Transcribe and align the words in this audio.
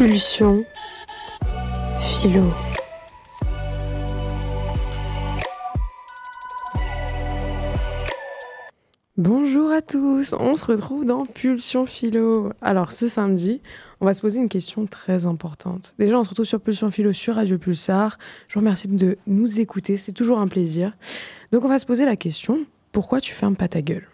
Pulsion. 0.00 0.64
Philo. 1.98 2.44
Bonjour 9.18 9.70
à 9.70 9.82
tous, 9.82 10.32
on 10.32 10.56
se 10.56 10.64
retrouve 10.64 11.04
dans 11.04 11.26
Pulsion 11.26 11.84
Philo. 11.84 12.50
Alors 12.62 12.92
ce 12.92 13.08
samedi, 13.08 13.60
on 14.00 14.06
va 14.06 14.14
se 14.14 14.22
poser 14.22 14.40
une 14.40 14.48
question 14.48 14.86
très 14.86 15.26
importante. 15.26 15.92
Déjà, 15.98 16.18
on 16.18 16.24
se 16.24 16.30
retrouve 16.30 16.46
sur 16.46 16.62
Pulsion 16.62 16.90
Philo 16.90 17.12
sur 17.12 17.34
Radio 17.34 17.58
Pulsar. 17.58 18.16
Je 18.48 18.54
vous 18.54 18.60
remercie 18.60 18.88
de 18.88 19.18
nous 19.26 19.60
écouter, 19.60 19.98
c'est 19.98 20.12
toujours 20.12 20.38
un 20.38 20.48
plaisir. 20.48 20.96
Donc 21.52 21.66
on 21.66 21.68
va 21.68 21.78
se 21.78 21.84
poser 21.84 22.06
la 22.06 22.16
question, 22.16 22.60
pourquoi 22.92 23.20
tu 23.20 23.34
fermes 23.34 23.54
pas 23.54 23.68
ta 23.68 23.82
gueule? 23.82 24.08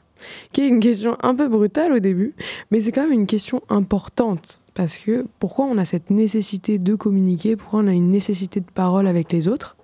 Qui 0.50 0.62
est 0.62 0.68
une 0.68 0.80
question 0.80 1.16
un 1.22 1.36
peu 1.36 1.46
brutale 1.46 1.92
au 1.92 2.00
début, 2.00 2.34
mais 2.72 2.80
c'est 2.80 2.90
quand 2.90 3.02
même 3.02 3.12
une 3.12 3.28
question 3.28 3.62
importante. 3.68 4.62
Parce 4.76 4.98
que 4.98 5.26
pourquoi 5.38 5.64
on 5.64 5.78
a 5.78 5.86
cette 5.86 6.10
nécessité 6.10 6.78
de 6.78 6.94
communiquer, 6.94 7.56
pourquoi 7.56 7.80
on 7.80 7.88
a 7.88 7.92
une 7.92 8.10
nécessité 8.10 8.60
de 8.60 8.70
parole 8.70 9.06
avec 9.06 9.32
les 9.32 9.48
autres? 9.48 9.78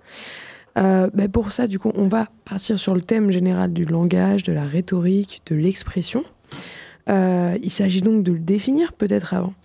Euh, 0.77 1.09
ben 1.15 1.29
Pour 1.29 1.51
ça, 1.51 1.65
du 1.65 1.79
coup, 1.79 1.91
on 1.95 2.07
va 2.07 2.27
partir 2.45 2.77
sur 2.77 2.93
le 2.93 3.01
thème 3.01 3.31
général 3.31 3.73
du 3.73 3.85
langage, 3.85 4.43
de 4.43 4.53
la 4.53 4.65
rhétorique, 4.65 5.41
de 5.47 5.55
l'expression. 5.55 6.23
Euh, 7.09 7.57
il 7.63 7.71
s'agit 7.71 8.01
donc 8.01 8.23
de 8.23 8.31
le 8.31 8.39
définir 8.39 8.93
peut-être 8.93 9.33
avant. 9.33 9.55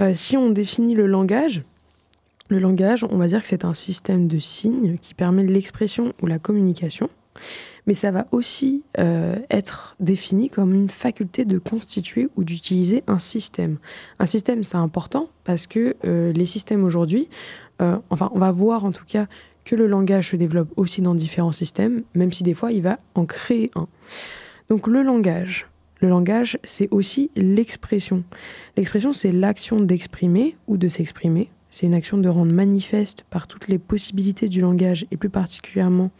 Euh, 0.00 0.14
si 0.14 0.38
on 0.38 0.48
définit 0.48 0.94
le 0.94 1.06
langage, 1.06 1.62
le 2.48 2.58
langage, 2.58 3.04
on 3.04 3.18
va 3.18 3.28
dire 3.28 3.42
que 3.42 3.48
c'est 3.48 3.66
un 3.66 3.74
système 3.74 4.26
de 4.26 4.38
signes 4.38 4.96
qui 4.96 5.12
permet 5.12 5.44
l'expression 5.44 6.14
ou 6.22 6.26
la 6.26 6.38
communication 6.38 7.10
mais 7.88 7.94
ça 7.94 8.10
va 8.10 8.26
aussi 8.32 8.84
euh, 8.98 9.36
être 9.48 9.96
défini 9.98 10.50
comme 10.50 10.74
une 10.74 10.90
faculté 10.90 11.46
de 11.46 11.58
constituer 11.58 12.28
ou 12.36 12.44
d'utiliser 12.44 13.02
un 13.06 13.18
système. 13.18 13.78
Un 14.18 14.26
système, 14.26 14.62
c'est 14.62 14.76
important 14.76 15.30
parce 15.44 15.66
que 15.66 15.96
euh, 16.04 16.30
les 16.32 16.44
systèmes 16.44 16.84
aujourd'hui, 16.84 17.30
euh, 17.80 17.96
enfin, 18.10 18.30
on 18.34 18.38
va 18.38 18.52
voir 18.52 18.84
en 18.84 18.92
tout 18.92 19.06
cas 19.06 19.26
que 19.64 19.74
le 19.74 19.86
langage 19.86 20.32
se 20.32 20.36
développe 20.36 20.68
aussi 20.76 21.00
dans 21.00 21.14
différents 21.14 21.52
systèmes, 21.52 22.02
même 22.14 22.30
si 22.30 22.42
des 22.42 22.52
fois 22.52 22.72
il 22.72 22.82
va 22.82 22.98
en 23.14 23.24
créer 23.24 23.70
un. 23.74 23.88
Donc 24.68 24.86
le 24.86 25.02
langage, 25.02 25.66
le 26.02 26.10
langage, 26.10 26.58
c'est 26.64 26.88
aussi 26.90 27.30
l'expression. 27.36 28.22
L'expression, 28.76 29.14
c'est 29.14 29.32
l'action 29.32 29.80
d'exprimer 29.80 30.56
ou 30.66 30.76
de 30.76 30.88
s'exprimer. 30.88 31.48
C'est 31.70 31.86
une 31.86 31.94
action 31.94 32.18
de 32.18 32.28
rendre 32.28 32.52
manifeste 32.52 33.24
par 33.30 33.46
toutes 33.46 33.68
les 33.68 33.78
possibilités 33.78 34.50
du 34.50 34.60
langage 34.60 35.06
et 35.10 35.16
plus 35.16 35.30
particulièrement 35.30 36.10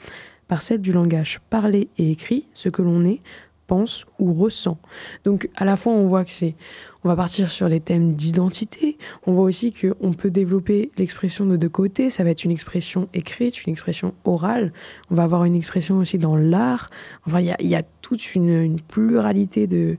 par 0.49 0.63
celle 0.63 0.81
du 0.81 0.93
langage 0.93 1.41
parlé 1.51 1.89
et 1.99 2.11
écrit, 2.11 2.47
ce 2.55 2.69
que 2.69 2.83
l'on 2.83 3.05
est, 3.05 3.21
pense 3.69 4.07
ou 4.19 4.33
ressent. 4.33 4.79
Donc 5.25 5.49
à 5.55 5.65
la 5.65 5.77
fois 5.77 5.93
on 5.93 6.09
voit 6.09 6.25
que 6.25 6.33
c'est 6.33 6.57
on 7.05 7.09
va 7.09 7.15
partir 7.15 7.49
sur 7.49 7.69
les 7.69 7.79
thèmes 7.79 8.15
d'identité, 8.15 8.99
on 9.25 9.33
voit 9.33 9.45
aussi 9.45 9.73
qu'on 9.73 10.13
peut 10.15 10.31
développer 10.31 10.91
l'expression 10.99 11.47
de 11.47 11.57
deux 11.57 11.69
côtés, 11.69 12.11
ça 12.11 12.25
va 12.25 12.31
être 12.31 12.45
une 12.45 12.51
expression 12.51 13.09
écrite, 13.15 13.65
une 13.65 13.71
expression 13.71 14.15
orale, 14.25 14.73
on 15.11 15.15
va 15.15 15.23
avoir 15.23 15.45
une 15.45 15.55
expression 15.55 15.99
aussi 15.99 16.19
dans 16.19 16.37
l'art, 16.37 16.91
enfin 17.25 17.41
il 17.41 17.69
y 17.69 17.77
a, 17.77 17.83
toute 18.03 18.35
une, 18.35 18.81
pluralité 18.81 19.67
de, 19.67 19.97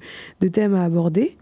thèmes 0.51 0.73
à 0.73 0.83
aborder. 0.83 1.37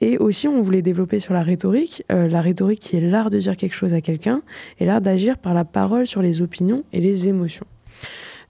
Et 0.00 0.18
aussi 0.18 0.48
on 0.48 0.62
voulait 0.62 0.82
développer 0.82 1.20
sur 1.20 1.34
la 1.34 1.42
rhétorique, 1.42 2.02
euh, 2.10 2.26
la 2.26 2.40
rhétorique 2.40 2.80
qui 2.80 2.96
est 2.96 3.00
l'art 3.00 3.30
de 3.30 3.38
dire 3.38 3.56
quelque 3.56 3.74
chose 3.74 3.94
à 3.94 4.00
quelqu'un 4.00 4.42
et 4.80 4.86
l'art 4.86 5.02
d'agir 5.02 5.38
par 5.38 5.54
la 5.54 5.64
parole 5.64 6.06
sur 6.06 6.22
les 6.22 6.42
opinions 6.42 6.84
et 6.92 7.00
les 7.00 7.28
émotions. 7.28 7.66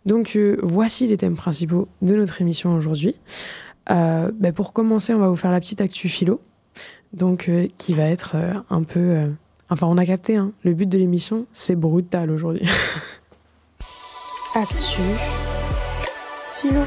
Donc 0.06 0.36
euh, 0.36 0.56
voici 0.62 1.06
les 1.08 1.16
thèmes 1.16 1.36
principaux 1.36 1.88
de 2.00 2.14
notre 2.14 2.40
émission 2.40 2.74
aujourd'hui. 2.74 3.16
Euh, 3.90 4.30
ben, 4.32 4.52
pour 4.52 4.72
commencer, 4.72 5.12
on 5.12 5.18
va 5.18 5.28
vous 5.28 5.36
faire 5.36 5.50
la 5.50 5.60
petite 5.60 5.80
actu 5.80 6.08
philo, 6.08 6.40
donc 7.12 7.48
euh, 7.48 7.66
qui 7.76 7.92
va 7.92 8.04
être 8.04 8.36
un 8.70 8.82
peu. 8.84 9.28
Enfin, 9.68 9.88
on 9.88 9.98
a 9.98 10.06
capté. 10.06 10.36
Hein, 10.36 10.52
le 10.62 10.74
but 10.74 10.88
de 10.88 10.96
l'émission, 10.96 11.46
c'est 11.52 11.76
brutal 11.76 12.30
aujourd'hui. 12.30 12.62
actu 14.54 15.02
philo. 16.60 16.84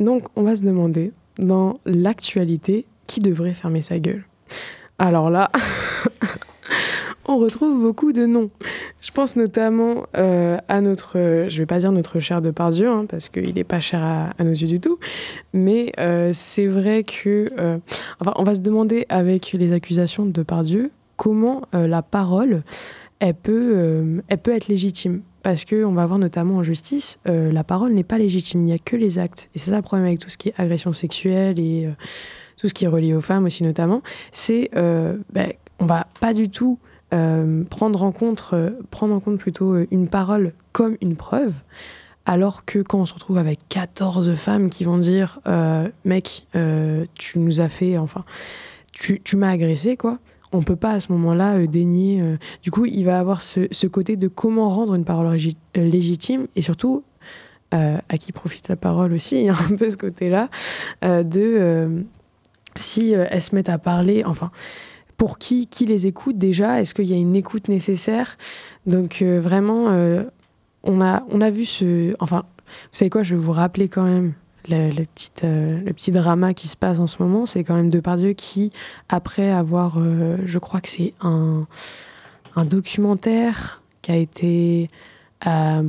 Donc, 0.00 0.24
on 0.34 0.42
va 0.42 0.56
se 0.56 0.64
demander 0.64 1.12
dans 1.38 1.78
l'actualité 1.84 2.86
qui 3.06 3.20
devrait 3.20 3.54
fermer 3.54 3.82
sa 3.82 3.98
gueule? 3.98 4.24
Alors 4.98 5.30
là. 5.30 5.50
on 7.30 7.36
retrouve 7.36 7.80
beaucoup 7.80 8.12
de 8.12 8.26
noms. 8.26 8.50
Je 9.00 9.12
pense 9.12 9.36
notamment 9.36 10.06
euh, 10.16 10.58
à 10.66 10.80
notre, 10.80 11.12
je 11.14 11.60
je 11.60 11.62
vais 11.62 11.66
pas 11.66 11.78
dire 11.78 11.92
notre 11.92 12.20
cher 12.20 12.40
Depardieu, 12.40 12.88
hein, 12.88 13.04
parce 13.06 13.28
qu'il 13.28 13.54
n'est 13.54 13.64
pas 13.64 13.80
cher 13.80 14.02
à, 14.02 14.42
nos 14.42 14.50
yeux 14.50 14.66
du 14.66 14.80
tout, 14.80 14.98
mais 15.52 15.92
euh, 16.00 16.30
c'est 16.32 16.66
vrai 16.66 17.04
que, 17.04 17.46
euh, 17.60 17.76
enfin, 18.18 18.32
on 18.36 18.44
va 18.44 18.54
se 18.54 18.62
demander 18.62 19.04
avec 19.10 19.52
les 19.52 19.74
accusations 19.74 20.24
de 20.24 20.30
Depardieu 20.30 20.90
comment 21.16 21.60
la 21.74 22.00
parole, 22.00 22.62
elle 23.18 23.34
peut, 23.34 24.22
elle 24.28 24.38
peut 24.38 24.52
être 24.52 24.68
légitime. 24.68 25.20
Parce 25.42 25.66
qu'on 25.66 25.92
va 25.92 26.06
voir 26.06 26.18
notamment 26.18 26.56
en 26.56 26.62
justice, 26.62 27.18
la 27.26 27.62
parole 27.62 27.92
n'est 27.92 28.04
pas 28.04 28.16
légitime, 28.16 28.62
il 28.62 28.64
n'y 28.64 28.72
a 28.72 28.78
que 28.78 28.96
les 28.96 29.18
actes. 29.18 29.50
Et 29.54 29.58
c'est 29.58 29.70
ça 29.70 29.76
le 29.76 29.82
problème 29.82 30.06
avec 30.06 30.18
tout 30.18 30.30
ce 30.30 30.38
qui 30.38 30.48
est 30.48 30.54
agression 30.56 30.94
sexuelle 30.94 31.58
et 31.60 31.90
tout 32.56 32.70
ce 32.70 32.74
qui 32.74 32.86
est 32.86 32.88
relié 32.88 33.12
aux 33.12 33.20
femmes 33.20 33.44
aussi 33.44 33.62
notamment, 33.64 34.00
c'est 34.32 34.70
ben, 34.72 35.52
on 35.78 35.84
va 35.84 36.06
pas 36.20 36.32
du 36.32 36.48
tout 36.48 36.78
euh, 37.12 37.64
prendre, 37.64 38.04
en 38.04 38.12
compte, 38.12 38.44
euh, 38.52 38.70
prendre 38.90 39.14
en 39.14 39.20
compte 39.20 39.38
plutôt 39.38 39.72
euh, 39.72 39.86
une 39.90 40.06
parole 40.06 40.52
comme 40.72 40.96
une 41.00 41.16
preuve, 41.16 41.54
alors 42.24 42.64
que 42.64 42.78
quand 42.78 43.00
on 43.00 43.06
se 43.06 43.14
retrouve 43.14 43.38
avec 43.38 43.58
14 43.68 44.34
femmes 44.34 44.70
qui 44.70 44.84
vont 44.84 44.98
dire 44.98 45.40
mec, 46.04 46.46
tu 47.14 47.38
nous 47.40 47.60
as 47.60 47.68
fait, 47.68 47.98
enfin, 47.98 48.24
tu, 48.92 49.20
tu 49.24 49.36
m'as 49.36 49.50
agressé, 49.50 49.96
quoi. 49.96 50.18
On 50.52 50.62
peut 50.62 50.76
pas 50.76 50.92
à 50.92 51.00
ce 51.00 51.10
moment-là 51.12 51.66
dénier. 51.66 52.22
du 52.62 52.70
coup, 52.70 52.84
il 52.86 53.04
va 53.04 53.18
avoir 53.18 53.40
ce, 53.40 53.86
côté 53.86 54.14
de 54.16 54.28
comment 54.28 54.68
rendre 54.68 54.94
une 54.94 55.04
parole 55.04 55.36
légitime 55.74 56.46
et 56.54 56.62
surtout 56.62 57.02
à 57.72 58.18
qui 58.18 58.30
profite 58.30 58.68
la 58.68 58.76
parole 58.76 59.12
aussi, 59.12 59.36
il 59.36 59.44
y 59.46 59.48
a 59.48 59.54
un 59.54 59.76
peu 59.76 59.90
ce 59.90 59.96
côté-là 59.96 60.50
de 61.02 62.04
si 62.76 63.12
elles 63.12 63.42
se 63.42 63.56
mettent 63.56 63.70
à 63.70 63.78
parler, 63.78 64.22
enfin 64.24 64.52
pour 65.20 65.36
qui, 65.36 65.66
qui 65.66 65.84
les 65.84 66.06
écoute 66.06 66.38
déjà? 66.38 66.80
Est-ce 66.80 66.94
qu'il 66.94 67.04
y 67.04 67.12
a 67.12 67.16
une 67.18 67.36
écoute 67.36 67.68
nécessaire? 67.68 68.38
Donc 68.86 69.20
euh, 69.20 69.38
vraiment, 69.38 69.88
euh, 69.90 70.24
on, 70.82 71.02
a, 71.02 71.26
on 71.28 71.42
a 71.42 71.50
vu 71.50 71.66
ce... 71.66 72.14
Enfin, 72.20 72.44
vous 72.66 72.88
savez 72.92 73.10
quoi, 73.10 73.22
je 73.22 73.36
vais 73.36 73.42
vous 73.42 73.52
rappeler 73.52 73.90
quand 73.90 74.04
même 74.04 74.32
le, 74.70 75.04
petit, 75.04 75.28
euh, 75.44 75.78
le 75.84 75.92
petit 75.92 76.10
drama 76.10 76.54
qui 76.54 76.68
se 76.68 76.76
passe 76.76 77.00
en 77.00 77.06
ce 77.06 77.22
moment. 77.22 77.44
C'est 77.44 77.64
quand 77.64 77.74
même 77.74 77.90
Depardieu 77.90 78.32
qui, 78.32 78.72
après 79.10 79.50
avoir, 79.50 79.98
je 80.42 80.58
crois 80.58 80.80
que 80.80 80.88
c'est 80.88 81.12
un, 81.20 81.66
un 82.56 82.64
documentaire 82.64 83.82
qui 84.00 84.12
a 84.12 84.16
été 84.16 84.88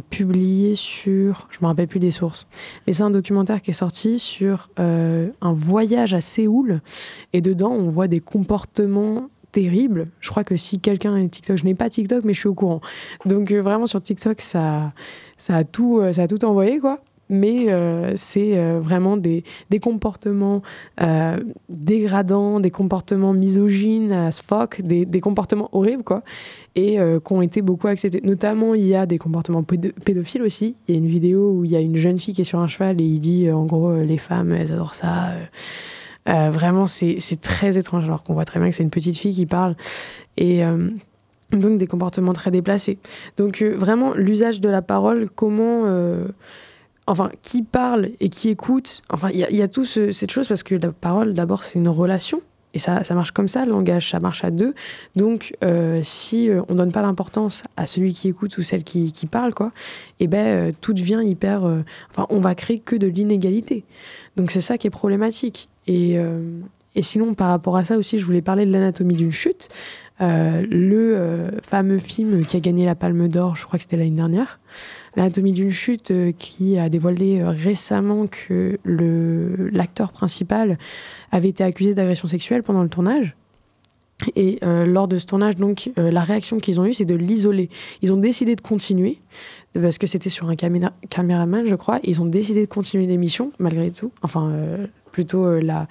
publié 0.10 0.76
sur, 0.76 1.48
je 1.50 1.58
me 1.62 1.68
rappelle 1.68 1.88
plus 1.88 2.00
des 2.00 2.12
sources, 2.12 2.48
mais 2.86 2.94
c'est 2.94 3.04
un 3.04 3.12
documentaire 3.12 3.62
qui 3.62 3.72
est 3.72 3.74
sorti 3.74 4.18
sur 4.20 4.70
euh, 4.80 5.30
un 5.42 5.54
voyage 5.54 6.14
à 6.14 6.22
Séoul 6.22 6.82
et 7.34 7.42
dedans 7.42 7.72
on 7.72 7.90
voit 7.90 8.08
des 8.08 8.22
comportements 8.22 9.30
terribles. 9.52 10.08
Je 10.22 10.30
crois 10.30 10.46
que 10.46 10.56
si 10.56 10.80
quelqu'un 10.80 11.18
est 11.18 11.28
TikTok, 11.28 11.58
je 11.58 11.66
n'ai 11.66 11.76
pas 11.76 11.90
TikTok 11.90 12.24
mais 12.24 12.34
je 12.34 12.40
suis 12.40 12.48
au 12.48 12.54
courant. 12.54 12.80
Donc 13.26 13.52
euh, 13.52 13.62
vraiment 13.62 13.88
sur 13.88 14.02
TikTok 14.02 14.40
ça 14.40 14.90
ça 15.38 15.58
a 15.58 15.64
tout 15.66 16.00
euh, 16.00 16.14
ça 16.14 16.24
a 16.24 16.28
tout 16.28 16.46
envoyé 16.46 16.80
quoi 16.80 17.00
mais 17.32 17.72
euh, 17.72 18.12
c'est 18.18 18.58
euh, 18.58 18.80
vraiment 18.82 19.16
des, 19.16 19.44
des 19.70 19.80
comportements 19.80 20.62
euh, 21.02 21.38
dégradants, 21.70 22.60
des 22.60 22.72
comportements 22.72 23.34
misogynes 23.34 24.12
as 24.12 24.42
fuck, 24.42 24.82
des, 24.82 25.22
comportements 25.22 25.70
horribles, 25.72 26.04
quoi, 26.04 26.24
et 26.76 26.98
qui 26.98 27.34
ont 27.34 27.42
été 27.42 27.62
beaucoup 27.62 27.88
acceptés. 27.88 28.22
Notamment, 28.24 28.76
il 28.76 28.86
y 28.86 28.96
a 28.96 29.06
des 29.06 29.18
comportements 29.18 29.64
pédophiles 29.64 30.42
aussi. 30.42 30.76
Il 30.88 30.96
y 30.96 30.98
a 30.98 31.00
une 31.00 31.08
vidéo 31.08 31.52
où 31.52 31.66
il 31.66 31.72
y 31.72 31.76
a 31.76 31.80
une 31.80 31.96
jeune 31.96 32.20
fille 32.20 32.34
qui 32.34 32.42
est 32.42 32.46
sur 32.46 32.60
un 32.60 32.68
cheval 32.68 33.00
et 33.00 33.04
il 33.04 33.20
dit, 33.20 33.50
en 33.50 33.66
gros, 33.66 33.96
les 33.96 34.18
femmes, 34.18 34.52
elles 34.52 34.74
adorent 34.74 34.96
ça. 34.96 35.34
vraiment, 36.26 36.86
c'est 36.86 37.42
très 37.42 37.78
étrange, 37.78 38.04
alors 38.04 38.24
qu'on 38.24 38.34
voit 38.34 38.46
très 38.46 38.60
bien 38.60 38.70
que 38.70 38.76
c'est 38.76 38.84
une 38.84 38.90
petite 38.90 39.18
fille 39.18 39.34
qui 39.34 39.46
parle. 39.46 39.76
Et 40.38 40.62
donc, 41.52 41.78
des 41.78 41.88
comportements 41.88 42.34
très 42.34 42.52
déplacés. 42.52 42.98
Donc, 43.38 43.62
vraiment, 43.62 44.14
l'usage 44.14 44.60
de 44.60 44.70
la 44.70 44.82
parole, 44.82 45.30
comment 45.30 45.86
enfin, 47.08 47.30
qui 47.42 47.64
parle 47.64 48.10
et 48.20 48.30
qui 48.30 48.50
écoute, 48.50 49.02
enfin, 49.10 49.30
il 49.34 49.40
y, 49.40 49.62
a 49.62 49.68
tout 49.68 49.86
cette 49.86 50.32
chose 50.32 50.48
parce 50.48 50.64
que 50.64 50.76
la 50.76 50.92
parole, 50.92 51.34
d'abord, 51.34 51.64
c'est 51.64 51.80
une 51.80 51.90
relation. 51.90 52.42
Et 52.74 52.80
ça, 52.80 53.04
ça 53.04 53.16
marche 53.16 53.32
comme 53.32 53.50
ça, 53.50 53.66
le 53.66 53.72
langage, 53.72 54.12
ça 54.12 54.20
marche 54.20 54.46
à 54.46 54.52
deux. 54.52 54.74
Donc, 55.16 55.54
euh, 55.64 56.00
si 56.04 56.50
euh, 56.50 56.62
on 56.70 56.76
donne 56.76 56.92
pas 56.94 57.02
d'importance 57.02 57.64
à 57.76 57.86
celui 57.86 58.14
qui 58.14 58.30
écoute 58.30 58.58
ou 58.58 58.62
celle 58.62 58.84
qui, 58.84 59.12
parle, 59.30 59.54
quoi, 59.54 59.74
eh 60.22 60.28
ben, 60.28 60.46
euh, 60.46 60.72
tout 60.80 60.94
devient 60.94 61.22
hyper. 61.24 61.64
enfin, 62.10 62.28
on 62.30 62.40
va 62.40 62.56
créer 62.56 62.80
que 62.80 62.96
de 62.96 63.08
l'inégalité. 63.08 63.84
Donc, 64.38 64.52
c'est 64.52 64.62
ça 64.62 64.78
qui 64.78 64.88
est 64.88 64.92
problématique. 64.92 65.68
Et, 65.88 66.18
et 66.96 67.02
sinon, 67.02 67.34
par 67.34 67.50
rapport 67.50 67.76
à 67.76 67.84
ça 67.84 67.98
aussi, 67.98 68.20
je 68.20 68.26
voulais 68.26 68.42
parler 68.42 68.66
de 68.66 68.72
l'anatomie 68.72 69.16
d'une 69.16 69.32
chute. 69.32 69.68
le 70.20 71.50
fameux 71.64 72.00
film 72.00 72.46
qui 72.46 72.56
a 72.56 72.60
gagné 72.62 72.86
la 72.86 72.96
Palme 72.96 73.28
d'Or, 73.28 73.58
je 73.58 73.66
crois 73.66 73.78
que 73.78 73.84
c'était 73.84 73.98
l'année 73.98 74.12
dernière, 74.12 74.60
l'anatomie 75.16 75.54
d'une 75.54 75.72
chute 75.72 76.14
qui 76.38 76.78
a 76.78 76.90
dévoilé 76.90 77.44
récemment 77.44 78.28
que 78.28 78.80
l'acteur 78.86 80.12
principal 80.12 80.78
avait 81.32 81.50
été 81.50 81.64
accusé 81.64 81.94
d'agression 81.94 82.28
sexuelle 82.28 82.64
pendant 82.64 82.84
le 82.84 82.90
tournage. 82.90 83.36
Et 84.36 84.60
lors 84.62 85.08
de 85.08 85.18
ce 85.18 85.26
tournage, 85.26 85.56
donc, 85.56 85.90
la 85.98 86.22
réaction 86.22 86.60
qu'ils 86.60 86.80
ont 86.80 86.86
eue, 86.86 86.94
c'est 86.94 87.06
de 87.06 87.16
l'isoler. 87.16 87.70
Ils 88.02 88.14
ont 88.14 88.18
décidé 88.18 88.56
de 88.56 88.62
continuer, 88.62 89.18
parce 89.74 89.98
que 89.98 90.06
c'était 90.06 90.30
sur 90.30 90.48
un 90.48 90.56
caméraman, 90.56 91.66
je 91.66 91.76
crois. 91.76 92.00
ils 92.04 92.22
ont 92.22 92.28
décidé 92.28 92.62
de 92.62 92.70
continuer 92.70 93.08
l'émission, 93.08 93.52
malgré 93.58 93.90
tout. 93.90 94.12
Enfin, 94.22 94.54
plutôt 95.12 95.60
la, 95.60 95.88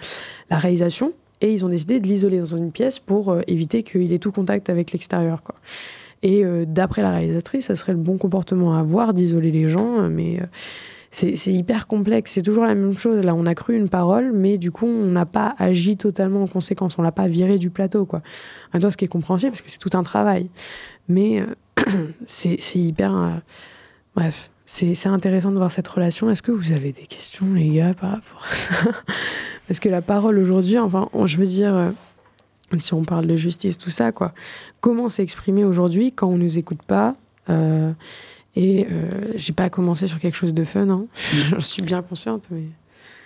la 0.48 0.58
réalisation 0.58 1.12
et 1.40 1.52
ils 1.52 1.64
ont 1.64 1.68
décidé 1.68 2.00
de 2.00 2.06
l'isoler 2.06 2.38
dans 2.38 2.56
une 2.56 2.72
pièce 2.72 2.98
pour 2.98 3.30
euh, 3.30 3.40
éviter 3.46 3.82
qu'il 3.82 4.12
ait 4.12 4.18
tout 4.18 4.32
contact 4.32 4.68
avec 4.68 4.92
l'extérieur. 4.92 5.42
Et 6.22 6.44
euh, 6.44 6.64
d'après 6.66 7.02
la 7.02 7.12
réalisatrice, 7.12 7.66
ça 7.66 7.74
serait 7.74 7.92
le 7.92 7.98
bon 7.98 8.18
comportement 8.18 8.74
à 8.74 8.80
avoir 8.80 9.14
d'isoler 9.14 9.50
les 9.50 9.68
gens, 9.68 10.08
mais 10.08 10.40
euh, 10.40 10.46
c'est 11.10 11.52
hyper 11.52 11.86
complexe. 11.86 12.32
C'est 12.32 12.42
toujours 12.42 12.64
la 12.64 12.74
même 12.74 12.96
chose. 12.98 13.24
Là, 13.24 13.34
on 13.34 13.46
a 13.46 13.54
cru 13.54 13.76
une 13.76 13.88
parole, 13.88 14.32
mais 14.32 14.58
du 14.58 14.70
coup, 14.70 14.86
on 14.86 15.06
n'a 15.06 15.26
pas 15.26 15.54
agi 15.58 15.96
totalement 15.96 16.42
en 16.42 16.46
conséquence. 16.46 16.98
On 16.98 17.02
l'a 17.02 17.12
pas 17.12 17.26
viré 17.26 17.58
du 17.58 17.70
plateau, 17.70 18.04
quoi. 18.04 18.22
En 18.74 18.90
ce 18.90 18.96
qui 18.96 19.06
est 19.06 19.08
compréhensible, 19.08 19.52
parce 19.52 19.62
que 19.62 19.70
c'est 19.70 19.78
tout 19.78 19.96
un 19.96 20.02
travail. 20.02 20.50
Mais 21.08 21.42
c'est 22.26 22.58
hyper. 22.76 23.42
bref, 24.14 24.50
c'est 24.72 25.08
intéressant 25.08 25.50
de 25.50 25.56
voir 25.56 25.72
cette 25.72 25.88
relation. 25.88 26.30
Est-ce 26.30 26.42
que 26.42 26.52
vous 26.52 26.70
avez 26.72 26.92
des 26.92 27.02
questions, 27.02 27.54
les 27.54 27.70
gars, 27.70 27.92
par 27.92 28.10
rapport 28.10 28.46
à 28.48 28.54
ça? 28.54 28.74
Parce 29.66 29.80
que 29.80 29.88
la 29.88 30.00
parole 30.00 30.38
aujourd'hui, 30.38 30.78
enfin, 30.78 31.08
je 31.26 31.36
veux 31.36 31.46
dire, 31.46 31.74
euh, 31.74 31.90
si 32.78 32.94
on 32.94 33.04
parle 33.04 33.26
de 33.26 33.36
justice, 33.36 33.78
tout 33.78 33.90
ça, 33.90 34.12
quoi, 34.12 34.32
comment 34.80 35.08
s'exprimer 35.08 35.64
aujourd'hui 35.64 36.12
quand 36.12 36.28
on 36.28 36.36
ne 36.36 36.44
nous 36.44 36.58
écoute 36.58 36.82
pas 36.86 37.16
euh, 37.48 37.92
Et 38.54 38.86
euh, 38.90 39.32
j'ai 39.34 39.52
pas 39.52 39.70
commencé 39.70 40.06
sur 40.06 40.18
quelque 40.18 40.36
chose 40.36 40.54
de 40.54 40.64
fun, 40.64 40.88
hein. 40.88 41.06
j'en 41.50 41.60
suis 41.60 41.82
bien 41.82 42.02
consciente, 42.02 42.44
mais. 42.50 42.62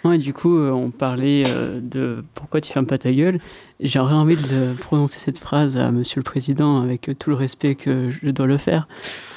Ouais, 0.04 0.18
du 0.18 0.34
coup, 0.34 0.54
on 0.58 0.90
parlait 0.90 1.44
de 1.80 2.22
pourquoi 2.34 2.60
tu 2.60 2.70
fermes 2.70 2.84
pas 2.84 2.98
ta 2.98 3.10
gueule. 3.10 3.40
J'aurais 3.80 4.12
envie 4.12 4.36
de 4.36 4.74
prononcer 4.78 5.18
cette 5.18 5.38
phrase 5.38 5.78
à 5.78 5.90
Monsieur 5.92 6.20
le 6.20 6.24
Président 6.24 6.82
avec 6.82 7.10
tout 7.18 7.30
le 7.30 7.36
respect 7.36 7.74
que 7.74 8.10
je 8.10 8.28
dois 8.28 8.46
le 8.46 8.58
faire, 8.58 8.86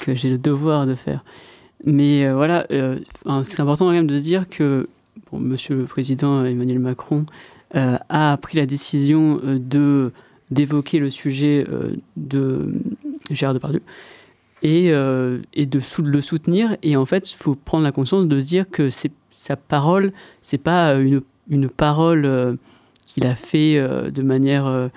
que 0.00 0.14
j'ai 0.14 0.28
le 0.28 0.36
devoir 0.36 0.86
de 0.86 0.94
faire. 0.94 1.24
Mais 1.84 2.26
euh, 2.26 2.34
voilà, 2.34 2.66
euh, 2.72 2.98
c'est 3.44 3.60
important 3.60 3.86
quand 3.86 3.92
même 3.92 4.06
de 4.06 4.18
dire 4.18 4.48
que 4.48 4.88
bon, 5.30 5.38
Monsieur 5.38 5.76
le 5.76 5.84
Président 5.84 6.44
Emmanuel 6.44 6.80
Macron 6.80 7.20
euh, 7.20 7.24
a 7.74 8.36
pris 8.40 8.56
la 8.56 8.66
décision 8.66 9.40
de 9.44 10.12
d'évoquer 10.50 10.98
le 10.98 11.10
sujet 11.10 11.66
de 12.16 12.72
Gérard 13.30 13.52
Depardieu 13.52 13.82
et, 14.62 14.86
et 14.86 15.66
de 15.66 15.80
le 16.02 16.20
soutenir. 16.22 16.76
Et 16.82 16.96
en 16.96 17.04
fait, 17.04 17.30
il 17.30 17.36
faut 17.36 17.54
prendre 17.54 17.84
la 17.84 17.92
conscience 17.92 18.26
de 18.26 18.40
se 18.40 18.46
dire 18.46 18.70
que 18.70 18.88
sa 19.30 19.56
parole, 19.56 20.12
c'est 20.40 20.56
pas 20.56 20.94
une, 20.94 21.20
une 21.50 21.68
parole 21.68 22.56
qu'il 23.04 23.26
a 23.26 23.34
fait 23.34 23.78
de 24.10 24.22
manière 24.22 24.90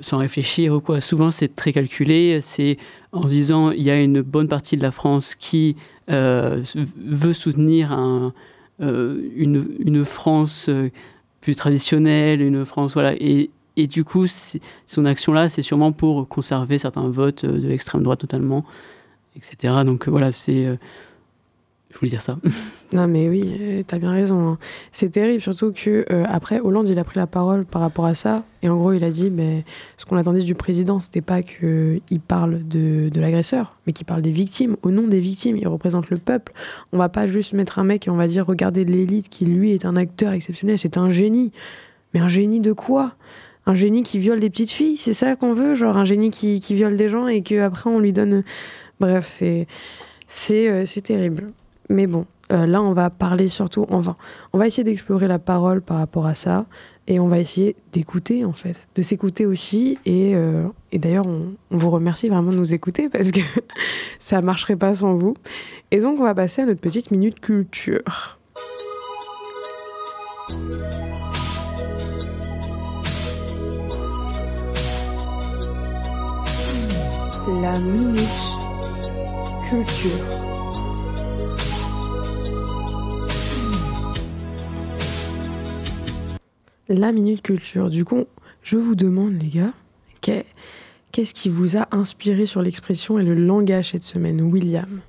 sans 0.00 0.18
réfléchir 0.18 0.74
ou 0.74 0.80
quoi. 0.80 1.00
Souvent, 1.00 1.30
c'est 1.30 1.54
très 1.54 1.72
calculé. 1.72 2.40
C'est 2.40 2.76
en 3.12 3.22
se 3.22 3.28
disant 3.28 3.70
il 3.70 3.82
y 3.82 3.90
a 3.90 4.00
une 4.00 4.22
bonne 4.22 4.48
partie 4.48 4.76
de 4.76 4.82
la 4.82 4.90
France 4.90 5.34
qui 5.34 5.76
euh, 6.10 6.62
veut 6.96 7.32
soutenir 7.32 7.92
un, 7.92 8.32
euh, 8.80 9.20
une, 9.34 9.68
une, 9.80 10.04
France 10.04 10.66
euh, 10.68 10.90
traditionnelle, 11.54 12.42
une 12.42 12.64
France 12.64 12.94
voilà. 12.94 13.14
Et, 13.14 13.50
et 13.76 13.86
du 13.86 14.04
coup 14.04 14.26
son 14.26 15.04
action 15.04 15.32
là 15.32 15.48
c'est 15.48 15.62
sûrement 15.62 15.92
pour 15.92 16.28
conserver 16.28 16.78
certains 16.78 17.08
votes 17.08 17.44
de 17.44 17.68
l'extrême 17.68 18.02
droite 18.02 18.20
totalement 18.20 18.64
etc 19.36 19.74
donc 19.84 20.08
voilà 20.08 20.32
c'est 20.32 20.78
je 21.96 22.00
voulais 22.00 22.10
dire 22.10 22.20
ça. 22.20 22.36
non, 22.92 23.08
mais 23.08 23.26
oui, 23.26 23.42
euh, 23.58 23.82
tu 23.86 23.94
as 23.94 23.98
bien 23.98 24.12
raison. 24.12 24.48
Hein. 24.48 24.58
C'est 24.92 25.08
terrible, 25.08 25.40
surtout 25.40 25.72
que 25.72 26.04
euh, 26.12 26.24
après 26.28 26.60
Hollande, 26.60 26.90
il 26.90 26.98
a 26.98 27.04
pris 27.04 27.18
la 27.18 27.26
parole 27.26 27.64
par 27.64 27.80
rapport 27.80 28.04
à 28.04 28.14
ça. 28.14 28.44
Et 28.62 28.68
en 28.68 28.76
gros, 28.76 28.92
il 28.92 29.02
a 29.02 29.08
dit 29.08 29.30
mais 29.30 29.64
ce 29.96 30.04
qu'on 30.04 30.18
attendait 30.18 30.42
du 30.42 30.54
président, 30.54 31.00
c'était 31.00 31.22
pas 31.22 31.40
qu'il 31.42 32.20
parle 32.28 32.68
de, 32.68 33.08
de 33.08 33.20
l'agresseur, 33.20 33.76
mais 33.86 33.94
qu'il 33.94 34.04
parle 34.04 34.20
des 34.20 34.30
victimes, 34.30 34.76
au 34.82 34.90
nom 34.90 35.06
des 35.06 35.20
victimes. 35.20 35.56
Il 35.56 35.66
représente 35.68 36.10
le 36.10 36.18
peuple. 36.18 36.52
On 36.92 36.98
va 36.98 37.08
pas 37.08 37.26
juste 37.26 37.54
mettre 37.54 37.78
un 37.78 37.84
mec 37.84 38.06
et 38.06 38.10
on 38.10 38.16
va 38.16 38.26
dire 38.26 38.44
regardez 38.44 38.84
l'élite 38.84 39.30
qui, 39.30 39.46
lui, 39.46 39.72
est 39.72 39.86
un 39.86 39.96
acteur 39.96 40.34
exceptionnel, 40.34 40.78
c'est 40.78 40.98
un 40.98 41.08
génie. 41.08 41.50
Mais 42.12 42.20
un 42.20 42.28
génie 42.28 42.60
de 42.60 42.74
quoi? 42.74 43.14
Un 43.64 43.74
génie 43.74 44.02
qui 44.02 44.18
viole 44.18 44.38
des 44.38 44.50
petites 44.50 44.70
filles, 44.70 44.98
c'est 44.98 45.14
ça 45.14 45.34
qu'on 45.34 45.54
veut 45.54 45.74
Genre 45.74 45.96
un 45.96 46.04
génie 46.04 46.30
qui, 46.30 46.60
qui 46.60 46.74
viole 46.74 46.96
des 46.96 47.08
gens 47.08 47.26
et 47.26 47.40
qu'après 47.40 47.88
on 47.88 47.98
lui 48.00 48.12
donne. 48.12 48.44
Bref, 49.00 49.24
c'est. 49.24 49.66
C'est 50.26 50.68
euh, 50.68 50.84
terrible. 51.02 51.52
Mais 51.88 52.06
bon, 52.06 52.26
euh, 52.52 52.66
là, 52.66 52.82
on 52.82 52.92
va 52.92 53.10
parler 53.10 53.48
surtout, 53.48 53.86
on 53.88 53.98
va, 53.98 54.16
on 54.52 54.58
va 54.58 54.66
essayer 54.66 54.84
d'explorer 54.84 55.26
la 55.26 55.38
parole 55.38 55.82
par 55.82 55.98
rapport 55.98 56.26
à 56.26 56.34
ça, 56.34 56.66
et 57.08 57.18
on 57.18 57.28
va 57.28 57.38
essayer 57.38 57.76
d'écouter, 57.92 58.44
en 58.44 58.52
fait, 58.52 58.88
de 58.94 59.02
s'écouter 59.02 59.46
aussi. 59.46 59.98
Et, 60.06 60.34
euh, 60.34 60.66
d'ailleurs, 60.92 61.26
on, 61.26 61.54
on, 61.70 61.78
vous 61.78 61.90
remercie 61.90 62.28
vraiment 62.28 62.52
de 62.52 62.56
nous 62.56 62.74
écouter, 62.74 63.08
parce 63.08 63.32
que 63.32 63.40
ça 64.18 64.40
ne 64.40 64.46
marcherait 64.46 64.76
pas 64.76 64.94
sans 64.94 65.14
vous. 65.14 65.34
Et 65.90 66.00
donc, 66.00 66.20
on 66.20 66.24
va 66.24 66.34
passer 66.34 66.62
à 66.62 66.66
notre 66.66 66.80
petite 66.80 67.10
minute 67.10 67.40
culture. 67.40 68.38
La 77.62 77.78
minute 77.78 78.18
culture. 79.68 80.45
La 86.88 87.12
Minute 87.12 87.42
Culture. 87.42 87.90
Du 87.90 88.04
coup, 88.04 88.24
je 88.62 88.76
vous 88.76 88.94
demande, 88.94 89.40
les 89.42 89.48
gars, 89.48 89.72
qu'est-ce 90.20 91.34
qui 91.34 91.48
vous 91.48 91.76
a 91.76 91.88
inspiré 91.92 92.46
sur 92.46 92.62
l'expression 92.62 93.18
et 93.18 93.22
le 93.22 93.34
langage 93.34 93.90
cette 93.90 94.04
semaine, 94.04 94.40
William? 94.42 95.00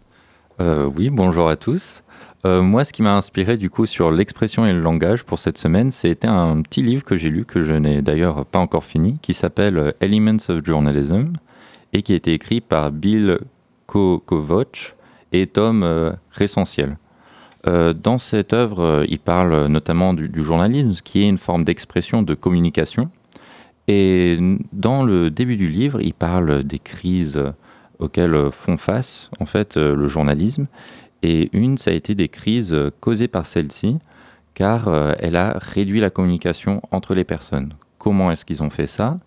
Euh, 0.59 0.85
Oui, 0.85 1.09
bonjour 1.09 1.47
à 1.47 1.55
tous. 1.55 2.03
Euh, 2.45 2.61
moi, 2.61 2.85
ce 2.85 2.93
qui 2.93 3.01
m'a 3.01 3.15
inspiré 3.15 3.57
du 3.57 3.69
coup 3.69 3.85
sur 3.85 4.11
l'expression 4.11 4.65
et 4.65 4.71
le 4.71 4.79
langage 4.79 5.23
pour 5.23 5.39
cette 5.39 5.57
semaine, 5.57 5.91
c'était 5.91 6.27
un 6.27 6.61
petit 6.61 6.81
livre 6.81 7.03
que 7.03 7.15
j'ai 7.15 7.29
lu, 7.29 7.45
que 7.45 7.63
je 7.63 7.73
n'ai 7.73 8.01
d'ailleurs 8.01 8.45
pas 8.45 8.59
encore 8.59 8.83
fini, 8.83 9.17
qui 9.21 9.33
s'appelle 9.33 9.93
Elements 9.99 10.37
of 10.49 10.63
Journalism 10.63 11.33
et 11.93 12.03
qui 12.03 12.13
a 12.13 12.15
été 12.15 12.33
écrit 12.33 12.61
par 12.61 12.91
Bill 12.91 13.39
Kovoch 13.87 14.95
et 15.31 15.47
Tom 15.47 15.83
euh, 15.83 16.11
Ressentiel. 16.31 16.97
Euh, 17.65 17.93
dans 17.93 18.19
cette 18.19 18.53
œuvre, 18.53 18.81
euh, 18.81 19.05
il 19.07 19.19
parle 19.19 19.67
notamment 19.67 20.13
du, 20.13 20.43
journalisme, 20.43 20.93
qui 21.03 21.23
est 21.23 21.27
une 21.27 21.37
forme 21.37 21.63
d'expression 21.63 22.21
de 22.21 22.33
communication. 22.33 23.09
Et 23.87 24.37
dans 24.73 25.03
le 25.03 25.31
début 25.31 25.55
du 25.55 25.67
livre, 25.67 26.01
il 26.01 26.13
parle 26.13 26.63
des 26.63 26.79
crises 26.79 27.41
auxquelles 27.99 28.51
font 28.51 28.77
face 28.77 29.29
en 29.39 29.45
fait 29.45 29.77
euh, 29.77 29.95
le 29.95 30.07
journalisme. 30.07 30.67
Et 31.23 31.49
une, 31.53 31.77
ça 31.77 31.91
a 31.91 31.93
été 31.93 32.13
des 32.13 32.27
crises 32.29 32.75
causées 32.99 33.27
par 33.27 33.47
celle-ci, 33.47 33.97
car 34.53 34.87
elle 35.19 35.35
a 35.35 35.57
réduit 35.57 35.99
la 35.99 36.11
communication 36.11 36.81
entre 36.91 37.15
les 37.15 37.23
personnes. 37.23 37.73
Comment 37.97 38.29
est-ce 38.31 38.45
qu'ils 38.45 38.61
ont 38.61 38.69
fait 38.69 38.85
ça? 38.85 39.17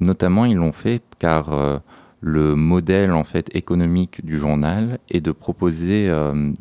Notamment, 0.00 0.44
ils 0.44 0.56
l'ont 0.56 0.72
fait 0.72 1.02
car 1.20 1.80
le 2.20 2.54
modèle 2.54 3.12
en 3.12 3.24
fait 3.24 3.48
économique 3.54 4.24
du 4.24 4.38
journal 4.38 4.98
est 5.10 5.20
de 5.20 5.32
proposer 5.32 6.12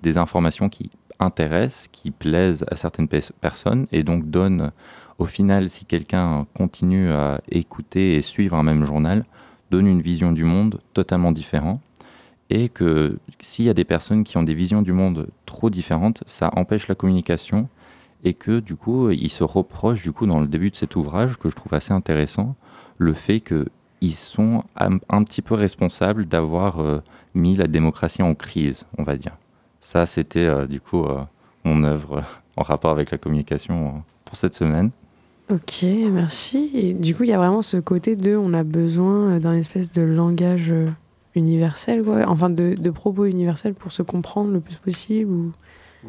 des 0.01 0.17
informations 0.17 0.69
qui 0.69 0.89
intéressent, 1.19 1.89
qui 1.91 2.11
plaisent 2.11 2.65
à 2.71 2.77
certaines 2.77 3.07
personnes 3.07 3.87
et 3.91 4.03
donc 4.03 4.29
donne 4.29 4.71
au 5.19 5.25
final, 5.25 5.69
si 5.69 5.83
quelqu'un 5.83 6.47
continue 6.53 7.11
à 7.11 7.41
écouter 7.51 8.15
et 8.15 8.21
suivre 8.21 8.55
un 8.55 8.63
même 8.63 8.85
journal, 8.85 9.25
donne 9.69 9.85
une 9.85 10.01
vision 10.01 10.31
du 10.31 10.45
monde 10.45 10.79
totalement 10.93 11.33
différente 11.33 11.81
et 12.49 12.69
que 12.69 13.19
s'il 13.41 13.65
y 13.65 13.69
a 13.69 13.73
des 13.73 13.83
personnes 13.83 14.23
qui 14.23 14.37
ont 14.37 14.43
des 14.43 14.53
visions 14.53 14.81
du 14.81 14.93
monde 14.93 15.27
trop 15.45 15.69
différentes, 15.69 16.23
ça 16.25 16.49
empêche 16.55 16.87
la 16.87 16.95
communication 16.95 17.67
et 18.23 18.33
que 18.33 18.59
du 18.61 18.75
coup, 18.75 19.11
il 19.11 19.29
se 19.29 19.43
reproche 19.43 20.01
du 20.01 20.13
coup 20.13 20.25
dans 20.25 20.39
le 20.39 20.47
début 20.47 20.71
de 20.71 20.75
cet 20.75 20.95
ouvrage 20.95 21.37
que 21.37 21.49
je 21.49 21.55
trouve 21.55 21.73
assez 21.73 21.93
intéressant, 21.93 22.55
le 22.97 23.13
fait 23.13 23.41
qu'ils 23.99 24.15
sont 24.15 24.63
un, 24.75 25.23
petit 25.23 25.41
peu 25.41 25.55
responsables 25.55 26.25
d'avoir 26.25 26.81
euh, 26.81 27.01
mis 27.33 27.55
la 27.55 27.67
démocratie 27.67 28.21
en 28.21 28.35
crise, 28.35 28.85
on 28.97 29.03
va 29.03 29.17
dire. 29.17 29.37
Ça, 29.81 30.05
c'était 30.05 30.45
euh, 30.45 30.67
du 30.67 30.81
coup 30.81 31.03
euh, 31.03 31.21
mon 31.63 31.83
œuvre 31.83 32.23
en 32.55 32.63
rapport 32.63 32.91
avec 32.91 33.11
la 33.11 33.17
communication 33.17 34.03
pour 34.25 34.37
cette 34.37 34.55
semaine. 34.55 34.91
Ok, 35.51 35.83
merci. 36.11 36.69
Et 36.73 36.93
du 36.93 37.15
coup, 37.15 37.23
il 37.23 37.29
y 37.29 37.33
a 37.33 37.37
vraiment 37.37 37.61
ce 37.61 37.77
côté 37.77 38.15
de 38.15 38.35
on 38.35 38.53
a 38.53 38.63
besoin 38.63 39.39
d'un 39.39 39.53
espèce 39.53 39.89
de 39.89 40.03
langage 40.03 40.73
universel, 41.33 42.03
quoi. 42.03 42.23
enfin 42.27 42.49
de, 42.49 42.75
de, 42.79 42.89
propos 42.91 43.25
universels 43.25 43.73
pour 43.73 43.91
se 43.91 44.03
comprendre 44.03 44.51
le 44.51 44.59
plus 44.59 44.75
possible 44.75 45.31
ou... 45.31 45.51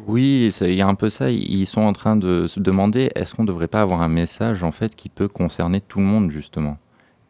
Oui, 0.07 0.53
il 0.61 0.73
y 0.73 0.81
a 0.81 0.87
un 0.87 0.95
peu 0.95 1.09
ça. 1.09 1.29
Ils 1.29 1.65
sont 1.65 1.81
en 1.81 1.93
train 1.93 2.15
de 2.15 2.47
se 2.47 2.59
demander 2.59 3.11
est-ce 3.15 3.35
qu'on 3.35 3.43
ne 3.43 3.47
devrait 3.47 3.67
pas 3.67 3.81
avoir 3.81 4.01
un 4.01 4.07
message 4.07 4.63
en 4.63 4.71
fait 4.71 4.95
qui 4.95 5.09
peut 5.09 5.27
concerner 5.27 5.81
tout 5.81 5.99
le 5.99 6.05
monde 6.05 6.31
justement? 6.31 6.77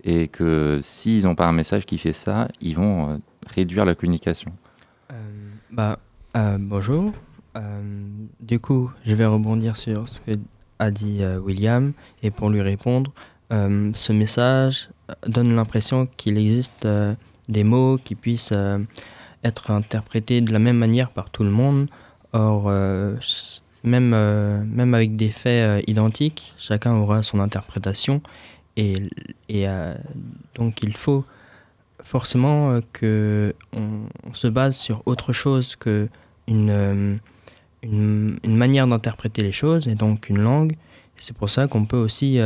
Et 0.04 0.28
que 0.28 0.80
s'ils 0.82 1.24
n'ont 1.24 1.36
pas 1.36 1.48
un 1.48 1.52
message 1.52 1.86
qui 1.86 1.98
fait 1.98 2.14
ça, 2.14 2.48
ils 2.60 2.76
vont 2.76 3.22
réduire 3.48 3.86
la 3.86 3.96
communication. 3.96 4.52
Bah, 5.72 6.00
bonjour. 6.60 7.14
du 8.40 8.60
coup, 8.60 8.92
je 9.04 9.14
vais 9.14 9.26
rebondir 9.26 9.78
sur 9.78 10.10
ce 10.10 10.20
que 10.20 10.32
a 10.80 10.90
dit 10.90 11.22
William 11.44 11.94
et 12.24 12.32
pour 12.32 12.50
lui 12.50 12.62
répondre, 12.62 13.14
ce 13.52 14.12
message 14.12 14.90
donne 15.28 15.54
l'impression 15.54 16.08
qu'il 16.18 16.38
existe 16.38 16.88
des 17.48 17.64
mots 17.64 18.00
qui 18.04 18.16
puissent 18.16 18.54
être 19.44 19.72
interprétés 19.72 20.42
de 20.42 20.52
la 20.52 20.60
même 20.60 20.78
manière 20.78 21.10
par 21.10 21.30
tout 21.30 21.44
le 21.44 21.50
monde. 21.50 21.88
Or, 22.34 22.66
euh, 22.68 23.16
même, 23.84 24.14
euh, 24.14 24.64
même 24.66 24.94
avec 24.94 25.16
des 25.16 25.30
faits 25.30 25.82
euh, 25.82 25.82
identiques, 25.88 26.54
chacun 26.58 26.94
aura 26.94 27.24
son 27.24 27.40
interprétation. 27.40 28.22
Et, 28.82 28.98
et 29.50 29.68
donc, 30.56 30.82
il 30.82 30.96
faut 30.98 31.24
forcément 32.04 32.80
que 32.94 33.54
on, 33.74 34.34
se 34.34 34.48
base 34.48 34.76
sur 34.76 35.04
autre 35.06 35.34
chose 35.34 35.76
que 35.76 36.10
une, 36.48 37.20
une, 37.84 38.40
manière 38.44 38.88
d'interpréter 38.88 39.44
les 39.44 39.52
choses, 39.52 39.88
et 39.88 39.94
donc 39.94 40.30
une 40.30 40.40
langue. 40.40 40.76
C'est 41.18 41.38
pour 41.38 41.52
ça 41.52 41.68
qu'on 41.68 41.86
peut 41.86 41.98
aussi 41.98 42.40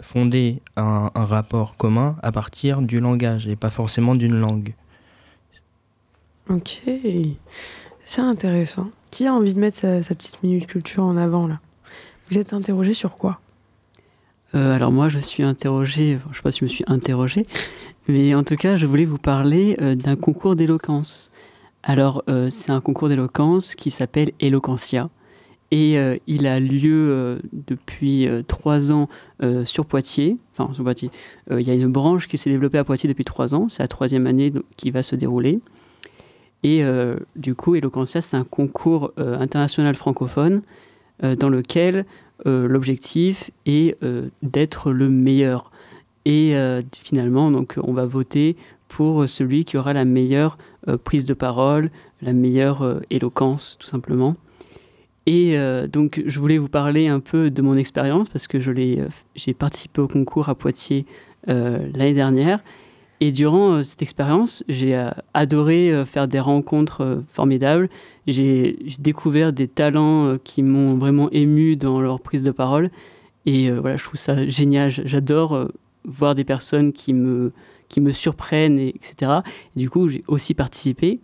fonder 0.00 0.62
un, 0.76 1.10
rapport 1.14 1.76
commun 1.76 2.16
à 2.22 2.30
partir 2.30 2.82
du 2.82 3.00
langage 3.00 3.48
et 3.48 3.56
pas 3.56 3.70
forcément 3.70 4.14
d'une 4.14 4.38
langue. 4.38 4.74
Ok, 6.48 6.82
c'est 8.04 8.20
intéressant. 8.20 8.90
Qui 9.10 9.26
a 9.26 9.34
envie 9.34 9.54
de 9.54 9.60
mettre 9.60 9.78
sa, 9.78 10.14
petite 10.14 10.42
minute 10.42 10.66
culture 10.66 11.02
en 11.02 11.16
avant 11.16 11.46
là? 11.46 11.60
Vous 12.30 12.38
êtes 12.38 12.52
interrogé 12.52 12.94
sur 12.94 13.16
quoi? 13.16 13.40
Euh, 14.54 14.74
alors 14.74 14.92
moi, 14.92 15.08
je 15.08 15.18
suis 15.18 15.42
interrogé, 15.42 16.18
je 16.24 16.28
ne 16.28 16.34
sais 16.34 16.42
pas 16.42 16.52
si 16.52 16.60
je 16.60 16.64
me 16.64 16.68
suis 16.68 16.84
interrogé, 16.86 17.46
mais 18.08 18.34
en 18.34 18.44
tout 18.44 18.56
cas, 18.56 18.76
je 18.76 18.86
voulais 18.86 19.04
vous 19.04 19.18
parler 19.18 19.76
euh, 19.80 19.94
d'un 19.94 20.16
concours 20.16 20.56
d'éloquence. 20.56 21.30
Alors, 21.82 22.22
euh, 22.28 22.50
c'est 22.50 22.70
un 22.70 22.80
concours 22.80 23.08
d'éloquence 23.08 23.74
qui 23.74 23.90
s'appelle 23.90 24.32
Eloquentia, 24.40 25.08
et 25.74 25.96
il 26.26 26.46
a 26.46 26.60
lieu 26.60 27.40
depuis 27.50 28.28
trois 28.46 28.92
ans 28.92 29.08
sur 29.64 29.86
Poitiers. 29.86 30.36
Enfin, 30.52 30.74
sur 30.74 30.84
Poitiers. 30.84 31.10
Il 31.50 31.62
y 31.62 31.70
a 31.70 31.74
une 31.74 31.90
branche 31.90 32.28
qui 32.28 32.36
s'est 32.36 32.50
développée 32.50 32.76
à 32.76 32.84
Poitiers 32.84 33.08
depuis 33.08 33.24
trois 33.24 33.54
ans. 33.54 33.70
C'est 33.70 33.82
la 33.82 33.88
troisième 33.88 34.26
année 34.26 34.52
qui 34.76 34.90
va 34.90 35.02
se 35.02 35.16
dérouler. 35.16 35.60
Et 36.62 36.84
du 37.36 37.54
coup, 37.54 37.74
Eloquentia, 37.74 38.20
c'est 38.20 38.36
un 38.36 38.44
concours 38.44 39.12
international 39.16 39.94
francophone 39.94 40.60
dans 41.22 41.48
lequel 41.48 42.04
l'objectif 42.44 43.50
est 43.66 43.96
d'être 44.42 44.92
le 44.92 45.08
meilleur. 45.08 45.70
Et 46.24 46.54
finalement, 47.02 47.50
donc, 47.50 47.76
on 47.82 47.92
va 47.92 48.06
voter 48.06 48.56
pour 48.88 49.28
celui 49.28 49.64
qui 49.64 49.76
aura 49.76 49.92
la 49.92 50.04
meilleure 50.04 50.58
prise 51.04 51.24
de 51.24 51.34
parole, 51.34 51.90
la 52.20 52.32
meilleure 52.32 53.00
éloquence, 53.10 53.76
tout 53.80 53.86
simplement. 53.86 54.36
Et 55.26 55.56
donc, 55.92 56.22
je 56.26 56.38
voulais 56.40 56.58
vous 56.58 56.68
parler 56.68 57.08
un 57.08 57.20
peu 57.20 57.50
de 57.50 57.62
mon 57.62 57.76
expérience 57.76 58.28
parce 58.28 58.46
que 58.46 58.58
j'ai 58.60 59.54
participé 59.54 60.00
au 60.00 60.08
concours 60.08 60.48
à 60.48 60.54
Poitiers 60.54 61.06
l'année 61.46 62.14
dernière. 62.14 62.60
Et 63.22 63.30
durant 63.30 63.74
euh, 63.74 63.82
cette 63.84 64.02
expérience, 64.02 64.64
j'ai 64.68 64.96
euh, 64.96 65.10
adoré 65.32 65.92
euh, 65.92 66.04
faire 66.04 66.26
des 66.26 66.40
rencontres 66.40 67.22
formidables. 67.30 67.88
J'ai 68.26 68.76
découvert 68.98 69.52
des 69.52 69.68
talents 69.68 70.38
qui 70.42 70.64
m'ont 70.64 70.94
vraiment 70.96 71.30
ému 71.30 71.76
dans 71.76 72.00
leur 72.00 72.18
prise 72.18 72.42
de 72.42 72.50
parole. 72.50 72.90
Et 73.46 73.70
voilà, 73.70 73.96
je 73.96 74.02
trouve 74.02 74.18
ça 74.18 74.48
génial. 74.48 74.90
J'adore 74.90 75.68
voir 76.04 76.34
des 76.34 76.42
personnes 76.42 76.92
qui 76.92 77.12
me, 77.12 77.52
qui 77.88 78.00
me 78.00 78.10
surprennent, 78.10 78.80
etc. 78.80 79.40
Et 79.76 79.80
du 79.80 79.88
coup, 79.90 80.08
j'ai 80.08 80.24
aussi 80.26 80.54
participé. 80.54 81.20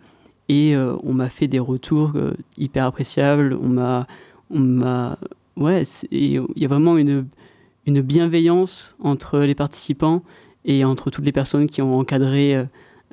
Et 0.49 0.75
on 0.75 1.13
m'a 1.13 1.29
fait 1.29 1.47
des 1.47 1.59
retours 1.59 2.11
hyper 2.57 2.85
appréciables. 2.85 3.57
On 3.61 3.69
m'a 3.69 5.17
ouais, 5.55 5.83
il 6.11 6.43
y 6.57 6.65
a 6.65 6.67
vraiment 6.67 6.97
une, 6.97 7.25
une 7.85 8.01
bienveillance 8.01 8.95
entre 8.99 9.39
les 9.39 9.55
participants 9.55 10.21
et 10.65 10.83
entre 10.83 11.09
toutes 11.09 11.25
les 11.25 11.31
personnes 11.31 11.67
qui 11.67 11.81
ont 11.81 11.99
encadré 11.99 12.55
euh, 12.55 12.63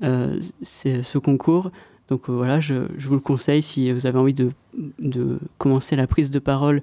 euh, 0.02 0.40
ce 0.62 1.18
concours. 1.18 1.70
Donc 2.08 2.28
euh, 2.28 2.32
voilà, 2.32 2.60
je, 2.60 2.74
vous 2.98 3.14
le 3.14 3.20
conseille 3.20 3.62
si 3.62 3.90
vous 3.92 4.06
avez 4.06 4.18
envie 4.18 4.34
de, 4.34 4.50
de 4.98 5.38
commencer 5.58 5.96
la 5.96 6.06
prise 6.06 6.30
de 6.30 6.38
parole 6.38 6.82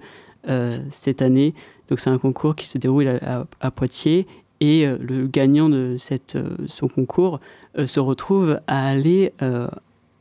cette 0.89 1.22
année. 1.22 1.53
Donc 1.88 2.01
c'est 2.01 2.10
un 2.10 2.17
concours 2.17 2.58
qui 2.58 2.67
se 2.67 2.77
déroule 2.77 3.08
à, 3.08 3.72
Poitiers 3.72 4.27
et 4.60 4.86
le 4.86 5.25
gagnant 5.25 5.70
de 5.70 5.96
cette, 5.98 6.38
son 6.67 6.89
concours 6.89 7.39
se 7.86 8.01
retrouve 8.01 8.60
à 8.67 8.86
aller 8.86 9.32
à 9.39 9.70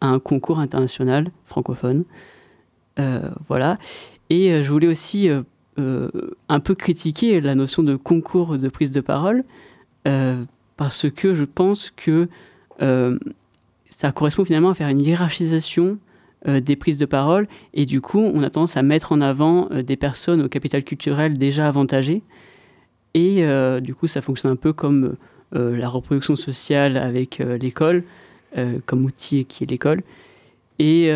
un 0.00 0.20
concours 0.20 0.60
international 0.60 1.32
francophone. 1.44 2.04
voilà. 3.48 3.78
Et 4.30 4.62
je 4.62 4.70
voulais 4.70 4.86
aussi 4.86 5.28
un 5.76 6.60
peu 6.60 6.74
critiquer 6.76 7.40
la 7.40 7.56
notion 7.56 7.82
de 7.82 7.96
concours 7.96 8.58
de 8.58 8.68
prise 8.68 8.92
de 8.92 9.00
parole. 9.00 9.42
Euh, 10.06 10.44
parce 10.76 11.06
que 11.10 11.34
je 11.34 11.44
pense 11.44 11.90
que 11.90 12.28
euh, 12.80 13.18
ça 13.88 14.10
correspond 14.10 14.44
finalement 14.44 14.70
à 14.70 14.74
faire 14.74 14.88
une 14.88 15.00
hiérarchisation 15.00 15.98
euh, 16.48 16.60
des 16.60 16.76
prises 16.76 16.98
de 16.98 17.06
parole. 17.06 17.46
Et 17.74 17.84
du 17.84 18.00
coup 18.00 18.18
on 18.20 18.42
a 18.42 18.50
tendance 18.50 18.76
à 18.76 18.82
mettre 18.82 19.12
en 19.12 19.20
avant 19.20 19.68
des 19.70 19.96
personnes 19.96 20.42
au 20.42 20.48
capital 20.48 20.82
culturel 20.82 21.38
déjà 21.38 21.68
avantagées. 21.68 22.22
Et 23.14 23.44
du 23.82 23.94
coup 23.94 24.06
ça 24.06 24.22
fonctionne 24.22 24.52
un 24.52 24.56
peu 24.56 24.72
comme 24.72 25.16
la 25.52 25.86
reproduction 25.86 26.34
sociale 26.34 26.96
avec 26.96 27.42
l'école 27.60 28.04
comme 28.86 29.04
outil 29.04 29.44
qui 29.44 29.64
est 29.64 29.66
l'école. 29.66 30.02
Et 30.78 31.12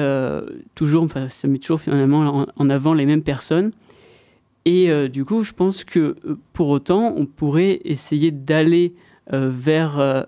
toujours 0.75 1.09
ça 1.29 1.49
met 1.49 1.57
toujours 1.57 1.81
finalement 1.81 2.45
en 2.55 2.71
avant 2.71 2.93
les 2.93 3.07
mêmes 3.07 3.23
personnes 3.23 3.73
et 4.67 4.91
euh, 4.91 5.09
du 5.09 5.25
coup, 5.25 5.45
je 5.45 5.53
pense 5.53 5.85
que 5.85 6.17
euh, 6.27 6.37
pour 6.53 6.69
autant, 6.69 7.15
on 7.17 7.25
pourrait 7.25 7.81
essayer 7.85 8.33
d'aller 8.33 8.95
euh, 9.33 9.49
vers, 9.51 10.27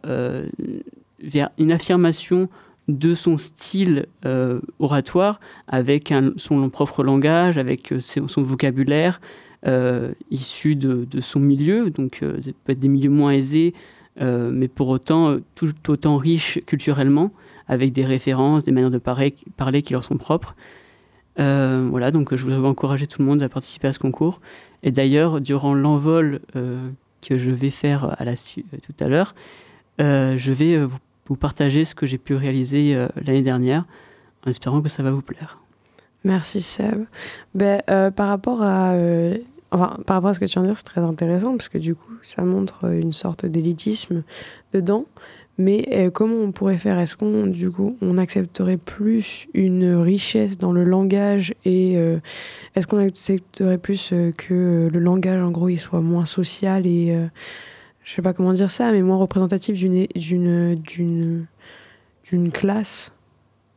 vers 1.22 1.50
une 1.58 1.72
affirmation 1.72 2.48
de 2.86 3.12
son 3.12 3.36
style 3.36 4.06
oratoire 4.78 5.40
avec 5.66 6.14
son 6.36 6.70
propre 6.70 7.02
langage, 7.02 7.58
avec 7.58 7.92
son 8.00 8.42
vocabulaire 8.42 9.20
issu 10.30 10.74
de, 10.74 11.20
son 11.20 11.40
milieu. 11.40 11.90
Donc, 11.90 12.24
ça 12.40 12.50
peut 12.64 12.72
être 12.72 12.80
des 12.80 12.88
milieux 12.88 13.10
moins 13.10 13.32
aisés, 13.32 13.74
mais 14.18 14.68
pour 14.68 14.88
autant 14.88 15.36
tout 15.54 15.72
autant 15.88 16.16
riches 16.16 16.60
culturellement, 16.64 17.32
avec 17.66 17.92
des 17.92 18.06
références, 18.06 18.64
des 18.64 18.72
manières 18.72 18.90
de 18.90 18.98
parler 18.98 19.82
qui 19.82 19.92
leur 19.92 20.02
sont 20.02 20.16
propres. 20.16 20.54
Euh, 21.38 21.86
voilà, 21.90 22.10
donc 22.10 22.34
je 22.34 22.42
voudrais 22.42 22.66
encourager 22.66 23.06
tout 23.06 23.22
le 23.22 23.28
monde 23.28 23.42
à 23.42 23.48
participer 23.48 23.88
à 23.88 23.92
ce 23.92 23.98
concours. 23.98 24.40
Et 24.82 24.90
d'ailleurs, 24.90 25.40
durant 25.40 25.74
l'envol 25.74 26.40
euh, 26.56 26.90
que 27.22 27.38
je 27.38 27.50
vais 27.50 27.70
faire 27.70 28.16
à 28.20 28.24
la 28.24 28.32
euh, 28.32 28.76
tout 28.82 29.04
à 29.04 29.08
l'heure, 29.08 29.34
je 29.98 30.52
vais 30.52 30.78
vous, 31.26 31.36
partager 31.36 31.84
ce 31.84 31.94
que 31.94 32.06
j'ai 32.06 32.18
pu 32.18 32.34
réaliser 32.34 32.94
l'année 33.24 33.42
dernière, 33.42 33.84
en 34.46 34.50
espérant 34.50 34.80
que 34.80 34.88
ça 34.88 35.02
va 35.02 35.10
vous 35.10 35.22
plaire. 35.22 35.58
Merci 36.24 36.60
Seb. 36.60 37.04
Ben, 37.54 37.82
par 38.12 38.28
rapport 38.28 38.62
à 38.62 38.94
Enfin, 39.70 39.98
par 40.06 40.16
rapport 40.16 40.30
à 40.30 40.34
ce 40.34 40.40
que 40.40 40.46
tu 40.46 40.52
viens 40.52 40.62
de 40.62 40.68
dire, 40.68 40.78
c'est 40.78 40.84
très 40.84 41.02
intéressant 41.02 41.50
parce 41.56 41.68
que 41.68 41.76
du 41.76 41.94
coup, 41.94 42.12
ça 42.22 42.42
montre 42.42 42.90
une 42.90 43.12
sorte 43.12 43.44
d'élitisme 43.44 44.22
dedans. 44.72 45.04
Mais 45.60 45.88
euh, 45.90 46.10
comment 46.10 46.36
on 46.36 46.52
pourrait 46.52 46.76
faire? 46.76 47.00
Est-ce 47.00 47.16
qu'on, 47.16 47.46
du 47.46 47.68
coup, 47.68 47.96
on 48.00 48.16
accepterait 48.16 48.76
plus 48.76 49.48
une 49.54 49.96
richesse 49.96 50.56
dans 50.56 50.70
le 50.70 50.84
langage 50.84 51.52
et 51.64 51.98
euh, 51.98 52.20
est-ce 52.76 52.86
qu'on 52.86 52.98
accepterait 52.98 53.78
plus 53.78 54.10
euh, 54.12 54.30
que 54.30 54.88
le 54.92 55.00
langage, 55.00 55.42
en 55.42 55.50
gros, 55.50 55.68
il 55.68 55.78
soit 55.78 56.00
moins 56.00 56.26
social 56.26 56.86
et 56.86 57.18
je 58.04 58.14
sais 58.14 58.22
pas 58.22 58.32
comment 58.32 58.52
dire 58.52 58.70
ça, 58.70 58.92
mais 58.92 59.02
moins 59.02 59.16
représentatif 59.16 59.74
d'une 59.74 60.06
d'une 60.14 60.76
d'une 60.76 61.46
d'une 62.30 62.52
classe? 62.52 63.12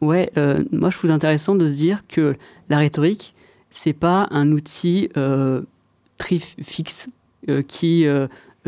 Ouais, 0.02 0.30
moi 0.72 0.90
je 0.90 0.98
trouve 0.98 1.12
intéressant 1.12 1.56
de 1.56 1.68
se 1.68 1.74
dire 1.74 2.04
que 2.08 2.36
la 2.70 2.78
rhétorique, 2.78 3.36
c'est 3.70 3.94
pas 3.94 4.28
un 4.32 4.52
outil 4.52 5.10
très 6.18 6.38
fixe 6.38 7.10
qui 7.68 8.06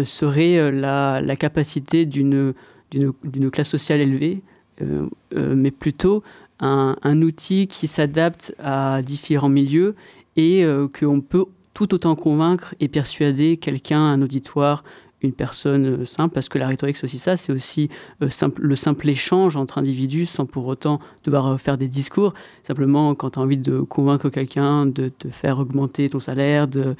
serait 0.03 0.71
la, 0.71 1.21
la 1.21 1.35
capacité 1.35 2.05
d'une 2.05 2.53
d'une 2.93 3.51
classe 3.51 3.69
sociale 3.69 4.01
élevée, 4.01 4.41
euh, 4.81 5.07
euh, 5.35 5.53
mais 5.55 5.71
plutôt 5.71 6.23
un, 6.59 7.21
outil 7.21 7.67
qui 7.67 7.87
s'adapte 7.87 8.55
à 8.57 9.01
différents 9.01 9.49
milieux 9.49 9.95
et 10.37 10.63
euh, 10.63 10.87
qu'on 10.87 11.19
peut 11.19 11.45
tout 11.73 11.93
autant 11.93 12.15
convaincre 12.15 12.73
et 12.79 12.87
persuader 12.87 13.57
quelqu'un, 13.57 13.99
un 13.99 14.21
auditoire, 14.21 14.83
une 15.21 15.33
personne 15.33 16.05
simple, 16.05 16.33
parce 16.33 16.47
que 16.47 16.57
la 16.57 16.67
rhétorique, 16.67 16.95
c'est 16.95 17.03
aussi 17.03 17.19
ça, 17.19 17.35
c'est 17.35 17.51
aussi 17.51 17.89
simple, 18.29 18.61
le 18.61 18.75
simple 18.75 19.09
échange 19.09 19.57
entre 19.57 19.77
individus 19.77 20.25
sans 20.25 20.45
pour 20.45 20.67
autant 20.67 20.99
devoir 21.25 21.59
faire 21.59 21.77
des 21.77 21.87
discours. 21.87 22.33
Simplement, 22.63 23.13
quand 23.15 23.31
tu 23.31 23.39
as 23.39 23.41
envie 23.41 23.57
de 23.57 23.79
convaincre 23.79 24.29
quelqu'un 24.29 24.85
de 24.85 25.09
te 25.09 25.29
faire 25.29 25.59
augmenter 25.59 26.09
ton 26.09 26.19
salaire, 26.19 26.67
d'aller 26.67 26.95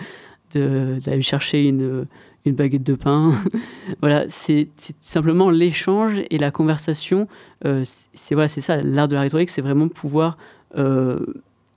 de, 0.54 1.22
chercher 1.22 1.68
une, 1.68 2.06
une 2.46 2.56
baguette 2.56 2.84
de 2.84 2.96
pain. 2.96 3.32
voilà, 4.02 4.26
c'est 4.30 4.70
simplement 5.02 5.50
l'échange 5.50 6.22
et 6.30 6.38
la 6.38 6.52
conversation. 6.52 7.28
Euh, 7.66 7.84
c'est 7.86 8.36
voilà, 8.36 8.50
c'est 8.50 8.62
ça, 8.62 8.82
l'art 8.82 9.08
de 9.08 9.16
la 9.16 9.22
rhétorique, 9.22 9.50
c'est 9.50 9.62
vraiment 9.62 9.88
pouvoir 9.88 10.38
euh, 10.78 11.20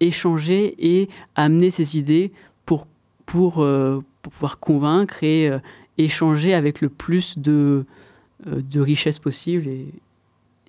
échanger 0.00 0.74
et 0.78 1.08
amener 1.34 1.70
ses 1.70 1.98
idées 1.98 2.32
pour, 2.64 2.86
pour, 3.26 3.62
euh, 3.62 4.02
pour 4.22 4.32
pouvoir 4.32 4.58
convaincre 4.58 5.22
et 5.22 5.50
échanger 5.98 6.52
avec 6.52 6.80
le 6.80 6.88
plus 6.88 7.38
de, 7.38 7.84
de 8.44 8.80
richesse 8.80 9.18
possible. 9.18 9.68
Et, 9.68 9.86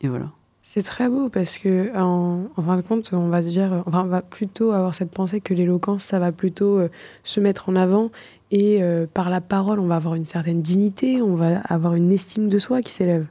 voilà. 0.03 0.31
C'est 0.61 0.83
très 0.83 1.09
beau 1.09 1.29
parce 1.29 1.57
que, 1.57 1.97
en, 1.97 2.49
fin 2.61 2.75
de 2.75 2.81
compte, 2.81 3.11
on 3.13 3.29
va 3.29 3.41
dire, 3.41 3.83
enfin, 3.85 4.03
on 4.03 4.07
va 4.07 4.21
plutôt 4.21 4.71
avoir 4.71 4.93
cette 4.93 5.11
pensée 5.11 5.39
que 5.39 5.53
l'éloquence, 5.53 6.03
ça 6.03 6.19
va 6.19 6.31
plutôt 6.31 6.79
se 7.23 7.39
mettre 7.39 7.69
en 7.69 7.75
avant 7.75 8.11
et 8.49 8.81
euh, 8.81 9.07
par 9.13 9.29
la 9.29 9.41
parole, 9.41 9.79
on 9.79 9.87
va 9.87 9.97
avoir 9.97 10.15
une 10.15 10.25
certaine 10.25 10.61
dignité, 10.61 11.21
on 11.21 11.35
va 11.35 11.59
avoir 11.61 11.95
une 11.95 12.11
estime 12.11 12.47
de 12.47 12.59
soi 12.59 12.81
qui 12.81 12.91
s'élève. 12.93 13.25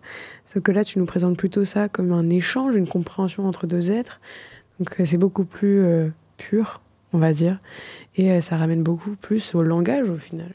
Sauf 0.44 0.62
que 0.62 0.72
là, 0.72 0.84
tu 0.84 0.98
nous 0.98 1.06
présentes 1.06 1.38
plutôt 1.38 1.64
ça 1.64 1.88
comme 1.88 2.12
un 2.12 2.28
échange, 2.28 2.76
une 2.76 2.86
compréhension 2.86 3.46
entre 3.48 3.66
deux 3.66 3.90
êtres. 3.90 4.20
Donc 4.78 5.00
euh, 5.00 5.04
c'est 5.06 5.16
beaucoup 5.16 5.44
plus 5.44 5.82
euh, 5.82 6.08
pur, 6.36 6.82
on 7.14 7.18
va 7.18 7.32
dire. 7.32 7.58
Et 8.16 8.40
ça 8.40 8.56
ramène 8.56 8.82
beaucoup 8.82 9.16
plus 9.16 9.54
au 9.54 9.62
langage 9.62 10.10
au 10.10 10.16
final. 10.16 10.52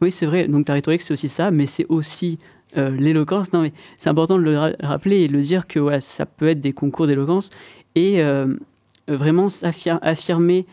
Oui, 0.00 0.10
c'est 0.10 0.26
vrai. 0.26 0.48
Donc 0.48 0.66
la 0.68 0.74
rhétorique, 0.74 1.02
c'est 1.02 1.12
aussi 1.12 1.28
ça, 1.28 1.50
mais 1.50 1.66
c'est 1.66 1.86
aussi 1.88 2.38
l'éloquence. 2.76 3.52
Non, 3.52 3.62
mais 3.62 3.72
c'est 3.98 4.10
important 4.10 4.38
de 4.38 4.44
le 4.44 4.56
rappeler 4.80 5.22
et 5.22 5.28
de 5.28 5.32
le 5.32 5.40
dire 5.40 5.66
que 5.66 5.80
ouais, 5.80 6.00
ça 6.00 6.24
peut 6.24 6.46
être 6.46 6.60
des 6.60 6.72
concours 6.72 7.08
d'éloquence 7.08 7.50
et 7.96 8.22
vraiment 9.08 9.48
affirmer 9.62 10.66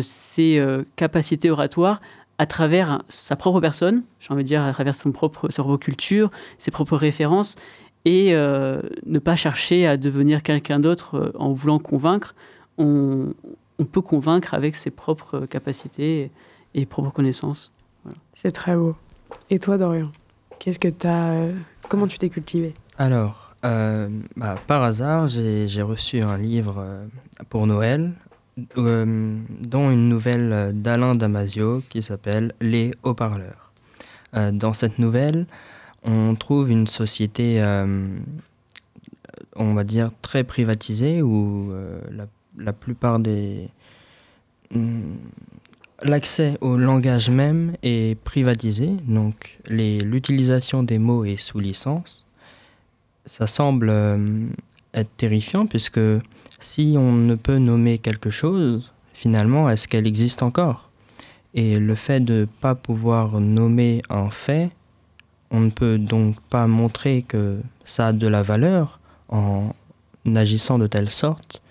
ses 0.00 0.60
capacités 0.96 1.48
oratoires 1.48 2.00
à 2.38 2.46
travers 2.46 3.02
sa 3.08 3.36
propre 3.36 3.60
personne, 3.60 4.02
j'ai 4.20 4.32
envie 4.32 4.42
de 4.42 4.48
dire 4.48 4.62
à 4.62 4.72
travers 4.72 4.94
son 4.94 5.12
propre, 5.12 5.50
sa 5.50 5.62
propre 5.62 5.82
culture, 5.82 6.30
ses 6.58 6.70
propres 6.70 6.96
références, 6.96 7.56
et 8.04 8.34
euh, 8.34 8.80
ne 9.04 9.18
pas 9.18 9.36
chercher 9.36 9.86
à 9.86 9.96
devenir 9.96 10.42
quelqu'un 10.42 10.78
d'autre 10.78 11.16
euh, 11.16 11.32
en 11.38 11.52
voulant 11.52 11.78
convaincre. 11.78 12.34
On, 12.78 13.34
peut 13.90 14.00
convaincre 14.00 14.54
avec 14.54 14.76
ses 14.76 14.90
propres 14.90 15.46
capacités 15.46 16.30
et, 16.74 16.86
propres 16.86 17.10
connaissances. 17.10 17.72
C'est 18.32 18.52
très 18.52 18.76
beau. 18.76 18.94
Et 19.50 19.58
toi, 19.58 19.76
Dorian, 19.78 20.10
qu'est-ce 20.58 20.78
que 20.78 20.88
as, 21.06 21.32
euh, 21.32 21.52
comment 21.88 22.06
tu 22.06 22.18
t'es 22.18 22.28
cultivé? 22.28 22.74
Alors, 22.98 23.54
bah, 23.62 24.56
par 24.68 24.82
hasard, 24.84 25.26
j'ai 25.26 25.82
reçu 25.82 26.20
un 26.20 26.38
livre 26.38 26.86
pour 27.48 27.66
Noël 27.66 28.12
euh, 28.78 29.38
dont 29.60 29.90
une 29.90 30.08
nouvelle 30.08 30.72
d'Alain 30.74 31.14
Damasio 31.14 31.82
qui 31.90 32.02
s'appelle 32.02 32.54
Les 32.62 32.90
haut-parleurs. 33.02 33.74
Euh, 34.34 34.50
dans 34.50 34.72
cette 34.72 34.98
nouvelle, 34.98 35.46
on 36.04 36.34
trouve 36.36 36.70
une 36.70 36.86
société, 36.86 37.60
euh, 37.60 38.06
on 39.56 39.74
va 39.74 39.84
dire, 39.84 40.10
très 40.22 40.42
privatisée 40.42 41.20
où 41.20 41.70
la, 42.56 42.72
plupart 42.72 43.18
des... 43.18 43.68
Hmm, 44.70 45.16
l'accès 46.02 46.56
au 46.62 46.78
langage 46.78 47.28
même 47.28 47.76
est 47.82 48.18
privatisé, 48.20 48.88
donc 49.06 49.58
l'utilisation 49.68 50.82
des 50.82 50.98
mots 50.98 51.26
est 51.26 51.36
sous 51.36 51.60
licence. 51.60 52.24
Ça 53.26 53.46
semble 53.46 53.92
être 54.94 55.14
terrifiant 55.18 55.66
puisque 55.66 56.00
si 56.60 56.94
on 56.98 57.12
ne 57.12 57.34
peut 57.34 57.58
nommer 57.58 57.98
quelque 57.98 58.30
chose, 58.30 58.92
finalement, 59.12 59.68
est-ce 59.70 59.88
qu'elle 59.88 60.06
existe 60.06 60.42
encore? 60.42 60.90
Et 61.54 61.78
le 61.78 61.94
fait 61.94 62.20
de 62.20 62.40
ne 62.40 62.44
pas 62.44 62.74
pouvoir 62.74 63.40
nommer 63.40 64.02
un 64.10 64.30
fait, 64.30 64.70
on 65.50 65.60
ne 65.60 65.70
peut 65.70 65.98
donc 65.98 66.40
pas 66.50 66.66
montrer 66.66 67.22
que 67.22 67.60
ça 67.84 68.08
a 68.08 68.12
de 68.12 68.26
la 68.26 68.42
valeur 68.42 69.00
en 69.28 69.72
agissant 70.34 70.78
de 70.78 70.86
telle 70.86 71.10
sorte 71.10 71.62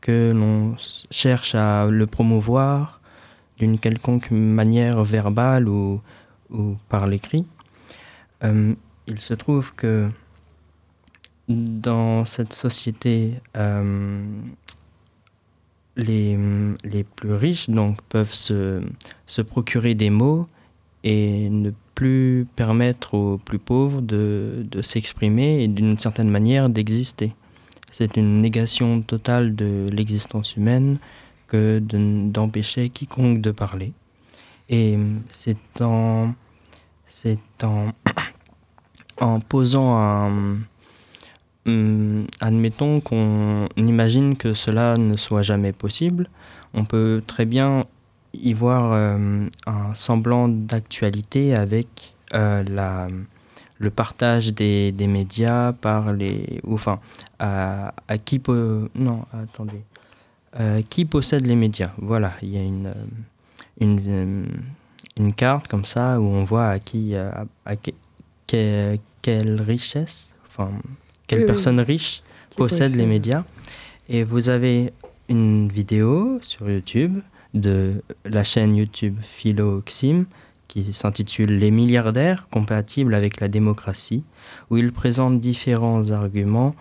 que 0.00 0.32
l'on 0.34 0.76
cherche 1.10 1.54
à 1.54 1.86
le 1.86 2.06
promouvoir 2.06 3.00
d'une 3.58 3.78
quelconque 3.78 4.30
manière 4.30 5.02
verbale 5.02 5.68
ou, 5.68 6.00
par 6.88 7.06
l'écrit. 7.06 7.46
Euh, 8.44 8.74
il 9.06 9.18
se 9.18 9.34
trouve 9.34 9.74
que 9.74 10.08
dans 11.48 12.24
cette 12.24 12.52
société, 12.52 13.34
euh, 13.56 14.24
les, 15.96 16.38
les, 16.84 17.04
plus 17.04 17.34
riches 17.34 17.68
donc, 17.68 18.00
peuvent 18.02 18.34
se, 18.34 18.82
se, 19.26 19.42
procurer 19.42 19.94
des 19.94 20.10
mots 20.10 20.48
et 21.04 21.48
ne 21.50 21.70
plus 21.94 22.46
permettre 22.56 23.14
aux 23.14 23.38
plus 23.38 23.58
pauvres 23.58 24.00
de, 24.00 24.66
de 24.68 24.82
s'exprimer 24.82 25.62
et 25.62 25.68
d'une 25.68 25.98
certaine 25.98 26.30
manière 26.30 26.68
d'exister. 26.68 27.32
C'est 27.90 28.16
une 28.16 28.40
négation 28.40 29.02
totale 29.02 29.54
de 29.54 29.88
l'existence 29.92 30.56
humaine 30.56 30.98
que 31.46 31.78
d'empêcher 31.78 32.88
quiconque 32.88 33.40
de 33.40 33.52
parler. 33.52 33.92
Et 34.68 34.98
c'est 35.30 35.80
en, 35.80 36.34
en, 37.62 37.88
en 39.20 39.40
posant 39.40 39.96
un 39.96 40.58
Hum, 41.66 42.26
admettons 42.40 43.00
qu'on 43.00 43.68
imagine 43.78 44.36
que 44.36 44.52
cela 44.52 44.98
ne 44.98 45.16
soit 45.16 45.42
jamais 45.42 45.72
possible, 45.72 46.28
on 46.74 46.84
peut 46.84 47.22
très 47.26 47.46
bien 47.46 47.86
y 48.34 48.52
voir 48.52 48.92
euh, 48.92 49.46
un 49.66 49.94
semblant 49.94 50.48
d'actualité 50.48 51.54
avec 51.54 52.14
euh, 52.34 52.62
la, 52.64 53.08
le 53.78 53.90
partage 53.90 54.52
des, 54.52 54.92
des, 54.92 55.06
médias 55.06 55.72
par 55.72 56.12
les... 56.12 56.60
enfin, 56.68 57.00
à, 57.38 57.94
à 58.08 58.18
qui... 58.18 58.42
non, 58.94 59.24
attendez. 59.32 59.82
Euh, 60.60 60.82
qui 60.88 61.04
possède 61.04 61.46
les 61.46 61.56
médias? 61.56 61.92
Voilà, 61.98 62.32
il 62.42 62.50
y 62.50 62.58
a 62.58 62.62
une, 62.62 62.92
une, 63.80 64.46
une, 65.16 65.34
carte 65.34 65.66
comme 65.68 65.84
ça 65.84 66.20
où 66.20 66.24
on 66.24 66.44
voit 66.44 66.68
à 66.68 66.78
qui... 66.78 67.14
à, 67.16 67.46
quelle 68.46 69.62
richesse 69.62 70.34
quelle 71.34 71.46
personne 71.46 71.80
riche 71.80 72.22
possède, 72.56 72.94
les 72.94 73.06
médias. 73.06 73.44
Et 74.08 74.24
vous 74.24 74.48
avez 74.48 74.92
une 75.28 75.68
vidéo 75.68 76.38
sur 76.42 76.70
YouTube 76.70 77.20
de 77.54 78.02
la 78.24 78.44
chaîne 78.44 78.76
YouTube 78.76 79.16
Philoxime 79.22 80.26
qui 80.68 80.92
s'intitule 80.92 81.58
Les 81.58 81.70
milliardaires 81.70 82.48
compatibles 82.50 83.14
avec 83.14 83.40
la 83.40 83.48
démocratie, 83.48 84.24
où 84.70 84.76
il 84.76 84.92
présente 84.92 85.40
différents 85.40 86.10
arguments 86.10 86.74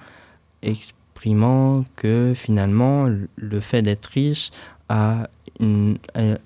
exprimant 0.61 1.85
que 1.95 2.33
finalement 2.35 3.07
le 3.35 3.59
fait 3.59 3.81
d'être 3.81 4.05
riche 4.07 4.51
a 4.89 5.29
une, 5.59 5.97
euh, 6.17 6.37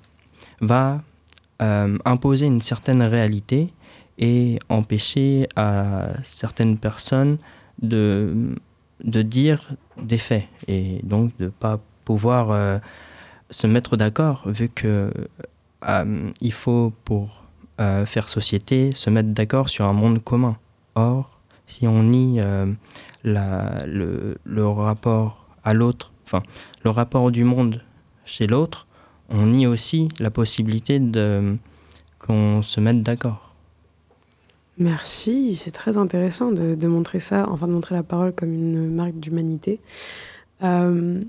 va 0.62 1.02
euh, 1.62 1.98
imposer 2.06 2.46
une 2.46 2.62
certaine 2.62 3.02
réalité 3.02 3.70
et 4.20 4.60
empêcher 4.70 5.48
à 5.56 6.10
certaines 6.24 6.78
personnes 6.78 7.38
de, 7.82 8.56
de 9.04 9.22
dire 9.22 9.70
des 10.02 10.18
faits 10.18 10.48
et 10.68 11.00
donc 11.04 11.36
de 11.38 11.46
ne 11.46 11.50
pas 11.50 11.80
pouvoir 12.06 12.52
euh, 12.52 12.80
se 13.50 13.68
mettre 13.68 13.98
d'accord 13.98 14.44
vu 14.48 14.70
que 14.70 15.12
euh, 15.88 16.30
il 16.42 16.54
faut 16.54 16.94
pour 17.06 17.44
euh, 17.80 18.06
faire 18.06 18.30
société 18.30 18.92
se 18.94 19.10
mettre 19.10 19.30
d'accord 19.30 19.70
sur 19.70 19.86
un 19.86 19.94
monde 19.94 20.24
commun. 20.24 20.58
Or, 20.96 21.40
si 21.68 21.86
on 21.88 22.04
nie 22.04 22.42
la, 23.24 23.86
le, 23.86 24.38
le, 24.46 24.68
rapport 24.68 25.48
à 25.64 25.74
l'autre, 25.74 26.12
enfin 26.26 26.42
le 26.84 26.90
rapport 26.90 27.30
du 27.30 27.44
monde 27.44 27.84
chez 28.26 28.48
l'autre, 28.48 28.88
on 29.30 29.46
nie 29.46 29.68
aussi 29.68 30.10
la 30.20 30.32
possibilité 30.32 31.00
de 31.00 31.58
qu'on 32.20 32.64
se 32.64 32.80
mette 32.80 33.04
d'accord. 33.04 33.47
Merci, 34.80 35.56
c'est 35.56 35.72
très 35.72 35.98
intéressant 35.98 36.52
de, 36.52 36.88
montrer 36.88 37.18
ça, 37.18 37.48
enfin 37.50 37.68
de 37.68 37.72
montrer 37.72 37.96
la 37.96 38.04
parole 38.04 38.32
comme 38.32 38.54
une 38.54 38.94
marque 38.94 39.16
d'humanité. 39.16 39.80
Euh, 40.64 41.20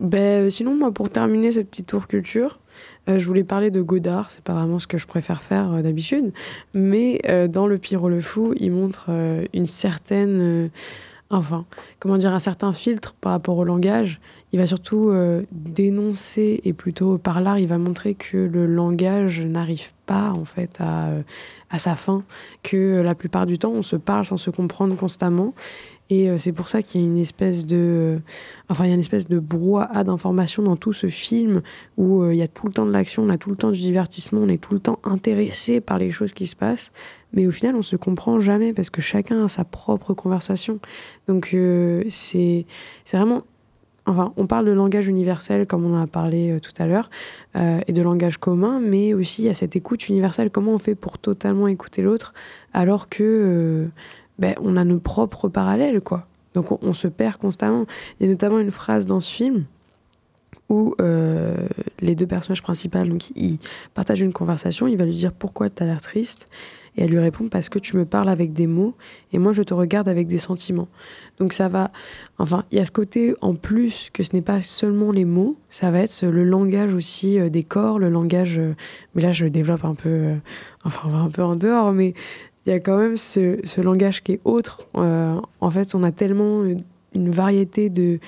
ben, 0.00 0.50
sinon, 0.50 0.74
moi, 0.74 0.90
pour 0.90 1.10
terminer 1.10 1.52
ce 1.52 1.60
petit 1.60 1.84
tour 1.84 2.08
culture, 2.08 2.58
euh, 3.08 3.20
je 3.20 3.26
voulais 3.26 3.44
parler 3.44 3.70
de 3.70 3.80
Godard, 3.80 4.32
c'est 4.32 4.42
pas 4.42 4.54
vraiment 4.54 4.80
ce 4.80 4.88
que 4.88 4.98
je 4.98 5.06
préfère 5.06 5.44
faire 5.44 5.72
euh, 5.72 5.82
d'habitude, 5.82 6.32
mais 6.74 7.20
dans 7.48 7.68
Le 7.68 7.78
Pyro 7.78 8.08
le 8.08 8.20
Fou, 8.20 8.54
il 8.58 8.72
montre 8.72 9.08
une 9.54 9.66
certaine. 9.66 10.70
enfin, 11.30 11.64
comment 12.00 12.16
dire, 12.16 12.34
un 12.34 12.40
certain 12.40 12.72
filtre 12.72 13.14
par 13.20 13.30
rapport 13.30 13.56
au 13.56 13.64
langage. 13.64 14.20
Il 14.56 14.58
va 14.58 14.66
surtout 14.66 15.10
euh, 15.10 15.42
dénoncer 15.52 16.62
et 16.64 16.72
plutôt 16.72 17.18
par 17.18 17.42
l'art, 17.42 17.58
il 17.58 17.66
va 17.66 17.76
montrer 17.76 18.14
que 18.14 18.38
le 18.38 18.64
langage 18.64 19.44
n'arrive 19.44 19.92
pas 20.06 20.32
en 20.32 20.46
fait 20.46 20.70
à, 20.78 21.08
euh, 21.08 21.22
à 21.68 21.78
sa 21.78 21.94
fin, 21.94 22.24
que 22.62 23.02
la 23.02 23.14
plupart 23.14 23.44
du 23.44 23.58
temps 23.58 23.72
on 23.72 23.82
se 23.82 23.96
parle 23.96 24.24
sans 24.24 24.38
se 24.38 24.48
comprendre 24.48 24.96
constamment 24.96 25.52
et 26.08 26.30
euh, 26.30 26.38
c'est 26.38 26.52
pour 26.52 26.68
ça 26.68 26.82
qu'il 26.82 27.00
y 27.00 27.04
a 27.04 27.06
une 27.06 27.18
espèce 27.18 27.66
de, 27.66 28.20
enfin, 28.68 28.84
il 28.84 28.88
y 28.88 28.90
a 28.92 28.94
une 28.94 29.00
espèce 29.00 29.26
de 29.26 29.40
brouhaha 29.40 30.04
d'informations 30.04 30.62
dans 30.62 30.76
tout 30.76 30.92
ce 30.92 31.08
film 31.08 31.62
où 31.96 32.22
euh, 32.22 32.32
il 32.32 32.38
y 32.38 32.42
a 32.42 32.48
tout 32.48 32.66
le 32.66 32.72
temps 32.72 32.86
de 32.86 32.92
l'action, 32.92 33.24
on 33.24 33.28
a 33.28 33.38
tout 33.38 33.50
le 33.50 33.56
temps 33.56 33.72
du 33.72 33.80
divertissement, 33.80 34.40
on 34.42 34.48
est 34.48 34.62
tout 34.62 34.72
le 34.72 34.78
temps 34.78 35.00
intéressé 35.02 35.80
par 35.80 35.98
les 35.98 36.10
choses 36.10 36.32
qui 36.32 36.46
se 36.46 36.54
passent. 36.54 36.92
Mais 37.32 37.46
au 37.46 37.50
final, 37.50 37.74
on 37.74 37.82
se 37.82 37.96
comprend 37.96 38.38
jamais 38.38 38.72
parce 38.72 38.88
que 38.88 39.00
chacun 39.02 39.44
a 39.44 39.48
sa 39.48 39.64
propre 39.64 40.14
conversation. 40.14 40.78
Donc, 41.26 41.50
euh, 41.54 42.04
c'est 42.08 42.66
c'est 43.04 43.16
vraiment. 43.16 43.42
Enfin, 44.06 44.32
on 44.36 44.46
parle 44.46 44.66
de 44.66 44.72
langage 44.72 45.08
universel, 45.08 45.66
comme 45.66 45.84
on 45.84 45.96
en 45.96 46.02
a 46.02 46.06
parlé 46.06 46.58
tout 46.62 46.72
à 46.78 46.86
l'heure, 46.86 47.10
et 47.56 47.92
de 47.92 48.02
langage 48.02 48.38
commun, 48.38 48.78
mais 48.80 49.14
aussi 49.14 49.48
a 49.48 49.54
cette 49.54 49.74
écoute 49.74 50.08
universelle. 50.08 50.50
Comment 50.50 50.72
on 50.74 50.78
fait 50.78 50.94
pour 50.94 51.18
totalement 51.18 51.66
écouter 51.66 52.02
l'autre 52.02 52.32
alors 52.72 53.08
que 53.08 53.88
ben, 54.38 54.54
on 54.60 54.76
a 54.76 54.84
nos 54.84 54.98
propres 54.98 55.48
parallèles, 55.48 56.00
quoi. 56.00 56.26
Donc 56.54 56.82
on, 56.82 56.94
se 56.94 57.06
perd 57.06 57.36
constamment. 57.36 57.84
Il 58.18 58.26
y 58.26 58.28
a 58.28 58.32
notamment 58.32 58.58
une 58.58 58.70
phrase 58.70 59.06
dans 59.06 59.20
ce 59.20 59.30
film 59.30 59.64
où 60.70 60.94
euh, 61.00 61.68
les 62.00 62.14
deux 62.14 62.26
personnages 62.26 62.62
principaux, 62.62 63.04
donc 63.04 63.30
ils 63.36 63.58
partagent 63.92 64.22
une 64.22 64.32
conversation, 64.32 64.86
il 64.86 64.96
va 64.96 65.04
lui 65.04 65.14
dire 65.14 65.32
pourquoi 65.32 65.68
tu 65.68 65.82
as 65.82 65.86
l'air 65.86 66.00
triste? 66.00 66.48
Et 66.96 67.04
elle 67.04 67.10
lui 67.10 67.18
répond 67.18 67.48
parce 67.48 67.68
que 67.68 67.78
tu 67.78 67.96
me 67.96 68.04
parles 68.04 68.28
avec 68.28 68.52
des 68.52 68.66
mots 68.66 68.94
et 69.32 69.38
moi 69.38 69.52
je 69.52 69.62
te 69.62 69.74
regarde 69.74 70.08
avec 70.08 70.26
des 70.26 70.38
sentiments. 70.38 70.88
Donc 71.38 71.52
ça 71.52 71.68
va, 71.68 71.90
enfin 72.38 72.64
il 72.70 72.78
y 72.78 72.80
a 72.80 72.84
ce 72.84 72.90
côté 72.90 73.34
en 73.40 73.54
plus 73.54 74.10
que 74.12 74.22
ce 74.22 74.34
n'est 74.34 74.42
pas 74.42 74.62
seulement 74.62 75.12
les 75.12 75.24
mots, 75.24 75.56
ça 75.70 75.90
va 75.90 76.00
être 76.00 76.24
le 76.24 76.44
langage 76.44 76.94
aussi 76.94 77.38
euh, 77.38 77.48
des 77.48 77.62
corps, 77.62 77.98
le 77.98 78.08
langage, 78.08 78.58
euh, 78.58 78.74
mais 79.14 79.22
là 79.22 79.32
je 79.32 79.46
développe 79.46 79.84
un 79.84 79.94
peu, 79.94 80.34
enfin 80.84 81.00
on 81.04 81.10
va 81.10 81.18
un 81.18 81.30
peu 81.30 81.42
en 81.42 81.56
dehors, 81.56 81.92
mais 81.92 82.14
il 82.66 82.70
y 82.70 82.72
a 82.72 82.80
quand 82.80 82.96
même 82.96 83.16
ce, 83.16 83.80
langage 83.80 84.22
qui 84.22 84.32
est 84.32 84.40
autre. 84.44 84.88
Euh, 84.96 85.40
en 85.60 85.70
fait, 85.70 85.94
on 85.94 86.02
a 86.02 86.10
tellement 86.10 86.64
une 87.14 87.30
variété 87.30 87.90
de, 87.90 88.18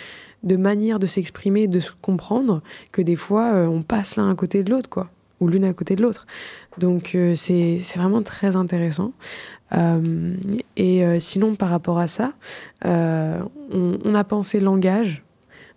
de 0.45 0.57
manières 0.57 1.01
de 1.01 1.07
s'exprimer, 1.07 1.67
de 1.67 1.81
se 1.81 1.91
comprendre, 2.01 2.63
que 2.93 3.03
des 3.03 3.17
fois, 3.17 3.53
euh, 3.53 3.67
on 3.67 3.83
passe 3.83 4.17
l'un 4.17 4.31
à 4.31 4.35
côté 4.35 4.63
de 4.63 4.71
l'autre, 4.71 4.89
quoi, 4.89 5.11
ou 5.41 5.49
l'une 5.49 5.65
à 5.65 5.73
côté 5.73 5.97
de 5.97 6.03
l'autre. 6.03 6.27
Donc, 6.79 7.13
euh, 7.15 7.35
c'est 7.35 7.79
vraiment 7.97 8.23
très 8.23 8.57
intéressant. 8.57 9.13
et 10.77 11.21
sinon, 11.21 11.55
par 11.55 11.71
rapport 11.71 11.99
à 11.99 12.09
ça, 12.09 12.33
on, 12.85 13.49
on, 14.05 14.15
a 14.15 14.25
pensé 14.25 14.61
langage, 14.61 15.25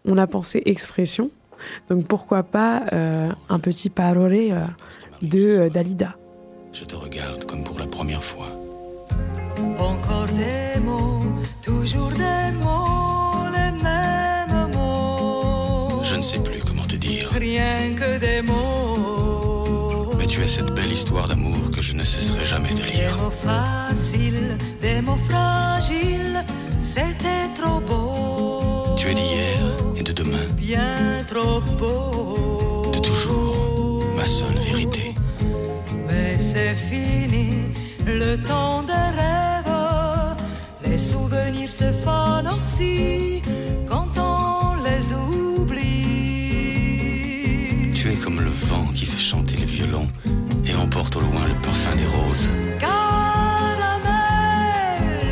on 0.06 0.18
a 0.18 0.28
pensé 0.28 0.62
expression. 0.66 1.30
Donc, 1.90 2.08
pourquoi 2.08 2.44
pas 2.44 2.86
un 3.50 3.60
petit 3.60 3.90
parole 3.90 4.58
de 5.22 5.70
Dalida 5.70 6.16
je 6.74 6.86
te 6.86 6.96
regarde 6.96 7.44
comme 7.46 7.64
pour 7.64 7.78
la 7.80 7.86
première 7.86 8.24
fois. 8.24 8.48
Encore 9.78 10.26
des 10.28 10.80
mots, 10.80 11.20
toujours 11.62 12.12
des 12.12 12.52
mots, 12.64 13.46
les 13.52 13.72
mêmes 13.84 14.72
mots. 14.74 16.02
Je 16.02 16.16
ne 16.16 16.22
sais 16.22 16.42
plus 16.42 16.64
comment 16.64 16.86
te 16.86 16.96
dire. 16.96 17.30
Rien 17.32 17.94
que 17.94 18.20
des 18.20 18.42
mots. 18.42 18.71
Mais 20.42 20.48
tu 20.48 20.54
es 20.54 20.56
cette 20.56 20.74
belle 20.74 20.92
histoire 20.92 21.28
d'amour 21.28 21.70
que 21.72 21.84
je 21.84 21.94
ne 21.94 22.04
cesserai 22.04 22.46
jamais 22.46 22.74
de 22.74 22.82
lire. 22.82 23.16
Des 23.16 23.22
mots 23.22 23.30
faciles, 23.30 24.58
des 24.82 25.02
mots 25.02 25.24
fragiles, 25.30 26.44
c'était 26.82 27.48
trop 27.56 27.80
beau. 27.80 28.96
Tu 28.98 29.10
es 29.10 29.14
d'hier 29.14 29.60
et 29.98 30.02
de 30.02 30.12
demain. 30.12 30.48
Bien 30.58 31.24
trop 31.28 31.62
beau. 31.80 32.90
De 32.92 32.98
toujours, 32.98 34.04
ma 34.16 34.26
seule 34.26 34.58
vérité 34.58 35.14
c'est 36.40 36.76
fini, 36.76 37.72
le 38.06 38.36
temps 38.38 38.84
des 38.84 38.94
rêves. 38.94 40.36
Les 40.86 40.98
souvenirs 40.98 41.72
se 41.72 41.92
fanent 42.04 42.50
aussi 42.56 43.42
quand 43.88 44.10
on 44.18 44.76
les 44.84 45.14
oublie. 45.14 46.02
Tu 47.94 48.12
es 48.12 48.16
comme 48.16 48.42
le 48.42 48.50
vent 48.50 48.86
qui 48.96 49.06
fait 49.06 49.20
chanter 49.20 49.58
le 49.58 49.66
violon 49.66 50.08
au 51.16 51.20
loin 51.20 51.48
le 51.48 51.56
parfum 51.56 51.96
des 51.96 52.06
roses. 52.06 52.50
Caramel, 52.80 53.00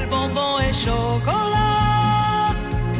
bonbon 0.09 0.57
et 0.67 0.73
chocolat. 0.73 2.55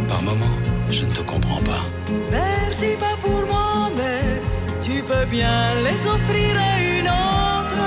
Par 0.08 0.22
moments, 0.22 0.60
je 0.90 1.04
ne 1.04 1.10
te 1.12 1.22
comprends 1.22 1.62
pas. 1.62 1.84
Merci 2.32 2.96
pas 3.00 3.16
pour 3.24 3.42
moi, 3.48 3.90
mais 3.98 4.42
tu 4.82 5.02
peux 5.02 5.26
bien 5.26 5.74
les 5.84 6.08
offrir 6.08 6.52
à 6.70 6.80
une 6.98 7.08
autre 7.08 7.86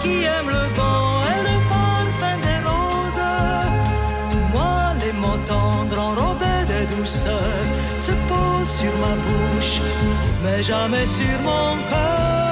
qui 0.00 0.22
aime 0.22 0.48
le 0.48 0.64
vent 0.78 1.20
et 1.32 1.40
le 1.48 1.56
parfum 1.74 2.36
des 2.46 2.60
roses. 2.70 3.30
Moi, 4.54 4.76
les 5.04 5.12
mots 5.12 5.42
tendres 5.46 5.98
enrobés 5.98 6.64
de 6.72 6.80
douceur 6.94 7.58
se 7.96 8.12
posent 8.28 8.74
sur 8.80 8.94
ma 9.04 9.14
bouche, 9.26 9.80
mais 10.44 10.62
jamais 10.62 11.06
sur 11.08 11.40
mon 11.42 11.76
cœur. 11.90 12.51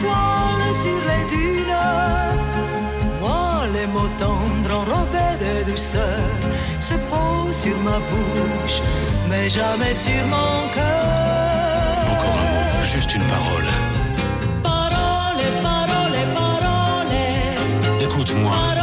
étoiles 0.00 0.74
sur 0.74 1.00
les 1.10 1.24
dunes. 1.34 1.76
Moi, 3.20 3.66
les 3.72 3.86
mots 3.86 4.12
tendres 4.18 4.74
enrobés 4.74 5.36
de 5.44 5.70
douceur 5.70 6.20
se 6.80 6.94
posent 7.10 7.56
sur 7.56 7.76
ma 7.78 7.98
bouche, 8.10 8.80
mais 9.28 9.48
jamais 9.48 9.94
sur 9.94 10.22
mon 10.28 10.68
cœur. 10.74 11.98
Encore 12.12 12.38
un 12.44 12.52
mot, 12.54 12.84
juste 12.84 13.14
une 13.14 13.24
parole. 13.24 13.68
Parole, 14.62 15.42
parole, 15.62 16.18
parole. 16.34 17.14
Écoute-moi, 18.00 18.79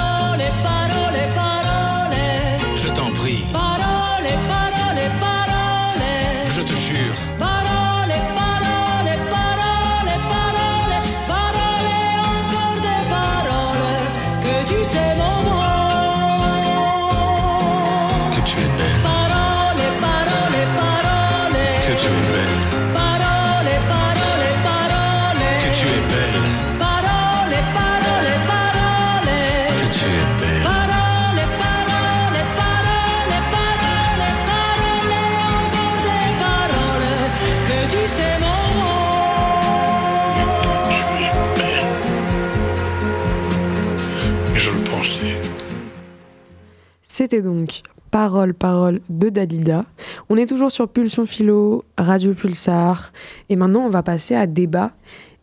C'était 47.18 47.42
donc 47.42 47.82
Parole, 48.12 48.54
parole 48.54 49.02
de 49.10 49.30
Dalida. 49.30 49.82
On 50.30 50.38
est 50.38 50.46
toujours 50.46 50.70
sur 50.70 50.88
Pulsion 50.88 51.26
Philo, 51.26 51.84
Radio 51.98 52.36
Pulsar. 52.36 53.12
Et 53.50 53.56
maintenant, 53.56 53.80
on 53.86 53.90
va 53.90 54.04
passer 54.04 54.36
à 54.36 54.46
débat 54.46 54.92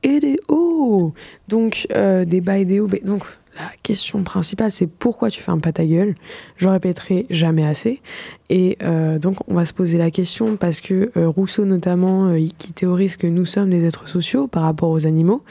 et 0.04 0.38
hauts. 0.46 1.12
Donc, 1.48 1.88
euh, 1.92 2.24
débat 2.24 2.58
et 2.58 2.78
hauts. 2.78 2.86
Ben, 2.86 3.00
Donc, 3.02 3.24
la 3.56 3.72
question 3.82 4.22
principale, 4.22 4.70
c'est 4.70 4.86
pourquoi 4.86 5.30
tu 5.30 5.42
fais 5.42 5.50
un 5.50 5.58
pas 5.58 5.72
ta 5.72 5.84
gueule? 5.84 6.14
Je 6.58 6.68
répéterai 6.68 7.24
jamais 7.28 7.66
assez. 7.66 8.00
Et 8.50 8.78
euh, 8.84 9.18
donc, 9.18 9.38
on 9.48 9.54
va 9.54 9.66
se 9.66 9.72
poser 9.72 9.98
la 9.98 10.12
question 10.12 10.56
parce 10.56 10.80
que 10.80 11.10
euh, 11.16 11.28
Rousseau, 11.28 11.64
notamment, 11.64 12.32
qui 12.56 12.72
théorise 12.72 13.16
que 13.16 13.26
nous 13.26 13.46
sommes 13.46 13.70
des 13.70 13.84
êtres 13.84 14.06
sociaux 14.06 14.46
par 14.46 14.62
rapport 14.62 14.90
aux 14.90 15.08
animaux, 15.08 15.42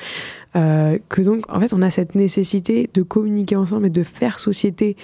que 0.54 1.22
donc, 1.22 1.52
en 1.52 1.60
fait, 1.60 1.74
on 1.74 1.82
a 1.82 1.90
cette 1.90 2.16
nécessité 2.16 2.90
de 2.94 3.02
communiquer 3.02 3.58
ensemble 3.58 3.88
et 3.88 3.90
de 3.90 4.04
faire 4.04 4.40
société 4.40 4.96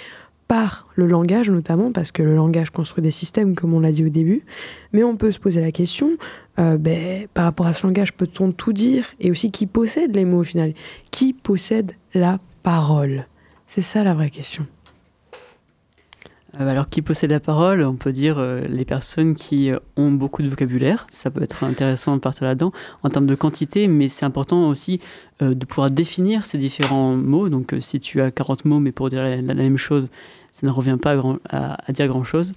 par 0.49 0.87
le 0.95 1.05
langage 1.05 1.51
notamment, 1.51 1.91
parce 1.91 2.11
que 2.11 2.23
le 2.23 2.35
langage 2.35 2.71
construit 2.71 3.03
des 3.03 3.11
systèmes, 3.11 3.53
comme 3.55 3.73
on 3.75 3.79
l'a 3.79 3.91
dit 3.91 4.03
au 4.03 4.09
début. 4.09 4.43
Mais 4.91 5.03
on 5.03 5.15
peut 5.15 5.29
se 5.29 5.39
poser 5.39 5.61
la 5.61 5.71
question, 5.71 6.17
euh, 6.59 6.77
ben, 6.77 7.27
par 7.35 7.45
rapport 7.45 7.67
à 7.67 7.73
ce 7.73 7.85
langage, 7.85 8.13
peut-on 8.13 8.51
tout 8.51 8.73
dire? 8.73 9.05
Et 9.19 9.29
aussi, 9.29 9.51
qui 9.51 9.67
possède 9.67 10.15
les 10.15 10.25
mots 10.25 10.39
au 10.39 10.43
final? 10.43 10.73
Qui 11.11 11.33
possède 11.33 11.93
la 12.15 12.39
parole? 12.63 13.27
C'est 13.67 13.81
ça 13.81 14.03
la 14.03 14.15
vraie 14.15 14.31
question. 14.31 14.65
Euh, 16.59 16.67
Alors, 16.67 16.89
qui 16.89 17.03
possède 17.03 17.29
la 17.29 17.39
parole? 17.39 17.83
On 17.83 17.95
peut 17.95 18.11
dire 18.11 18.39
euh, 18.39 18.61
les 18.67 18.85
personnes 18.85 19.35
qui 19.35 19.69
ont 19.97 20.11
beaucoup 20.11 20.41
de 20.41 20.49
vocabulaire. 20.49 21.05
Ça 21.09 21.29
peut 21.29 21.43
être 21.43 21.63
intéressant 21.63 22.15
de 22.15 22.21
partir 22.21 22.45
là-dedans 22.45 22.71
en 23.03 23.09
termes 23.11 23.27
de 23.27 23.35
quantité, 23.35 23.87
mais 23.87 24.07
c'est 24.07 24.25
important 24.25 24.67
aussi 24.67 24.99
de 25.41 25.65
pouvoir 25.65 25.89
définir 25.89 26.43
ces 26.43 26.57
différents 26.57 27.15
mots. 27.15 27.47
Donc, 27.47 27.73
si 27.79 28.01
tu 28.01 28.19
as 28.19 28.29
40 28.29 28.65
mots, 28.65 28.79
mais 28.81 28.91
pour 28.91 29.07
dire 29.07 29.23
la 29.23 29.53
même 29.53 29.77
chose, 29.77 30.09
ça 30.51 30.65
ne 30.65 30.71
revient 30.71 30.97
pas 31.01 31.15
à, 31.49 31.91
dire 31.91 32.07
grand-chose. 32.07 32.53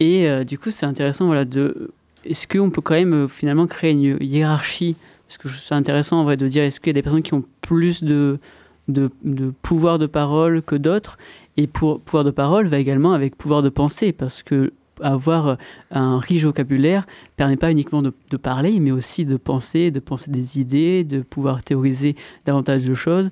Et 0.00 0.28
euh, 0.28 0.44
du 0.44 0.58
coup, 0.58 0.70
c'est 0.70 0.86
intéressant 0.86 1.26
voilà, 1.26 1.44
de. 1.44 1.90
Est-ce 2.24 2.48
qu'on 2.48 2.70
peut 2.70 2.80
quand 2.80 2.94
même 2.94 3.14
euh, 3.14 3.28
finalement 3.28 3.66
créer 3.66 3.92
une 3.92 4.18
hiérarchie? 4.20 4.96
Parce 5.28 5.38
que 5.38 5.48
c'est 5.48 5.74
intéressant 5.74 6.20
en 6.20 6.24
vrai 6.24 6.36
de 6.36 6.46
dire 6.46 6.62
est-ce 6.62 6.80
qu'il 6.80 6.88
y 6.88 6.90
a 6.90 6.94
des 6.94 7.02
personnes 7.02 7.22
qui 7.22 7.34
ont 7.34 7.44
plus 7.60 8.04
de, 8.04 8.38
pouvoir 9.62 9.98
de 9.98 10.06
parole 10.06 10.62
que 10.62 10.76
d'autres? 10.76 11.18
Et 11.56 11.66
pouvoir 11.66 12.22
de 12.22 12.30
parole 12.30 12.68
va 12.68 12.78
également 12.78 13.12
avec 13.12 13.36
pouvoir 13.36 13.62
de 13.62 13.68
pensée, 13.68 14.12
parce 14.12 14.42
que 14.42 14.72
avoir 15.02 15.48
euh, 15.48 15.54
un 15.90 16.18
riche 16.18 16.44
vocabulaire 16.44 17.06
permet 17.36 17.56
pas 17.56 17.70
uniquement 17.70 18.02
de 18.02 18.36
parler, 18.36 18.78
mais 18.80 18.92
aussi 18.92 19.24
de 19.24 19.36
penser, 19.36 19.90
de 19.90 20.00
penser 20.00 20.30
des 20.30 20.60
idées, 20.60 21.04
de 21.04 21.20
pouvoir 21.20 21.62
théoriser 21.62 22.14
davantage 22.44 22.86
de 22.86 22.94
choses. 22.94 23.30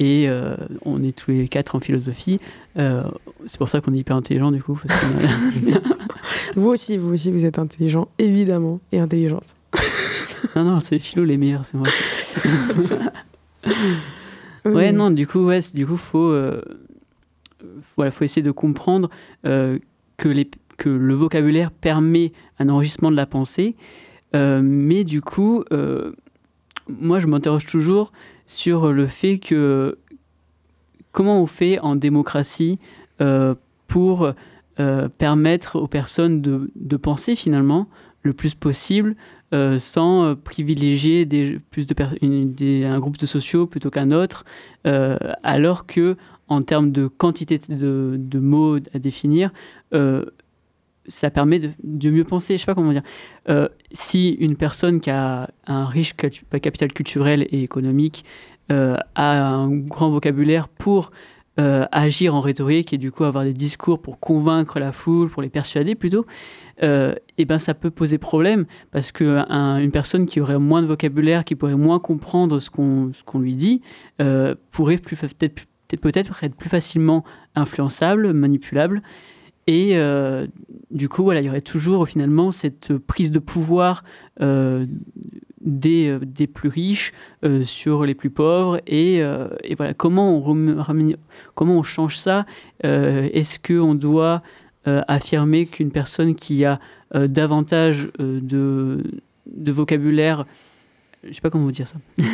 Et 0.00 0.28
euh, 0.28 0.54
on 0.84 1.02
est 1.02 1.16
tous 1.16 1.32
les 1.32 1.48
quatre 1.48 1.74
en 1.74 1.80
philosophie. 1.80 2.38
Euh, 2.78 3.02
c'est 3.46 3.58
pour 3.58 3.68
ça 3.68 3.80
qu'on 3.80 3.92
est 3.94 3.98
hyper 3.98 4.14
intelligent 4.16 4.52
du 4.52 4.62
coup. 4.62 4.78
Parce 4.86 5.00
qu'on 5.00 5.74
a- 5.74 5.80
Vous 6.54 6.68
aussi, 6.68 6.96
vous 6.96 7.12
aussi, 7.14 7.30
vous 7.32 7.44
êtes 7.44 7.58
intelligent, 7.58 8.08
évidemment, 8.18 8.80
et 8.92 8.98
intelligente. 9.00 9.56
non, 10.56 10.64
non, 10.64 10.80
c'est 10.80 10.98
philo 10.98 11.24
les 11.24 11.36
meilleurs, 11.36 11.64
c'est 11.64 11.76
moi. 11.76 11.88
Ouais, 14.64 14.92
non, 14.92 15.10
du 15.10 15.26
coup, 15.26 15.44
ouais, 15.46 15.60
du 15.72 15.86
coup, 15.86 15.96
faut, 15.96 16.26
euh, 16.30 16.60
voilà, 17.96 18.10
faut 18.10 18.24
essayer 18.24 18.42
de 18.42 18.50
comprendre 18.50 19.08
que, 19.42 20.28
les, 20.28 20.48
que 20.76 20.88
le 20.90 21.14
vocabulaire 21.14 21.70
permet 21.70 22.32
un 22.58 22.68
enregistrement 22.68 23.10
de 23.10 23.16
la 23.16 23.26
pensée, 23.26 23.76
mais 24.34 25.04
du 25.04 25.22
coup, 25.22 25.64
moi, 26.88 27.18
je 27.18 27.26
m'interroge 27.26 27.66
toujours 27.66 28.12
sur 28.46 28.92
le 28.92 29.06
fait 29.06 29.38
que 29.38 29.98
comment 31.12 31.42
on 31.42 31.46
fait 31.46 31.78
en 31.80 31.96
démocratie 31.96 32.78
euh, 33.20 33.54
pour 33.86 34.32
euh, 34.80 35.08
permettre 35.18 35.76
aux 35.76 35.88
personnes 35.88 36.40
de, 36.42 36.96
penser 36.96 37.34
finalement 37.34 37.88
le 38.22 38.32
plus 38.32 38.54
possible 38.54 39.16
euh, 39.54 39.78
sans 39.78 40.36
privilégier 40.36 41.26
plus 41.70 41.86
de 41.86 42.84
un 42.84 42.98
groupe 43.00 43.16
de 43.16 43.26
sociaux 43.26 43.66
plutôt 43.66 43.90
qu'un 43.90 44.12
autre, 44.12 44.44
alors 44.84 45.86
que 45.86 46.16
en 46.48 46.62
termes 46.62 46.92
de 46.92 47.06
quantité 47.08 47.58
de, 47.68 48.38
mots 48.38 48.76
à 48.94 48.98
définir, 48.98 49.50
ça 51.08 51.30
permet 51.30 51.58
de, 51.82 52.10
mieux 52.10 52.24
penser. 52.24 52.54
Je 52.54 52.60
sais 52.60 52.66
pas 52.66 52.74
comment 52.74 52.92
dire. 52.92 53.02
Euh, 53.48 53.68
si 53.92 54.30
une 54.30 54.56
personne 54.56 55.00
qui 55.00 55.10
a 55.10 55.50
un 55.66 55.86
riche 55.86 56.14
capital 56.14 56.92
culturel 56.92 57.46
et 57.50 57.62
économique 57.62 58.24
euh, 58.70 58.96
a 59.14 59.46
un 59.48 59.70
grand 59.70 60.10
vocabulaire 60.10 60.68
pour 60.68 61.10
euh, 61.58 61.86
agir 61.90 62.34
en 62.36 62.40
rhétorique 62.40 62.92
et 62.92 62.98
du 62.98 63.10
coup 63.10 63.24
avoir 63.24 63.42
des 63.42 63.52
discours 63.52 64.00
pour 64.00 64.20
convaincre 64.20 64.78
la 64.78 64.92
foule, 64.92 65.28
pour 65.28 65.42
les 65.42 65.48
persuader 65.48 65.96
plutôt, 65.96 66.24
et 66.80 67.44
ben 67.44 67.58
ça 67.58 67.74
peut 67.74 67.90
poser 67.90 68.18
problème 68.18 68.66
parce 68.92 69.10
que 69.10 69.42
un- 69.48 69.78
une 69.78 69.90
personne 69.90 70.26
qui 70.26 70.40
aurait 70.40 70.60
moins 70.60 70.80
de 70.82 70.86
vocabulaire, 70.86 71.44
qui 71.44 71.56
pourrait 71.56 71.74
moins 71.74 71.98
comprendre 71.98 72.60
ce 72.60 72.70
qu'on 72.70 73.38
lui 73.40 73.54
dit, 73.54 73.82
pourrait 74.70 74.98
peut-être 74.98 76.44
être 76.44 76.54
plus 76.54 76.68
facilement 76.68 77.24
influençable, 77.56 78.32
manipulable. 78.32 79.02
Et 79.68 79.98
euh, 79.98 80.46
du 80.90 81.10
coup, 81.10 81.22
voilà, 81.22 81.40
il 81.40 81.46
y 81.46 81.48
aurait 81.50 81.60
toujours 81.60 82.08
finalement 82.08 82.50
cette 82.50 82.96
prise 82.96 83.30
de 83.30 83.38
pouvoir 83.38 84.02
euh, 84.40 84.86
des, 85.60 86.08
euh, 86.08 86.18
des 86.24 86.46
plus 86.46 86.70
riches 86.70 87.12
sur 87.64 88.06
les 88.06 88.14
plus 88.14 88.30
pauvres. 88.30 88.80
Et, 88.86 89.18
et 89.18 89.74
voilà, 89.76 89.92
comment 89.92 90.38
on, 90.38 90.84
comment 91.54 91.78
on 91.78 91.82
change 91.82 92.16
ça 92.16 92.46
Est-ce 92.82 93.58
qu'on 93.60 93.94
doit 93.94 94.42
affirmer 94.84 95.66
qu'une 95.66 95.90
personne 95.90 96.34
qui 96.34 96.64
a 96.64 96.80
davantage 97.14 98.08
de, 98.18 99.04
de 99.46 99.72
vocabulaire, 99.72 100.46
je 101.24 101.32
sais 101.32 101.40
pas 101.42 101.50
comment 101.50 101.64
vous 101.64 101.72
dire 101.72 101.86
ça. 101.86 101.98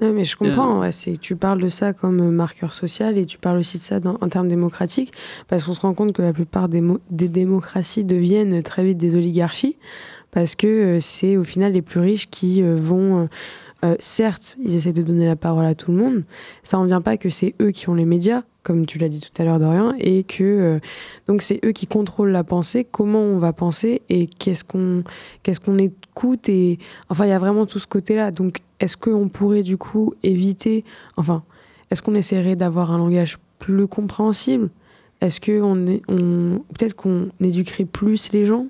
Ouais, 0.00 0.12
mais 0.12 0.24
je 0.24 0.36
comprends, 0.36 0.80
ouais, 0.80 0.92
c'est 0.92 1.16
tu 1.18 1.36
parles 1.36 1.60
de 1.60 1.68
ça 1.68 1.92
comme 1.92 2.20
euh, 2.20 2.30
marqueur 2.30 2.72
social 2.72 3.18
et 3.18 3.26
tu 3.26 3.36
parles 3.38 3.58
aussi 3.58 3.76
de 3.78 3.82
ça 3.82 4.00
dans- 4.00 4.16
en 4.20 4.28
termes 4.28 4.48
démocratiques, 4.48 5.12
parce 5.48 5.64
qu'on 5.64 5.74
se 5.74 5.80
rend 5.80 5.92
compte 5.94 6.12
que 6.12 6.22
la 6.22 6.32
plupart 6.32 6.68
des, 6.68 6.82
des 7.10 7.28
démocraties 7.28 8.04
deviennent 8.04 8.62
très 8.62 8.82
vite 8.84 8.96
des 8.98 9.14
oligarchies, 9.16 9.76
parce 10.30 10.54
que 10.54 10.66
euh, 10.66 11.00
c'est 11.00 11.36
au 11.36 11.44
final 11.44 11.72
les 11.72 11.82
plus 11.82 12.00
riches 12.00 12.30
qui 12.30 12.62
euh, 12.62 12.76
vont... 12.76 13.22
euh, 13.22 13.26
euh, 13.82 13.94
certes, 13.98 14.58
ils 14.62 14.74
essaient 14.74 14.92
de 14.92 15.02
donner 15.02 15.24
la 15.26 15.36
parole 15.36 15.64
à 15.64 15.74
tout 15.74 15.90
le 15.90 15.96
monde, 15.96 16.22
ça 16.62 16.76
n'en 16.76 16.84
vient 16.84 17.00
pas 17.00 17.16
que 17.16 17.30
c'est 17.30 17.54
eux 17.62 17.70
qui 17.70 17.88
ont 17.88 17.94
les 17.94 18.04
médias, 18.04 18.42
comme 18.62 18.84
tu 18.84 18.98
l'as 18.98 19.08
dit 19.08 19.20
tout 19.22 19.40
à 19.40 19.44
l'heure 19.46 19.58
Dorian, 19.58 19.94
et 19.98 20.22
que 20.22 20.44
euh, 20.44 20.78
donc 21.28 21.40
c'est 21.40 21.60
eux 21.64 21.72
qui 21.72 21.86
contrôlent 21.86 22.30
la 22.30 22.44
pensée, 22.44 22.84
comment 22.84 23.22
on 23.22 23.38
va 23.38 23.54
penser 23.54 24.02
et 24.10 24.26
qu'est-ce 24.26 24.64
qu'on 24.64 25.02
qu'est-ce 25.42 25.60
qu'on 25.60 25.78
écoute 26.10 26.48
et 26.48 26.78
enfin 27.08 27.26
il 27.26 27.30
y 27.30 27.32
a 27.32 27.38
vraiment 27.38 27.66
tout 27.66 27.78
ce 27.78 27.86
côté-là. 27.86 28.30
Donc 28.30 28.60
est-ce 28.78 28.96
qu'on 28.96 29.28
pourrait 29.28 29.62
du 29.62 29.76
coup 29.76 30.14
éviter, 30.22 30.84
enfin 31.16 31.42
est-ce 31.90 32.02
qu'on 32.02 32.14
essaierait 32.14 32.56
d'avoir 32.56 32.92
un 32.92 32.98
langage 32.98 33.38
plus 33.58 33.86
compréhensible? 33.86 34.70
Est-ce 35.20 35.40
que 35.40 35.60
on 35.60 35.86
est, 35.86 36.02
on 36.08 36.62
peut-être 36.74 36.94
qu'on 36.94 37.28
éduquerait 37.40 37.84
plus 37.84 38.32
les 38.32 38.46
gens? 38.46 38.66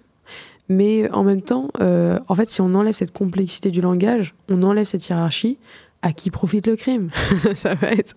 Mais 0.68 1.10
en 1.10 1.24
même 1.24 1.42
temps, 1.42 1.68
euh, 1.80 2.18
en 2.28 2.34
fait, 2.36 2.48
si 2.48 2.60
on 2.60 2.74
enlève 2.74 2.94
cette 2.94 3.12
complexité 3.12 3.70
du 3.70 3.80
langage, 3.80 4.34
on 4.48 4.62
enlève 4.62 4.86
cette 4.86 5.06
hiérarchie, 5.08 5.58
à 6.02 6.12
qui 6.12 6.30
profite 6.30 6.66
le 6.66 6.76
crime? 6.76 7.10
Ça, 7.54 7.74
va 7.74 7.88
être, 7.90 8.14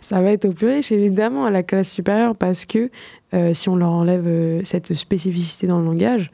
ça 0.00 0.22
va 0.22 0.30
être 0.30 0.46
aux 0.46 0.52
plus 0.52 0.68
riches, 0.68 0.92
évidemment, 0.92 1.44
à 1.44 1.50
la 1.50 1.62
classe 1.62 1.90
supérieure, 1.90 2.36
parce 2.36 2.64
que 2.64 2.90
euh, 3.34 3.52
si 3.52 3.68
on 3.68 3.76
leur 3.76 3.90
enlève 3.90 4.26
euh, 4.26 4.60
cette 4.64 4.94
spécificité 4.94 5.66
dans 5.66 5.80
le 5.80 5.84
langage, 5.84 6.30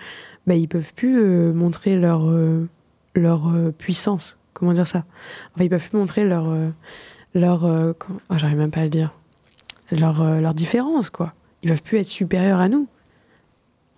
bah, 0.46 0.54
ils 0.54 0.68
peuvent 0.68 0.92
plus 0.94 1.18
euh, 1.20 1.52
montrer 1.52 1.96
leur, 1.96 2.28
euh, 2.28 2.68
leur 3.14 3.48
euh, 3.48 3.70
puissance. 3.70 4.36
Comment 4.52 4.72
dire 4.72 4.86
ça? 4.86 5.04
Enfin, 5.54 5.64
ils 5.64 5.70
peuvent 5.70 5.88
plus 5.88 5.98
montrer 5.98 6.24
leur... 6.24 6.46
leur 7.34 7.60
comment- 7.98 8.20
oh, 8.30 8.34
J'arrive 8.36 8.58
même 8.58 8.70
pas 8.70 8.80
à 8.80 8.84
le 8.84 8.90
dire. 8.90 9.12
Leur, 9.90 10.22
leur 10.40 10.54
différence, 10.54 11.10
quoi. 11.10 11.32
Ils 11.62 11.70
peuvent 11.70 11.82
plus 11.82 11.98
être 11.98 12.06
supérieurs 12.06 12.60
à 12.60 12.68
nous. 12.68 12.86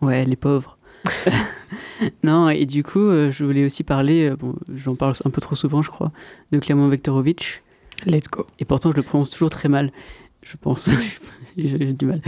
Ouais, 0.01 0.25
les 0.25 0.37
pauvres. 0.37 0.77
non, 2.23 2.49
et 2.49 2.67
du 2.67 2.83
coup, 2.83 3.11
je 3.31 3.45
voulais 3.45 3.65
aussi 3.67 3.83
parler, 3.83 4.31
bon, 4.31 4.55
j'en 4.75 4.95
parle 4.95 5.15
un 5.25 5.31
peu 5.31 5.41
trop 5.41 5.55
souvent, 5.55 5.83
je 5.83 5.91
crois, 5.91 6.13
de 6.53 6.59
Clément 6.61 6.89
Vektorovitch. 6.89 7.63
Let's 8.07 8.29
go. 8.29 8.47
Et 8.59 8.65
pourtant, 8.65 8.91
je 8.91 8.97
le 8.97 9.03
prononce 9.03 9.31
toujours 9.31 9.51
très 9.51 9.69
mal. 9.69 9.93
je 10.43 10.57
pense, 10.57 10.89
j'ai 11.57 11.93
du 11.93 12.07
mal, 12.07 12.21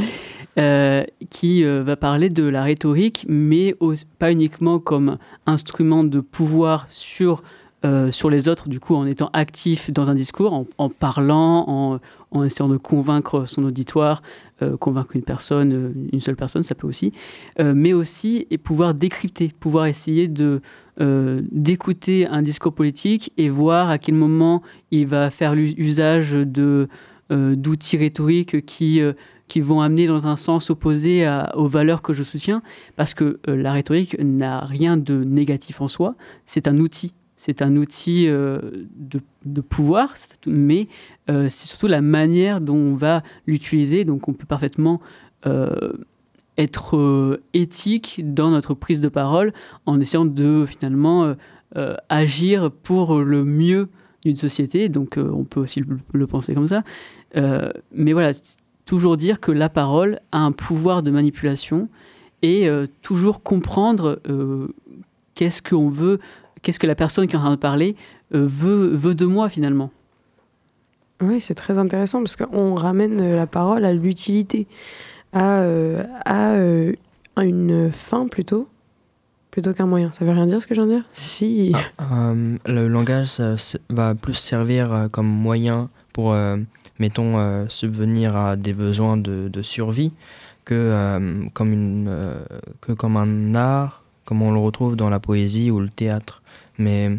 euh, 0.59 1.05
qui 1.29 1.65
euh, 1.65 1.83
va 1.83 1.97
parler 1.97 2.31
de 2.31 2.43
la 2.43 2.63
rhétorique, 2.63 3.27
mais 3.29 3.75
pas 4.19 4.33
uniquement 4.33 4.79
comme 4.79 5.19
instrument 5.45 6.03
de 6.03 6.21
pouvoir 6.21 6.87
sur, 6.89 7.43
euh, 7.85 8.11
sur 8.11 8.31
les 8.31 8.49
autres, 8.49 8.71
du 8.71 8.81
coup 8.81 8.95
en 8.95 9.05
étant 9.05 9.29
actif 9.35 9.91
dans 9.91 10.09
un 10.09 10.15
discours, 10.15 10.65
en, 10.79 10.89
parlant, 10.89 12.01
en, 12.33 12.43
essayant 12.43 12.71
de 12.71 12.79
convaincre 12.79 13.45
son 13.45 13.65
auditoire, 13.65 14.23
convaincre 14.81 15.15
une 15.15 15.23
personne, 15.23 15.95
une 16.11 16.21
seule 16.21 16.37
personne, 16.37 16.63
ça 16.63 16.75
peut 16.75 16.87
aussi, 16.87 17.13
mais 17.59 17.93
aussi 17.93 18.47
et 18.51 18.57
pouvoir 18.57 18.95
décrypter, 18.95 19.53
pouvoir 19.61 19.87
essayer 19.87 20.29
de 20.29 20.61
d'écouter 20.99 22.27
un 22.27 22.41
discours 22.41 22.75
politique 22.75 23.31
et 23.37 23.51
voir 23.51 23.91
à 23.91 23.99
quel 23.99 24.15
moment 24.15 24.63
il 24.91 25.07
va 25.07 25.31
faire 25.31 25.53
usage 25.55 26.33
de 26.33 26.89
d'outils 27.31 27.97
rhétoriques 27.97 28.65
qui, 28.67 29.01
euh, 29.01 29.13
qui 29.49 29.61
vont 29.61 29.81
amener 29.81 30.07
dans 30.07 30.27
un 30.27 30.37
sens 30.37 30.71
opposé 30.71 31.29
aux 31.55 31.67
valeurs 31.67 32.03
que 32.03 32.13
je 32.13 32.23
soutiens, 32.23 32.63
parce 32.97 33.15
que 33.15 33.41
euh, 33.49 33.57
la 33.57 33.73
rhétorique 33.73 34.17
n'a 34.21 34.61
rien 34.61 34.97
de 34.97 35.25
négatif 35.25 35.81
en 35.81 35.89
soi, 35.89 36.15
c'est 36.45 36.69
un 36.69 36.79
outil. 36.79 37.15
C'est 37.39 37.61
un 37.61 37.77
outil 37.77 38.29
de, 38.29 39.21
de, 39.45 39.61
pouvoir, 39.61 40.15
mais 40.47 40.89
c'est 41.27 41.67
surtout 41.67 41.87
la 41.87 42.01
manière 42.01 42.63
dont 42.63 42.79
on 42.79 42.95
va 42.95 43.23
l'utiliser. 43.47 44.07
Donc 44.07 44.27
on 44.27 44.33
peut 44.33 44.47
parfaitement 44.47 45.03
être 46.57 47.39
éthique 47.53 48.23
dans 48.25 48.49
notre 48.49 48.73
prise 48.73 49.03
de 49.03 49.11
parole 49.11 49.53
en 49.85 50.01
essayant 50.01 50.25
de 50.25 50.65
finalement 50.65 51.35
agir 52.09 52.71
pour 52.71 53.19
le 53.19 53.45
mieux 53.45 53.91
d'une 54.27 54.37
société. 54.37 54.89
Donc 54.89 55.17
on 55.19 55.45
peut 55.45 55.61
aussi 55.61 55.83
le 56.13 56.27
penser 56.27 56.55
comme 56.55 56.67
ça. 56.67 56.83
Euh, 57.37 57.71
mais 57.93 58.13
voilà, 58.13 58.33
toujours 58.85 59.17
dire 59.17 59.41
que 59.41 59.53
la 59.53 59.69
parole 59.69 60.21
a 60.33 60.39
un 60.39 60.53
pouvoir 60.53 61.03
de 61.03 61.11
manipulation 61.11 61.89
et 62.43 62.69
euh, 62.69 62.87
toujours 63.03 63.43
comprendre 63.43 64.21
euh, 64.29 64.69
qu'est-ce 65.35 65.63
qu'on 65.63 65.89
veut, 65.89 66.21
qu'est-ce 66.63 66.79
que 66.79 66.87
la 66.87 66.95
personne 66.95 67.27
qui 67.27 67.35
est 67.35 67.39
en 67.39 67.43
train 67.43 67.51
de 67.51 67.57
parler 67.57 67.97
veut, 68.31 69.15
de 69.15 69.25
moi 69.25 69.49
finalement. 69.49 69.91
Oui, 71.23 71.41
c'est 71.41 71.55
très 71.55 71.79
intéressant 71.79 72.19
parce 72.19 72.37
qu'on 72.37 72.75
ramène 72.75 73.35
la 73.35 73.47
parole 73.47 73.85
à 73.85 73.93
l'utilité, 73.93 74.67
à 75.33 75.63
une 77.39 77.91
fin 77.93 78.27
plutôt, 78.27 78.69
plutôt 79.57 79.73
qu'un 79.73 79.87
moyen. 79.87 80.13
Ça 80.13 80.27
veut 80.27 80.33
rien 80.33 80.45
dire 80.45 80.61
ce 80.61 80.67
que 80.67 80.75
je 80.75 80.83
viens 80.83 80.91
de 80.91 80.97
dire? 80.97 81.09
Si. 81.15 81.73
Ah, 81.97 82.35
le 82.67 82.89
langage 82.89 83.41
va 83.89 84.15
plus 84.15 84.35
servir 84.35 85.09
comme 85.11 85.29
moyen 85.29 85.89
pour 86.13 86.35
mettons, 86.99 87.39
euh, 87.39 87.67
subvenir 87.69 88.37
à 88.37 88.57
des 88.57 88.73
besoins 88.73 89.17
de, 89.17 89.63
survie 89.63 90.13
que, 90.65 90.75
euh, 90.75 91.45
comme 91.53 91.73
une, 91.73 92.07
euh, 92.09 92.35
que 92.81 92.93
comme 92.93 93.17
un 93.17 93.55
art, 93.55 94.03
comme 94.25 94.43
on 94.43 94.53
le 94.53 94.59
retrouve 94.59 94.97
dans 94.97 95.11
la 95.11 95.21
poésie 95.21 95.71
ou 95.71 95.81
le 95.81 95.89
théâtre. 95.89 96.43
Mais 96.79 97.19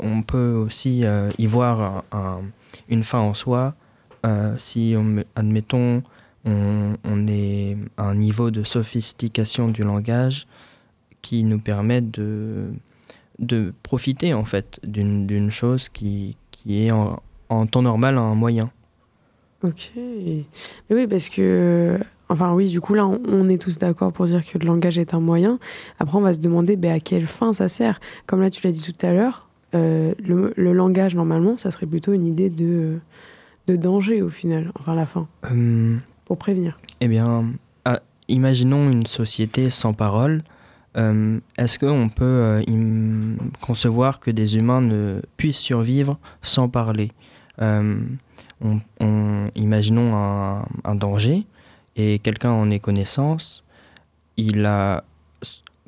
on 0.00 0.22
peut 0.22 0.52
aussi 0.52 1.04
y 1.38 1.46
voir 1.46 2.04
une 2.88 3.04
fin 3.04 3.20
en 3.20 3.34
soi 3.34 3.74
si, 4.56 4.94
on, 4.96 5.22
admettons, 5.36 6.02
on, 6.44 6.94
on, 7.04 7.26
est 7.28 7.76
à 7.96 8.08
un 8.08 8.14
niveau 8.16 8.50
de 8.50 8.64
sophistication 8.64 9.68
du 9.68 9.82
langage 9.82 10.48
qui 11.22 11.44
nous 11.44 11.58
permet 11.58 12.00
de, 12.00 12.68
de 13.38 13.72
profiter 13.82 14.34
en 14.34 14.44
fait 14.44 14.80
d'une 14.82 15.50
chose 15.50 15.88
qui, 15.88 16.36
qui 16.50 16.86
est 16.86 16.90
en, 16.90 17.22
en 17.48 17.66
temps 17.66 17.82
normal 17.82 18.18
un 18.18 18.34
moyen. 18.34 18.70
Ok. 19.62 19.90
Mais 19.96 20.44
oui, 20.90 21.06
parce 21.06 21.28
que. 21.28 21.98
Enfin, 22.28 22.54
oui, 22.54 22.68
du 22.68 22.80
coup, 22.80 22.94
là, 22.94 23.06
on, 23.06 23.48
est 23.48 23.60
tous 23.60 23.78
d'accord 23.78 24.12
pour 24.12 24.26
dire 24.26 24.44
que 24.44 24.56
le 24.56 24.64
langage 24.64 24.98
est 24.98 25.14
un 25.14 25.20
moyen. 25.20 25.58
Après, 25.98 26.16
on 26.16 26.20
va 26.20 26.32
se 26.32 26.38
demander 26.38 26.76
ben, 26.76 26.92
à 26.92 27.00
quelle 27.00 27.26
fin 27.26 27.52
ça 27.52 27.68
sert. 27.68 28.00
Comme 28.26 28.40
là, 28.40 28.50
tu 28.50 28.64
l'as 28.64 28.72
dit 28.72 28.82
tout 28.82 29.04
à 29.04 29.12
l'heure, 29.12 29.48
euh, 29.74 30.14
le, 30.24 30.72
langage, 30.72 31.16
normalement, 31.16 31.58
ça 31.58 31.72
serait 31.72 31.86
plutôt 31.86 32.12
une 32.12 32.24
idée 32.24 32.48
de, 32.48 32.98
de 33.66 33.74
danger, 33.74 34.22
au 34.22 34.28
final, 34.28 34.70
enfin, 34.78 34.94
la 34.94 35.06
fin. 35.06 35.26
Euh, 35.50 35.96
pour 36.24 36.38
prévenir. 36.38 36.78
Eh 37.00 37.08
bien, 37.08 37.46
imaginons 38.28 38.88
une 38.88 39.06
société 39.06 39.68
sans 39.68 39.92
parole. 39.92 40.44
Euh, 40.96 41.38
est-ce 41.56 41.78
qu'on 41.78 42.08
peut 42.08 42.64
concevoir 43.60 44.18
que 44.18 44.30
des 44.30 44.56
humains 44.56 44.80
ne 44.80 45.20
puissent 45.36 45.58
survivre 45.58 46.18
sans 46.42 46.68
parler? 46.68 47.12
Euh, 47.62 48.00
on, 48.60 49.50
imaginons 49.54 50.14
un, 50.84 50.94
danger 50.94 51.44
et 51.96 52.18
quelqu'un 52.18 52.50
en 52.50 52.70
ait 52.70 52.78
connaissance, 52.78 53.64
il 54.36 54.64
a 54.66 55.04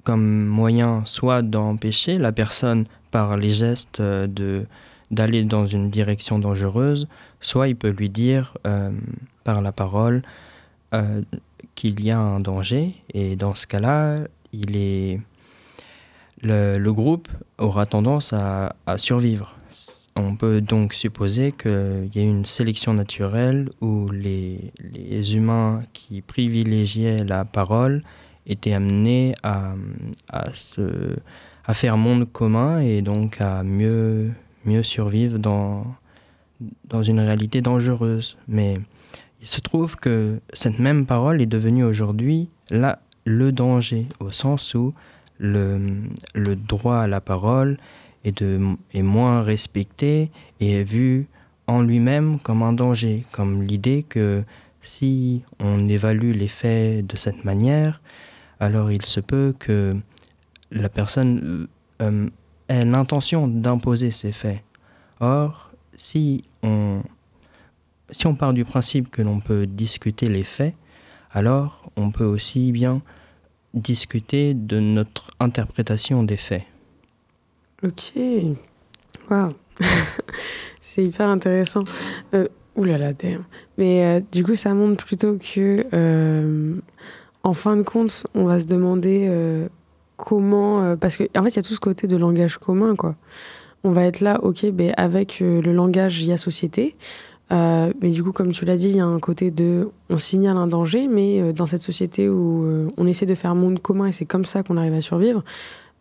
comme 0.04 0.46
moyen 0.46 1.02
soit 1.04 1.42
d'empêcher 1.42 2.18
la 2.18 2.32
personne 2.32 2.86
par 3.10 3.36
les 3.36 3.50
gestes 3.50 4.00
euh, 4.00 4.64
d'aller 5.10 5.44
dans 5.44 5.66
une 5.66 5.90
direction 5.90 6.38
dangereuse, 6.38 7.06
soit 7.40 7.68
il 7.68 7.76
peut 7.76 7.90
lui 7.90 8.08
dire 8.08 8.56
euh, 8.66 8.90
par 9.44 9.62
la 9.62 9.72
parole 9.72 10.22
qu'il 11.74 12.04
y 12.04 12.10
a 12.10 12.18
un 12.18 12.40
danger 12.40 12.94
et 13.14 13.34
dans 13.34 13.54
ce 13.54 13.66
cas-là, 13.66 14.18
il 14.52 14.76
est 14.76 15.20
le, 16.42 16.90
groupe 16.90 17.28
aura 17.58 17.86
tendance 17.86 18.32
à 18.32 18.74
survivre. 18.96 19.56
On 20.14 20.36
peut 20.36 20.60
donc 20.60 20.92
supposer 20.92 21.52
qu'il 21.52 22.10
y 22.14 22.18
a 22.18 22.22
une 22.22 22.44
sélection 22.44 22.92
naturelle 22.92 23.70
où 23.80 24.10
les, 24.10 24.72
humains 25.34 25.82
qui 25.94 26.20
privilégiaient 26.20 27.24
la 27.24 27.46
parole 27.46 28.02
étaient 28.46 28.74
amenés 28.74 29.34
à, 29.42 29.74
faire 31.72 31.96
monde 31.96 32.30
commun 32.30 32.80
et 32.80 33.00
donc 33.00 33.40
à 33.40 33.62
mieux, 33.62 34.32
mieux 34.66 34.82
survivre 34.82 35.38
dans, 35.38 35.86
dans 36.84 37.02
une 37.02 37.20
réalité 37.20 37.62
dangereuse. 37.62 38.36
Mais 38.48 38.74
il 39.40 39.46
se 39.46 39.62
trouve 39.62 39.96
que 39.96 40.40
cette 40.52 40.78
même 40.78 41.06
parole 41.06 41.40
est 41.40 41.46
devenue 41.46 41.84
aujourd'hui 41.84 42.50
le 43.24 43.52
danger, 43.52 44.06
au 44.20 44.30
sens 44.30 44.74
où 44.74 44.94
le, 45.38 45.80
le 46.34 46.56
droit 46.56 46.98
à 46.98 47.08
la 47.08 47.20
parole 47.20 47.78
est, 48.24 48.42
de, 48.42 48.60
est 48.92 49.02
moins 49.02 49.42
respecté 49.42 50.30
et 50.60 50.80
est 50.80 50.84
vu 50.84 51.26
en 51.66 51.82
lui-même 51.82 52.38
comme 52.40 52.62
un 52.62 52.72
danger, 52.72 53.24
comme 53.32 53.62
l'idée 53.62 54.02
que 54.02 54.44
si 54.80 55.42
on 55.60 55.88
évalue 55.88 56.32
les 56.32 56.48
faits 56.48 57.06
de 57.06 57.16
cette 57.16 57.44
manière, 57.44 58.00
alors 58.60 58.90
il 58.90 59.04
se 59.06 59.20
peut 59.20 59.54
que 59.58 59.96
la 60.70 60.88
personne 60.88 61.68
euh, 62.00 62.28
ait 62.68 62.84
l'intention 62.84 63.46
d'imposer 63.48 64.10
ces 64.10 64.32
faits. 64.32 64.62
Or, 65.20 65.70
si 65.94 66.44
on, 66.62 67.02
si 68.10 68.26
on 68.26 68.34
part 68.34 68.52
du 68.52 68.64
principe 68.64 69.10
que 69.10 69.22
l'on 69.22 69.40
peut 69.40 69.66
discuter 69.66 70.28
les 70.28 70.44
faits, 70.44 70.74
alors 71.32 71.90
on 71.96 72.10
peut 72.10 72.24
aussi 72.24 72.72
bien 72.72 73.02
discuter 73.74 74.54
de 74.54 74.80
notre 74.80 75.30
interprétation 75.40 76.22
des 76.22 76.36
faits. 76.36 76.64
Ok. 77.82 78.12
Waouh. 79.30 79.54
c'est 80.82 81.04
hyper 81.04 81.28
intéressant. 81.28 81.84
Euh, 82.34 82.46
là 82.76 82.98
là, 82.98 83.10
Mais 83.78 84.04
euh, 84.04 84.20
du 84.32 84.44
coup, 84.44 84.54
ça 84.54 84.74
montre 84.74 85.04
plutôt 85.04 85.36
que, 85.36 85.86
euh, 85.92 86.74
en 87.42 87.52
fin 87.52 87.76
de 87.76 87.82
compte, 87.82 88.24
on 88.34 88.44
va 88.44 88.60
se 88.60 88.66
demander 88.66 89.26
euh, 89.28 89.68
comment. 90.16 90.96
parce 90.96 91.16
qu'en 91.16 91.24
en 91.36 91.42
fait, 91.44 91.50
il 91.50 91.56
y 91.56 91.58
a 91.58 91.62
tout 91.62 91.74
ce 91.74 91.80
côté 91.80 92.06
de 92.06 92.16
langage 92.16 92.58
commun, 92.58 92.96
quoi. 92.96 93.16
On 93.84 93.90
va 93.90 94.04
être 94.04 94.20
là, 94.20 94.38
ok, 94.44 94.66
ben, 94.70 94.92
avec 94.96 95.40
le 95.40 95.72
langage, 95.72 96.22
il 96.22 96.28
y 96.28 96.32
a 96.32 96.36
société. 96.36 96.94
Mais 97.52 98.10
du 98.10 98.22
coup, 98.22 98.32
comme 98.32 98.52
tu 98.52 98.64
l'as 98.64 98.76
dit, 98.76 98.88
il 98.88 98.96
y 98.96 99.00
a 99.00 99.06
un 99.06 99.18
côté 99.18 99.50
de. 99.50 99.90
On 100.10 100.18
signale 100.18 100.56
un 100.56 100.66
danger, 100.66 101.06
mais 101.06 101.52
dans 101.52 101.66
cette 101.66 101.82
société 101.82 102.28
où 102.28 102.90
on 102.96 103.06
essaie 103.06 103.26
de 103.26 103.34
faire 103.34 103.54
monde 103.54 103.80
commun 103.80 104.06
et 104.06 104.12
c'est 104.12 104.24
comme 104.24 104.44
ça 104.44 104.62
qu'on 104.62 104.76
arrive 104.76 104.94
à 104.94 105.00
survivre, 105.00 105.44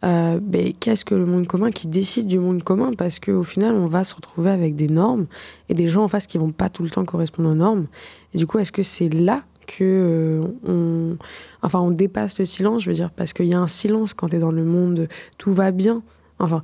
euh, 0.03 0.39
ben, 0.41 0.73
qu'est-ce 0.79 1.05
que 1.05 1.13
le 1.13 1.25
monde 1.25 1.45
commun 1.45 1.71
qui 1.71 1.87
décide 1.87 2.27
du 2.27 2.39
monde 2.39 2.63
commun? 2.63 2.91
Parce 2.97 3.19
qu'au 3.19 3.43
final, 3.43 3.75
on 3.75 3.85
va 3.85 4.03
se 4.03 4.15
retrouver 4.15 4.49
avec 4.49 4.75
des 4.75 4.87
normes 4.87 5.27
et 5.69 5.73
des 5.73 5.87
gens 5.87 6.03
en 6.03 6.07
face 6.07 6.27
qui 6.27 6.37
vont 6.37 6.51
pas 6.51 6.69
tout 6.69 6.83
le 6.83 6.89
temps 6.89 7.05
correspondre 7.05 7.49
aux 7.49 7.55
normes. 7.55 7.85
Et 8.33 8.37
du 8.37 8.47
coup, 8.47 8.57
est-ce 8.57 8.71
que 8.71 8.83
c'est 8.83 9.09
là 9.09 9.43
que 9.67 9.83
euh, 9.83 10.43
on, 10.67 11.17
enfin, 11.61 11.79
on 11.79 11.91
dépasse 11.91 12.39
le 12.39 12.45
silence 12.45 12.83
Je 12.83 12.89
veux 12.89 12.95
dire, 12.95 13.11
parce 13.11 13.33
qu'il 13.33 13.45
y 13.45 13.53
a 13.53 13.59
un 13.59 13.67
silence 13.67 14.13
quand 14.13 14.29
tu 14.29 14.37
es 14.37 14.39
dans 14.39 14.51
le 14.51 14.63
monde, 14.63 15.07
tout 15.37 15.51
va 15.51 15.71
bien. 15.71 16.01
Enfin, 16.39 16.63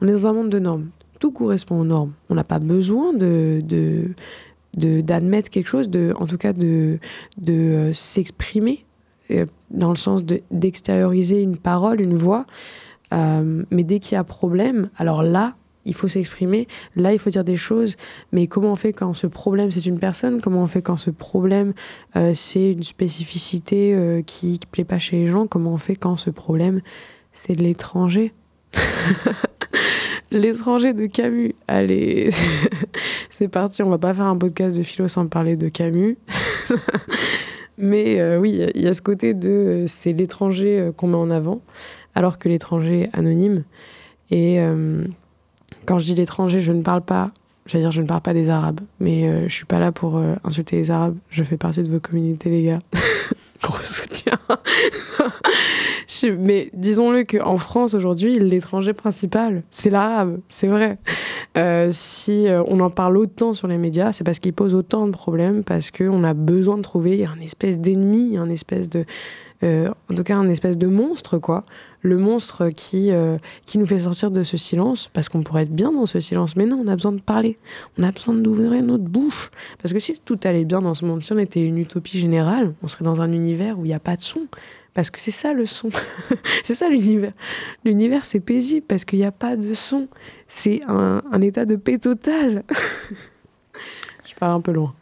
on 0.00 0.08
est 0.08 0.12
dans 0.12 0.26
un 0.26 0.32
monde 0.32 0.50
de 0.50 0.58
normes. 0.58 0.88
Tout 1.22 1.30
correspond 1.30 1.78
aux 1.78 1.84
normes. 1.84 2.14
On 2.30 2.34
n'a 2.34 2.42
pas 2.42 2.58
besoin 2.58 3.12
de, 3.12 3.62
d'admettre 4.74 5.50
quelque 5.50 5.68
chose, 5.68 5.88
de, 5.88 6.12
en 6.18 6.26
tout 6.26 6.36
cas 6.36 6.52
de, 6.52 6.98
euh, 7.48 7.92
s'exprimer 7.92 8.84
euh, 9.30 9.46
dans 9.70 9.90
le 9.90 9.96
sens 9.96 10.24
d'extérioriser 10.50 11.40
une 11.40 11.56
parole, 11.56 12.00
une 12.00 12.16
voix. 12.16 12.44
Euh, 13.14 13.62
mais 13.70 13.84
dès 13.84 14.00
qu'il 14.00 14.16
y 14.16 14.18
a 14.18 14.24
problème, 14.24 14.90
alors 14.96 15.22
là, 15.22 15.54
il 15.84 15.94
faut 15.94 16.08
s'exprimer. 16.08 16.66
Là, 16.96 17.12
il 17.12 17.20
faut 17.20 17.30
dire 17.30 17.44
des 17.44 17.54
choses. 17.54 17.94
Mais 18.32 18.48
comment 18.48 18.72
on 18.72 18.76
fait 18.76 18.92
quand 18.92 19.14
ce 19.14 19.28
problème, 19.28 19.70
c'est 19.70 19.86
une 19.86 20.00
personne? 20.00 20.40
Comment 20.40 20.62
on 20.62 20.66
fait 20.66 20.82
quand 20.82 20.96
ce 20.96 21.10
problème, 21.10 21.72
c'est 22.34 22.72
une 22.72 22.82
spécificité 22.82 24.24
qui 24.26 24.54
ne 24.54 24.66
plaît 24.72 24.82
pas 24.82 24.98
chez 24.98 25.18
les 25.18 25.28
gens? 25.28 25.46
Comment 25.46 25.70
on 25.74 25.78
fait 25.78 25.94
quand 25.94 26.16
ce 26.16 26.30
problème, 26.30 26.80
c'est 27.30 27.52
de 27.52 27.62
l'étranger? 27.62 28.34
L'étranger 30.32 30.94
de 30.94 31.06
Camus. 31.06 31.54
Allez, 31.68 32.30
c'est 33.30 33.48
parti. 33.48 33.82
On 33.82 33.90
va 33.90 33.98
pas 33.98 34.14
faire 34.14 34.26
un 34.26 34.36
podcast 34.36 34.76
de 34.76 34.82
philo 34.82 35.08
sans 35.08 35.26
parler 35.26 35.56
de 35.56 35.68
Camus. 35.68 36.18
Mais 37.78 38.20
euh, 38.20 38.38
oui, 38.38 38.60
il 38.74 38.82
y 38.82 38.86
a 38.86 38.94
ce 38.94 39.02
côté 39.02 39.34
de 39.34 39.84
c'est 39.86 40.12
l'étranger 40.12 40.90
qu'on 40.96 41.08
met 41.08 41.16
en 41.16 41.30
avant, 41.30 41.60
alors 42.14 42.38
que 42.38 42.48
l'étranger 42.48 43.08
anonyme. 43.12 43.64
Et 44.30 44.60
quand 45.86 45.98
je 45.98 46.04
dis 46.04 46.14
l'étranger, 46.14 46.60
je 46.60 46.72
ne 46.72 46.82
parle 46.82 47.02
pas, 47.02 47.32
j'allais 47.66 47.84
dire, 47.84 47.90
je 47.90 48.02
ne 48.02 48.06
parle 48.06 48.22
pas 48.22 48.34
des 48.34 48.50
Arabes, 48.50 48.80
mais 49.00 49.26
euh, 49.28 49.48
je 49.48 49.54
suis 49.54 49.64
pas 49.64 49.78
là 49.78 49.92
pour 49.92 50.16
euh, 50.16 50.34
insulter 50.44 50.76
les 50.76 50.90
Arabes. 50.90 51.16
Je 51.28 51.42
fais 51.42 51.56
partie 51.56 51.82
de 51.82 51.90
vos 51.90 52.00
communautés, 52.00 52.50
les 52.50 52.62
gars. 52.62 52.80
Gros 53.62 53.78
soutien. 53.82 54.38
mais 56.38 56.70
disons-le 56.74 57.24
qu'en 57.24 57.58
France 57.58 57.94
aujourd'hui, 57.94 58.38
l'étranger 58.38 58.92
principal, 58.92 59.62
c'est 59.70 59.90
l'arabe, 59.90 60.40
c'est 60.48 60.66
vrai. 60.66 60.98
Euh, 61.56 61.88
si 61.90 62.46
on 62.66 62.80
en 62.80 62.90
parle 62.90 63.16
autant 63.18 63.52
sur 63.52 63.68
les 63.68 63.78
médias, 63.78 64.12
c'est 64.12 64.24
parce 64.24 64.38
qu'il 64.38 64.52
pose 64.52 64.74
autant 64.74 65.06
de 65.06 65.12
problèmes, 65.12 65.64
parce 65.64 65.90
qu'on 65.90 66.24
a 66.24 66.34
besoin 66.34 66.76
de 66.76 66.82
trouver 66.82 67.24
un 67.24 67.40
espèce 67.40 67.78
d'ennemi, 67.78 68.36
un 68.36 68.48
espèce 68.48 68.88
de, 68.90 69.04
en 69.62 70.14
tout 70.14 70.24
cas 70.24 70.36
un 70.36 70.48
espèce 70.48 70.76
de 70.76 70.86
monstre, 70.86 71.38
quoi, 71.38 71.64
le 72.02 72.18
monstre 72.18 72.70
qui, 72.70 73.10
euh, 73.10 73.38
qui 73.64 73.78
nous 73.78 73.86
fait 73.86 74.00
sortir 74.00 74.30
de 74.30 74.42
ce 74.42 74.56
silence, 74.56 75.08
parce 75.12 75.28
qu'on 75.28 75.42
pourrait 75.42 75.62
être 75.62 75.74
bien 75.74 75.92
dans 75.92 76.06
ce 76.06 76.20
silence. 76.20 76.56
Mais 76.56 76.66
non, 76.66 76.82
on 76.84 76.88
a 76.88 76.96
besoin 76.96 77.12
de 77.12 77.20
parler, 77.20 77.58
on 77.98 78.02
a 78.02 78.10
besoin 78.10 78.34
d'ouvrir 78.34 78.82
notre 78.82 79.04
bouche. 79.04 79.50
Parce 79.80 79.94
que 79.94 80.00
si 80.00 80.20
tout 80.20 80.38
allait 80.44 80.64
bien 80.64 80.82
dans 80.82 80.94
ce 80.94 81.04
monde, 81.04 81.22
si 81.22 81.32
on 81.32 81.38
était 81.38 81.64
une 81.64 81.78
utopie 81.78 82.18
générale, 82.18 82.74
on 82.82 82.88
serait 82.88 83.04
dans 83.04 83.20
un 83.20 83.32
univers 83.32 83.78
où 83.78 83.84
il 83.84 83.88
n'y 83.88 83.94
a 83.94 84.00
pas 84.00 84.16
de 84.16 84.22
son. 84.22 84.46
Parce 84.94 85.10
que 85.10 85.20
c'est 85.20 85.30
ça 85.30 85.54
le 85.54 85.64
son. 85.64 85.90
c'est 86.64 86.74
ça 86.74 86.88
l'univers. 86.88 87.32
L'univers, 87.84 88.24
c'est 88.24 88.40
paisible 88.40 88.84
parce 88.86 89.04
qu'il 89.04 89.20
n'y 89.20 89.24
a 89.24 89.32
pas 89.32 89.56
de 89.56 89.74
son. 89.74 90.08
C'est 90.48 90.80
un, 90.86 91.22
un 91.30 91.40
état 91.40 91.64
de 91.64 91.76
paix 91.76 91.98
total. 91.98 92.64
Je 94.26 94.34
pars 94.34 94.54
un 94.54 94.60
peu 94.60 94.72
loin. 94.72 94.94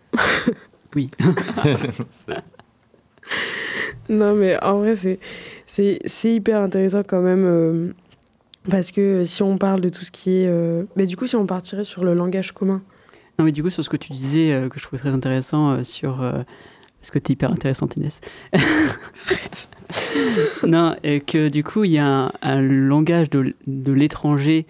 oui. 0.95 1.11
non, 4.09 4.35
mais 4.35 4.63
en 4.63 4.79
vrai, 4.79 4.95
c'est 4.95 5.19
c'est 5.71 6.35
hyper 6.35 6.61
intéressant 6.61 7.03
quand 7.07 7.21
même. 7.21 7.45
Euh, 7.45 7.93
parce 8.69 8.91
que 8.91 9.25
si 9.25 9.43
on 9.43 9.57
parle 9.57 9.81
de 9.81 9.89
tout 9.89 10.05
ce 10.05 10.11
qui 10.11 10.31
est. 10.31 10.49
Euh, 10.49 10.85
mais 10.97 11.07
du 11.07 11.17
coup, 11.17 11.27
si 11.27 11.37
on 11.37 11.47
partirait 11.47 11.85
sur 11.85 12.05
le 12.05 12.15
langage 12.15 12.53
commun. 12.53 12.83
Non, 13.39 13.45
mais 13.45 13.53
du 13.53 13.63
coup, 13.63 13.71
sur 13.71 13.85
ce 13.85 13.89
que 13.89 13.97
tu 13.97 14.13
disais, 14.13 14.53
euh, 14.53 14.69
que 14.69 14.79
je 14.79 14.85
trouvais 14.85 15.01
très 15.01 15.15
intéressant, 15.15 15.83
sur. 15.85 16.19
parce 16.19 17.11
que 17.11 17.19
tu 17.19 17.31
es 17.31 17.35
hyper 17.35 17.53
intéressante, 17.53 17.97
Inès. 17.97 18.21
non, 20.67 20.97
et 21.05 21.21
que 21.21 21.49
du 21.49 21.63
coup, 21.65 21.85
il 21.85 21.93
y 21.93 21.99
a 21.99 22.33
un, 22.43 22.61
langage 22.61 23.31
de, 23.31 23.55
de 23.67 23.93
l'étranger 23.93 24.67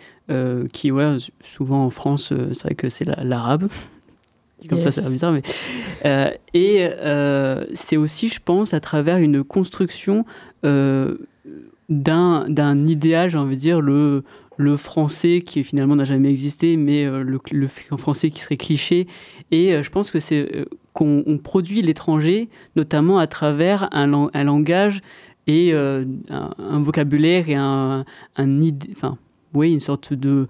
qui, 0.73 0.91
ouais, 0.93 1.17
souvent 1.41 1.87
en 1.87 1.91
France, 1.91 2.33
c'est 2.53 2.63
vrai 2.63 2.75
que 2.75 2.89
c'est 2.89 3.07
l'arabe. 3.07 3.69
Comme 4.69 4.79
ça, 4.79 4.91
c'est 4.91 5.11
bizarre, 5.11 5.33
mais. 5.33 6.39
et 6.53 6.89
c'est 7.73 7.97
aussi, 7.97 8.29
je 8.29 8.41
pense, 8.45 8.75
à 8.75 8.81
travers 8.81 9.17
une 9.17 9.43
construction 9.43 10.27
d'un 10.63 11.17
idéal, 12.87 13.31
j'ai 13.31 13.39
envie 13.39 13.57
de 13.57 13.61
dire, 13.61 13.81
le, 13.81 14.25
le 14.57 14.77
français 14.77 15.43
qui 15.45 15.65
finalement 15.65 15.97
n'a 15.97 16.05
jamais 16.05 16.31
existé, 16.31 16.77
mais 16.77 17.05
euh, 17.05 17.23
le, 17.23 17.41
le, 17.51 17.69
français 17.69 18.31
qui 18.31 18.41
serait 18.41 18.57
cliché. 18.57 19.07
Et 19.51 19.75
euh, 19.75 19.83
je 19.83 19.91
pense 19.91 20.11
que 20.11 20.21
c'est 20.21 20.67
qu'on 20.93 21.39
produit 21.43 21.83
l'étranger, 21.83 22.49
notamment 22.77 23.19
à 23.19 23.27
travers 23.27 23.89
un, 23.95 24.29
un 24.33 24.45
langage 24.45 25.01
et 25.47 25.73
un, 25.73 26.05
vocabulaire 26.81 27.49
et 27.49 27.55
un, 27.55 28.05
un 28.37 28.61
enfin, 28.93 29.17
oui, 29.55 29.73
une 29.73 29.81
sorte 29.81 30.13
de, 30.13 30.47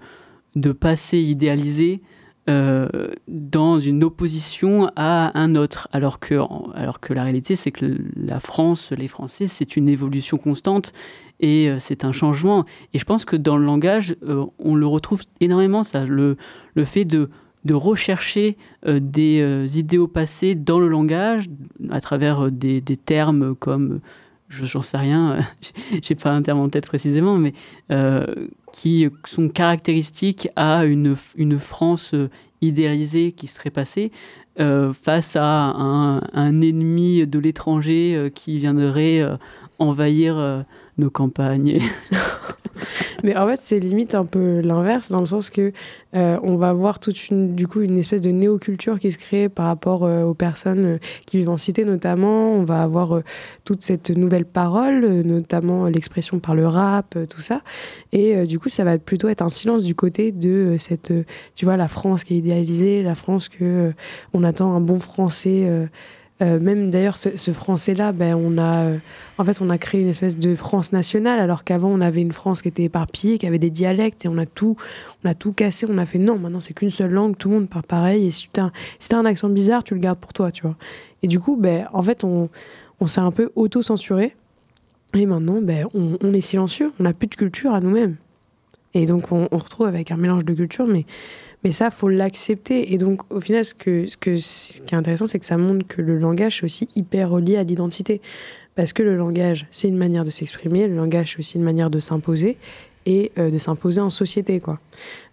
de 0.55 0.71
passé 0.71 1.19
idéalisé 1.19 2.01
euh, 2.49 2.89
dans 3.27 3.79
une 3.79 4.03
opposition 4.03 4.89
à 4.95 5.39
un 5.39 5.55
autre, 5.55 5.87
alors 5.91 6.19
que, 6.19 6.33
alors 6.73 6.99
que 6.99 7.13
la 7.13 7.23
réalité, 7.23 7.55
c'est 7.55 7.71
que 7.71 7.85
la 8.15 8.39
France, 8.39 8.91
les 8.91 9.07
Français, 9.07 9.45
c'est 9.45 9.77
une 9.77 9.87
évolution 9.87 10.37
constante 10.37 10.91
et 11.39 11.69
euh, 11.69 11.77
c'est 11.77 12.03
un 12.03 12.11
changement. 12.11 12.65
Et 12.95 12.99
je 12.99 13.05
pense 13.05 13.25
que 13.25 13.35
dans 13.35 13.57
le 13.57 13.65
langage, 13.65 14.15
euh, 14.23 14.43
on 14.57 14.73
le 14.73 14.87
retrouve 14.87 15.21
énormément, 15.39 15.83
ça, 15.83 16.03
le, 16.05 16.35
le 16.73 16.83
fait 16.83 17.05
de, 17.05 17.29
de 17.63 17.75
rechercher 17.75 18.57
des 18.87 19.77
idéaux 19.77 20.07
passés 20.07 20.55
dans 20.55 20.79
le 20.79 20.87
langage 20.87 21.45
à 21.91 22.01
travers 22.01 22.51
des, 22.51 22.81
des 22.81 22.97
termes 22.97 23.53
comme 23.53 23.99
j'en 24.49 24.81
sais 24.81 24.97
rien, 24.97 25.37
j'ai 26.01 26.15
pas 26.15 26.31
un 26.31 26.41
terme 26.41 26.59
en 26.59 26.69
tête 26.69 26.87
précisément, 26.87 27.37
mais 27.37 27.53
qui 28.71 29.07
sont 29.25 29.49
caractéristiques 29.49 30.49
à 30.55 30.85
une, 30.85 31.15
une 31.35 31.59
France 31.59 32.15
idéalisée 32.61 33.31
qui 33.31 33.47
serait 33.47 33.69
passée 33.69 34.11
euh, 34.59 34.93
face 34.93 35.35
à 35.35 35.45
un, 35.45 36.21
un, 36.33 36.61
ennemi 36.61 37.25
de 37.25 37.39
l'étranger 37.39 38.15
euh, 38.15 38.29
qui 38.29 38.59
viendrait 38.59 39.25
envahir 39.79 40.65
nos 40.97 41.09
campagnes. 41.09 41.79
Mais 43.23 43.35
en 43.37 43.47
fait, 43.47 43.57
c'est 43.57 43.79
limite 43.79 44.15
un 44.15 44.25
peu 44.25 44.61
l'inverse, 44.61 45.11
dans 45.11 45.19
le 45.19 45.25
sens 45.25 45.49
que 45.49 45.71
euh, 46.15 46.39
on 46.43 46.55
va 46.55 46.73
voir 46.73 46.99
toute 46.99 47.29
une, 47.29 47.55
du 47.55 47.67
coup, 47.67 47.81
une 47.81 47.97
espèce 47.97 48.21
de 48.21 48.31
néoculture 48.31 48.99
qui 48.99 49.11
se 49.11 49.17
crée 49.17 49.49
par 49.49 49.67
rapport 49.67 50.03
euh, 50.03 50.23
aux 50.23 50.33
personnes 50.33 50.85
euh, 50.85 50.97
qui 51.25 51.37
vivent 51.37 51.49
en 51.49 51.57
cité, 51.57 51.85
notamment. 51.85 52.53
On 52.53 52.63
va 52.63 52.81
avoir 52.81 53.21
toute 53.63 53.83
cette 53.83 54.09
nouvelle 54.09 54.45
parole, 54.45 55.05
notamment 55.21 55.85
l'expression 55.85 56.39
par 56.39 56.55
le 56.55 56.67
rap, 56.67 57.17
tout 57.29 57.41
ça. 57.41 57.61
Et 58.11 58.45
du 58.45 58.59
coup, 58.59 58.69
ça 58.69 58.83
va 58.83 58.97
plutôt 58.97 59.27
être 59.29 59.41
un 59.41 59.49
silence 59.49 59.83
du 59.83 59.95
côté 59.95 60.31
de 60.31 60.75
cette, 60.79 61.13
tu 61.55 61.65
vois, 61.65 61.77
la 61.77 61.87
France 61.87 62.23
qui 62.23 62.35
est 62.35 62.37
idéalisée, 62.37 63.03
la 63.03 63.15
France 63.15 63.49
que 63.49 63.93
on 64.33 64.43
attend 64.43 64.73
un 64.75 64.81
bon 64.81 64.99
français 64.99 65.69
euh, 66.41 66.59
même 66.59 66.89
d'ailleurs, 66.89 67.17
ce, 67.17 67.51
français-là, 67.51 68.13
ben, 68.13 68.35
on 68.35 68.57
a, 68.57 68.85
euh, 68.85 68.97
en 69.37 69.43
fait, 69.43 69.61
on 69.61 69.69
a 69.69 69.77
créé 69.77 70.01
une 70.01 70.07
espèce 70.07 70.37
de 70.37 70.55
France 70.55 70.91
nationale, 70.91 71.39
alors 71.39 71.63
qu'avant, 71.63 71.89
on 71.89 72.01
avait 72.01 72.21
une 72.21 72.31
France 72.31 72.63
qui 72.63 72.67
était 72.67 72.83
éparpillée, 72.83 73.37
qui 73.37 73.45
avait 73.45 73.59
des 73.59 73.69
dialectes, 73.69 74.25
et 74.25 74.27
on 74.27 74.37
a 74.39 74.47
tout, 74.47 74.75
on 75.23 75.29
a 75.29 75.35
tout 75.35 75.53
cassé. 75.53 75.85
On 75.87 75.99
a 75.99 76.05
fait 76.05 76.17
non, 76.17 76.39
maintenant 76.39 76.59
c'est 76.59 76.73
qu'une 76.73 76.89
seule 76.89 77.11
langue, 77.11 77.37
tout 77.37 77.49
le 77.49 77.55
monde 77.55 77.69
parle 77.69 77.83
pareil. 77.83 78.25
Et 78.25 78.31
si 78.31 78.49
tu 78.51 78.59
as, 78.59 78.71
un 79.15 79.25
accent 79.25 79.49
bizarre, 79.49 79.83
tu 79.83 79.93
le 79.93 79.99
gardes 79.99 80.19
pour 80.19 80.33
toi, 80.33 80.51
tu 80.51 80.63
vois. 80.63 80.75
Et 81.21 81.27
du 81.27 81.39
coup, 81.39 81.57
ben, 81.57 81.85
en 81.93 82.01
fait, 82.01 82.23
on, 82.23 82.49
s'est 83.05 83.21
un 83.21 83.31
peu 83.31 83.51
auto-censuré. 83.55 84.35
Et 85.13 85.25
maintenant, 85.25 85.61
ben, 85.61 85.87
on, 85.93 86.33
est 86.33 86.41
silencieux. 86.41 86.91
On 86.99 87.03
n'a 87.03 87.13
plus 87.13 87.27
de 87.27 87.35
culture 87.35 87.73
à 87.73 87.81
nous-mêmes. 87.81 88.15
Et 88.93 89.05
donc, 89.05 89.31
on, 89.31 89.47
on, 89.51 89.57
retrouve 89.57 89.87
avec 89.87 90.09
un 90.11 90.17
mélange 90.17 90.45
de 90.45 90.53
culture, 90.53 90.87
mais 90.87 91.05
mais 91.63 91.71
ça, 91.71 91.91
faut 91.91 92.09
l'accepter. 92.09 92.93
Et 92.93 92.97
donc, 92.97 93.21
au 93.31 93.39
final, 93.39 93.63
ce, 93.65 93.73
que, 93.73 94.07
ce, 94.07 94.17
que, 94.17 94.35
ce 94.35 94.81
qui 94.81 94.95
est 94.95 94.97
intéressant, 94.97 95.27
c'est 95.27 95.39
que 95.39 95.45
ça 95.45 95.57
montre 95.57 95.85
que 95.87 96.01
le 96.01 96.17
langage 96.17 96.59
est 96.61 96.65
aussi 96.65 96.89
hyper 96.95 97.29
relié 97.29 97.57
à 97.57 97.63
l'identité. 97.63 98.21
Parce 98.75 98.93
que 98.93 99.03
le 99.03 99.15
langage, 99.15 99.67
c'est 99.69 99.87
une 99.87 99.97
manière 99.97 100.25
de 100.25 100.31
s'exprimer, 100.31 100.87
le 100.87 100.95
langage, 100.95 101.33
c'est 101.33 101.39
aussi 101.39 101.57
une 101.57 101.63
manière 101.63 101.89
de 101.89 101.99
s'imposer 101.99 102.57
et 103.05 103.31
euh, 103.37 103.51
de 103.51 103.57
s'imposer 103.57 104.01
en 104.01 104.09
société. 104.09 104.59
Quoi. 104.59 104.79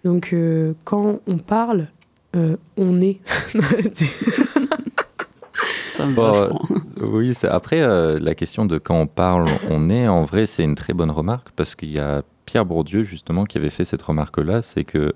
Donc, 0.05 0.33
euh, 0.33 0.75
quand 0.85 1.21
on 1.27 1.39
parle, 1.39 1.87
euh, 2.37 2.57
on 2.77 3.01
est. 3.01 3.21
oui, 7.01 7.33
après, 7.45 7.81
la 8.19 8.35
question 8.35 8.67
de 8.67 8.79
quand 8.79 9.01
on 9.01 9.07
parle, 9.07 9.47
on 9.71 9.89
est, 9.89 10.09
en 10.09 10.25
vrai, 10.25 10.47
c'est 10.47 10.65
une 10.65 10.75
très 10.75 10.93
bonne 10.93 11.11
remarque 11.11 11.51
parce 11.57 11.75
qu'il 11.75 11.91
y 11.91 11.99
a 11.99 12.23
Pierre 12.45 12.65
Bourdieu, 12.65 13.03
justement, 13.03 13.45
qui 13.45 13.59
avait 13.59 13.71
fait 13.71 13.85
cette 13.85 14.03
remarque-là 14.03 14.63
c'est 14.63 14.85
que 14.85 15.15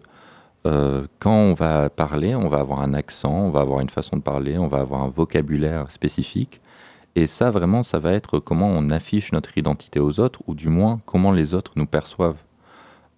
euh, 0.66 1.06
quand 1.18 1.34
on 1.34 1.54
va 1.54 1.90
parler, 1.90 2.34
on 2.34 2.48
va 2.48 2.58
avoir 2.58 2.80
un 2.80 2.94
accent, 2.94 3.32
on 3.32 3.50
va 3.50 3.60
avoir 3.60 3.80
une 3.80 3.90
façon 3.90 4.16
de 4.16 4.22
parler, 4.22 4.58
on 4.58 4.68
va 4.68 4.78
avoir 4.78 5.02
un 5.02 5.08
vocabulaire 5.08 5.90
spécifique. 5.90 6.60
Et 7.14 7.26
ça, 7.26 7.50
vraiment, 7.50 7.82
ça 7.82 7.98
va 7.98 8.12
être 8.12 8.38
comment 8.38 8.68
on 8.68 8.88
affiche 8.90 9.32
notre 9.32 9.58
identité 9.58 10.00
aux 10.00 10.20
autres, 10.20 10.40
ou 10.46 10.54
du 10.54 10.68
moins 10.68 11.00
comment 11.04 11.32
les 11.32 11.54
autres 11.54 11.72
nous 11.76 11.86
perçoivent. 11.86 12.42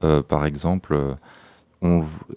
Euh, 0.03 0.23
par 0.23 0.45
exemple, 0.47 1.17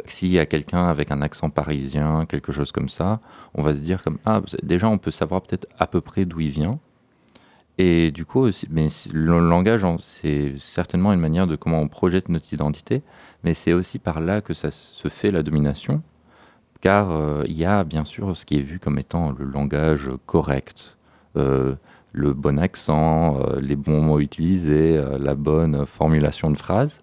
s'il 0.06 0.30
y 0.30 0.40
a 0.40 0.46
quelqu'un 0.46 0.88
avec 0.88 1.12
un 1.12 1.22
accent 1.22 1.50
parisien, 1.50 2.26
quelque 2.26 2.52
chose 2.52 2.72
comme 2.72 2.90
ça, 2.90 3.20
on 3.54 3.64
va 3.64 3.74
se 3.74 3.80
dire 3.80 4.04
comme 4.04 4.18
ah 4.26 4.42
déjà 4.62 4.90
on 4.90 4.98
peut 4.98 5.12
savoir 5.12 5.42
peut-être 5.42 5.68
à 5.80 5.88
peu 5.88 6.02
près 6.02 6.26
d'où 6.26 6.42
il 6.42 6.50
vient. 6.50 6.80
Et 7.78 8.12
du 8.12 8.26
coup, 8.26 8.50
mais 8.72 8.88
le 9.14 9.40
langage, 9.40 9.86
c'est 10.02 10.54
certainement 10.60 11.14
une 11.14 11.20
manière 11.20 11.46
de 11.46 11.56
comment 11.56 11.80
on 11.80 11.88
projette 11.88 12.28
notre 12.28 12.52
identité, 12.52 13.04
mais 13.44 13.54
c'est 13.54 13.74
aussi 13.74 14.00
par 14.00 14.20
là 14.20 14.42
que 14.42 14.56
ça 14.56 14.72
se 14.72 15.08
fait 15.10 15.30
la 15.30 15.44
domination, 15.44 16.02
car 16.82 17.12
euh, 17.12 17.44
il 17.46 17.56
y 17.56 17.66
a 17.66 17.84
bien 17.84 18.04
sûr 18.04 18.36
ce 18.36 18.46
qui 18.46 18.58
est 18.58 18.62
vu 18.62 18.80
comme 18.80 18.98
étant 18.98 19.32
le 19.32 19.46
langage 19.46 20.10
correct, 20.26 20.98
euh, 21.36 21.76
le 22.14 22.34
bon 22.34 22.58
accent, 22.58 23.40
euh, 23.42 23.60
les 23.62 23.76
bons 23.76 24.02
mots 24.02 24.20
utilisés, 24.20 25.00
la 25.20 25.36
bonne 25.36 25.86
formulation 25.86 26.50
de 26.50 26.58
phrase. 26.58 27.02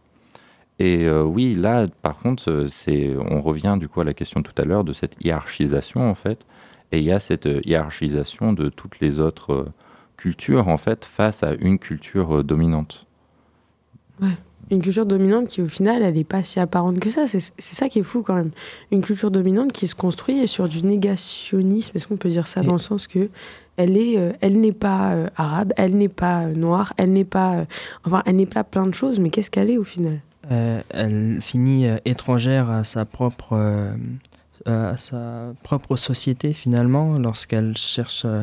Et 0.81 1.09
oui, 1.09 1.55
là, 1.55 1.87
par 2.03 2.19
contre, 2.19 2.67
on 3.31 3.41
revient 3.41 3.77
du 3.79 3.89
coup 3.89 4.01
à 4.01 4.05
la 4.05 4.13
question 4.13 4.43
tout 4.43 4.55
à 4.59 4.65
l'heure 4.65 4.83
de 4.83 4.93
cette 4.93 5.17
hiérarchisation 5.23 6.11
en 6.11 6.17
fait. 6.17 6.45
Et 6.91 6.99
il 6.99 7.05
y 7.05 7.13
a 7.13 7.21
cette 7.21 7.49
hiérarchisation 7.65 8.53
de 8.53 8.69
toutes 8.71 8.99
les 8.99 9.21
autres 9.21 9.69
cultures 10.17 10.69
en 10.69 10.77
fait 10.79 11.05
face 11.05 11.43
à 11.43 11.55
une 11.55 11.79
culture 11.79 12.39
euh, 12.39 12.43
dominante. 12.43 13.07
Une 14.71 14.81
culture 14.81 15.05
dominante 15.05 15.49
qui, 15.49 15.61
au 15.61 15.69
final, 15.69 16.01
elle 16.03 16.15
n'est 16.15 16.25
pas 16.25 16.43
si 16.43 16.59
apparente 16.59 16.99
que 16.99 17.11
ça. 17.11 17.27
C'est 17.27 17.39
c'est 17.41 17.75
ça 17.75 17.89
qui 17.91 17.99
est 17.99 18.03
fou 18.05 18.23
quand 18.23 18.35
même. 18.35 18.51
Une 18.93 19.03
culture 19.03 19.31
dominante 19.31 19.73
qui 19.73 19.87
se 19.87 19.95
construit 19.95 20.49
sur 20.49 20.69
du 20.69 20.83
négationnisme. 20.83 21.93
Est-ce 21.95 22.07
qu'on 22.09 22.17
peut 22.17 22.31
dire 22.31 22.47
ça 22.47 22.63
Et- 22.63 22.67
dans 22.67 22.73
le 22.73 22.79
sens 22.79 23.07
que 23.07 23.29
elle 23.77 23.97
est, 23.97 24.17
euh, 24.19 24.33
elle 24.41 24.61
n'est 24.61 24.73
pas 24.73 25.13
euh, 25.13 25.27
arabe, 25.37 25.73
elle 25.77 25.97
n'est 25.97 26.09
pas 26.09 26.45
euh, 26.45 26.55
noire, 26.55 26.95
elle 26.97 27.13
n'est 27.13 27.25
pas, 27.25 27.57
euh, 27.57 27.65
enfin, 28.05 28.23
elle 28.25 28.37
n'est 28.37 28.47
pas 28.47 28.65
plein 28.65 28.87
de 28.87 28.95
choses. 28.95 29.19
Mais 29.21 29.29
qu'est-ce 29.31 29.51
qu'elle 29.51 29.69
est 29.69 29.79
au 29.79 29.85
final? 29.85 30.21
Euh, 30.51 30.81
elle 30.91 31.39
finit 31.43 31.87
euh, 31.87 31.97
étrangère 32.05 32.71
à 32.71 32.85
sa 32.85 33.05
propre 33.05 33.55
à 34.67 34.97
sa 34.97 35.53
propre 35.63 35.97
société 35.97 36.53
finalement 36.53 37.19
lorsqu'elle 37.19 37.77
cherche 37.77 38.25
euh, 38.25 38.43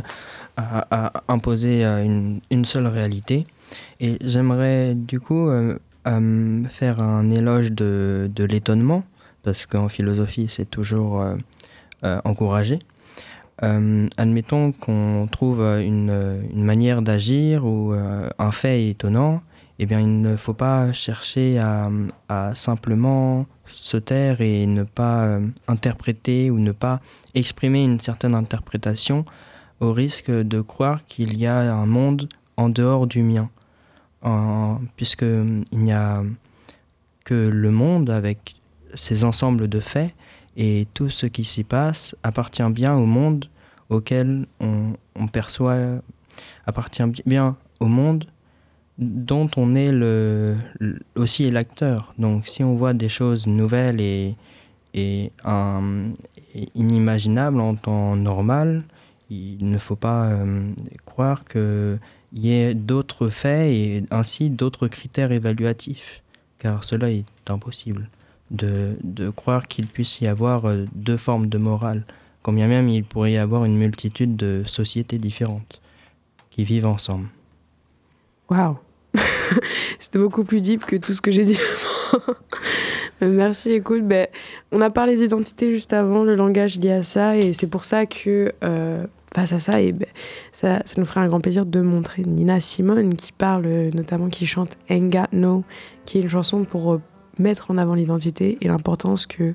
à, 0.57 1.13
imposer 1.27 1.85
euh, 1.85 2.03
une, 2.03 2.41
une 2.49 2.65
seule 2.65 2.87
réalité. 2.87 3.45
Et 3.99 4.17
j'aimerais 4.21 4.95
du 4.95 5.19
coup 5.19 5.47
euh, 5.47 5.77
euh, 6.07 6.63
faire 6.65 7.01
un 7.01 7.29
éloge 7.29 7.71
de, 7.71 8.29
de 8.33 8.43
l'étonnement 8.43 9.03
parce 9.43 9.65
qu'en 9.65 9.89
philosophie 9.89 10.47
c'est 10.49 10.69
toujours 10.69 11.21
euh, 11.21 11.35
euh, 12.03 12.19
encouragé. 12.25 12.79
Euh, 13.63 14.07
admettons 14.17 14.71
qu'on 14.71 15.27
trouve 15.31 15.61
euh, 15.61 15.81
une, 15.81 16.09
euh, 16.09 16.41
une 16.51 16.63
manière 16.63 17.01
d'agir 17.01 17.65
ou 17.65 17.93
euh, 17.93 18.29
un 18.39 18.51
fait 18.51 18.89
étonnant 18.89 19.41
eh 19.83 19.87
bien, 19.87 19.99
il 19.99 20.21
ne 20.21 20.35
faut 20.35 20.53
pas 20.53 20.93
chercher 20.93 21.57
à 21.57 22.55
simplement 22.55 23.47
se 23.73 23.97
taire 23.97 24.41
et 24.41 24.65
ne 24.67 24.83
pas 24.83 25.23
euh, 25.25 25.47
interpréter 25.67 26.49
ou 26.51 26.59
ne 26.59 26.71
pas 26.71 26.99
exprimer 27.35 27.83
une 27.83 27.99
certaine 27.99 28.35
interprétation 28.35 29.25
au 29.79 29.93
risque 29.93 30.29
de 30.31 30.61
croire 30.61 31.05
qu'il 31.07 31.37
y 31.37 31.47
a 31.47 31.73
un 31.73 31.85
monde 31.85 32.29
en 32.57 32.69
dehors 32.69 33.07
du 33.07 33.23
mien. 33.23 33.49
En- 34.23 34.79
puisque 34.95 35.23
euh, 35.23 35.61
il 35.71 35.79
n'y 35.79 35.93
a 35.93 36.23
que 37.23 37.33
le 37.49 37.71
monde 37.71 38.09
avec 38.09 38.55
ses 38.93 39.23
ensembles 39.23 39.67
de 39.67 39.79
faits 39.79 40.13
et 40.57 40.87
tout 40.93 41.09
ce 41.09 41.25
qui 41.25 41.43
s'y 41.43 41.63
passe 41.63 42.15
appartient 42.23 42.69
bien 42.71 42.93
au 42.95 43.05
monde 43.05 43.45
auquel 43.89 44.45
on, 44.59 44.93
perçoit, 45.27 45.77
appartient 46.65 47.03
bi- 47.03 47.23
bien 47.25 47.55
au 47.79 47.85
monde 47.85 48.25
dont 48.97 49.49
on 49.57 49.75
est 49.75 49.91
aussi 51.15 51.49
l'acteur. 51.49 52.13
Donc 52.17 52.47
si 52.47 52.63
on 52.63 52.75
voit 52.75 52.93
des 52.93 53.09
choses 53.09 53.47
nouvelles 53.47 54.01
et, 54.01 54.35
inimaginables 56.75 57.59
en 57.59 57.75
temps 57.75 58.15
normal, 58.15 58.83
il 59.29 59.69
ne 59.69 59.77
faut 59.77 59.95
pas 59.95 60.25
euh, 60.25 60.69
croire 61.05 61.45
qu'il 61.45 61.99
y 62.33 62.51
ait 62.51 62.73
d'autres 62.73 63.29
faits 63.29 63.71
et 63.71 64.03
ainsi 64.11 64.49
d'autres 64.49 64.89
critères 64.89 65.31
évaluatifs, 65.31 66.21
car 66.59 66.83
cela 66.83 67.09
est 67.09 67.23
impossible 67.47 68.09
de, 68.51 68.97
de 69.03 69.29
croire 69.29 69.67
qu'il 69.67 69.87
puisse 69.87 70.19
y 70.19 70.27
avoir 70.27 70.65
euh, 70.65 70.85
deux 70.93 71.17
formes 71.17 71.47
de 71.47 71.57
morale, 71.57 72.03
quand 72.41 72.53
bien 72.53 72.67
même 72.67 72.89
il 72.89 73.05
pourrait 73.05 73.31
y 73.33 73.37
avoir 73.37 73.65
une 73.65 73.77
multitude 73.77 74.35
de 74.35 74.63
sociétés 74.65 75.17
différentes 75.17 75.81
qui 76.49 76.65
vivent 76.65 76.85
ensemble. 76.85 77.27
Waouh 78.51 78.77
C'était 79.99 80.19
beaucoup 80.19 80.43
plus 80.43 80.61
deep 80.61 80.85
que 80.85 80.97
tout 80.97 81.13
ce 81.13 81.21
que 81.21 81.31
j'ai 81.31 81.45
dit 81.45 81.57
avant. 82.13 82.35
Merci, 83.21 83.71
écoute. 83.71 84.05
Ben, 84.05 84.27
on 84.73 84.81
a 84.81 84.89
parlé 84.89 85.15
d'identité 85.15 85.71
juste 85.71 85.93
avant, 85.93 86.23
le 86.23 86.35
langage 86.35 86.77
lié 86.77 86.91
à 86.91 87.03
ça, 87.03 87.37
et 87.37 87.53
c'est 87.53 87.67
pour 87.67 87.85
ça 87.85 88.05
que 88.05 88.51
euh, 88.63 89.07
face 89.33 89.53
à 89.53 89.59
ça, 89.59 89.79
et 89.79 89.93
ben, 89.93 90.09
ça, 90.51 90.81
ça 90.85 90.95
nous 90.97 91.05
ferait 91.05 91.21
un 91.21 91.29
grand 91.29 91.39
plaisir 91.39 91.65
de 91.65 91.79
montrer 91.79 92.23
Nina 92.23 92.59
Simone 92.59 93.15
qui 93.15 93.31
parle, 93.31 93.65
euh, 93.67 93.89
notamment 93.93 94.27
qui 94.27 94.45
chante 94.45 94.77
Enga 94.89 95.27
No, 95.31 95.63
qui 96.05 96.17
est 96.17 96.21
une 96.21 96.29
chanson 96.29 96.65
pour 96.65 96.93
euh, 96.93 97.01
mettre 97.39 97.71
en 97.71 97.77
avant 97.77 97.93
l'identité 97.93 98.57
et 98.59 98.67
l'importance 98.67 99.25
que 99.25 99.53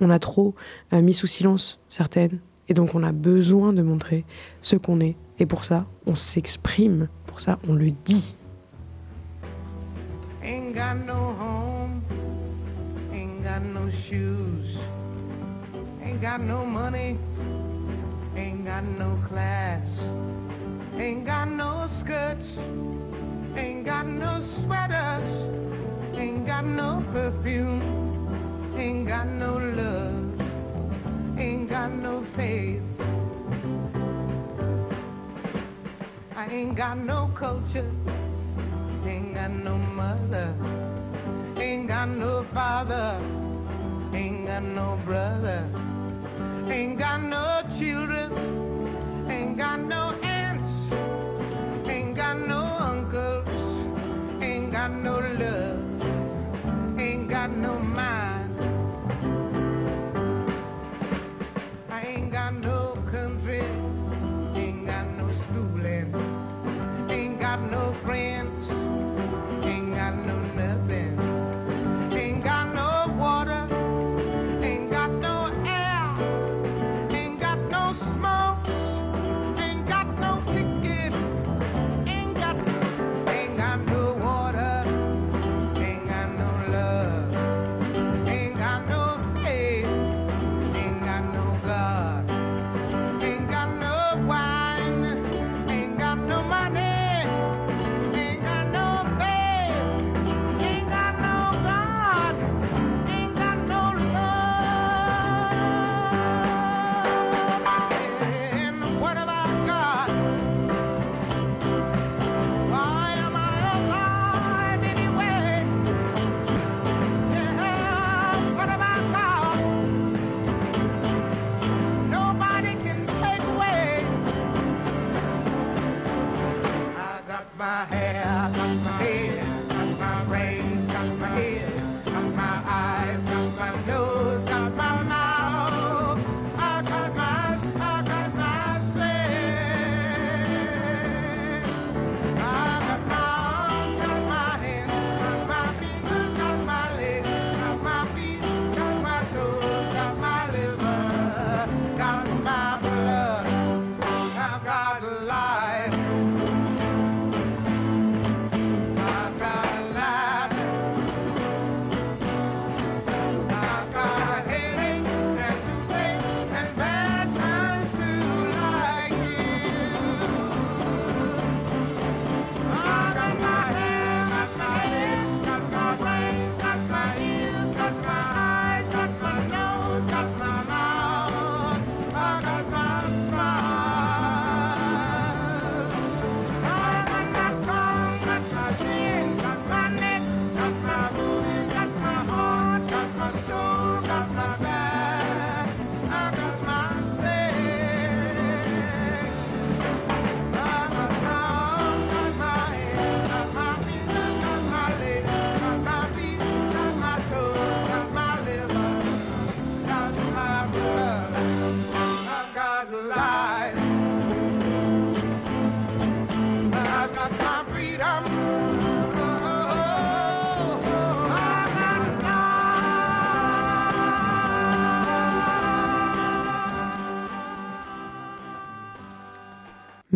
on 0.00 0.08
a 0.08 0.18
trop 0.18 0.54
euh, 0.94 1.02
mis 1.02 1.12
sous 1.12 1.26
silence 1.26 1.78
certaines, 1.90 2.38
et 2.68 2.72
donc 2.72 2.94
on 2.94 3.02
a 3.02 3.12
besoin 3.12 3.74
de 3.74 3.82
montrer 3.82 4.24
ce 4.62 4.76
qu'on 4.76 5.00
est, 5.00 5.16
et 5.38 5.44
pour 5.44 5.64
ça, 5.64 5.86
on 6.06 6.14
s'exprime, 6.14 7.08
pour 7.30 7.40
ça, 7.40 7.58
on 7.68 7.74
le 7.74 7.92
dit. 8.04 8.36
Ain't 10.42 10.74
got 10.74 10.96
no 16.40 16.64
money, 16.66 17.16
got 18.64 18.84
no 18.98 19.18
class, 19.28 20.06
ain't 20.96 21.24
got 21.24 21.48
no 21.48 21.86
skirts, 21.98 22.58
ain't 23.56 23.84
got 23.84 24.06
no 24.06 24.42
sweaters, 24.60 25.30
ain't 26.14 26.46
got 26.46 26.64
no 26.64 27.02
perfume, 27.12 27.82
ain't 28.76 29.06
got 29.06 29.26
no 29.26 29.58
love, 29.58 30.40
ain't 31.38 31.68
got 31.68 31.92
no 31.92 32.24
faith. 32.36 32.82
Ain't 36.48 36.74
got 36.74 36.96
no 36.96 37.30
culture. 37.34 37.90
Ain't 39.06 39.34
got 39.34 39.50
no 39.50 39.76
mother, 39.76 40.54
ain't 41.56 41.88
got 41.88 42.08
no 42.08 42.44
father, 42.54 43.20
ain't 44.14 44.46
got 44.46 44.62
no 44.62 44.98
brother, 45.04 45.64
ain't 46.68 46.98
got 46.98 47.22
no 47.22 47.62
children, 47.78 48.30
ain't 49.28 49.58
got 49.58 49.80
no 49.80 50.14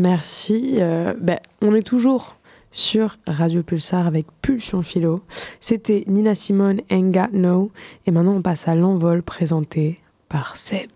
Merci. 0.04 0.76
Euh, 0.80 1.14
ben, 1.18 1.38
on 1.62 1.74
est 1.74 1.82
toujours 1.82 2.36
sur 2.72 3.16
Radio 3.26 3.62
Pulsar 3.62 4.06
avec 4.06 4.26
Pulsion 4.42 4.82
Philo. 4.82 5.22
C'était 5.60 6.04
Nina 6.08 6.34
Simone 6.34 6.82
Got 6.90 7.32
No. 7.32 7.70
Et 8.04 8.10
maintenant, 8.10 8.34
on 8.34 8.42
passe 8.42 8.68
à 8.68 8.74
l'envol 8.74 9.22
présenté 9.22 10.00
par 10.28 10.58
Seb. 10.58 10.90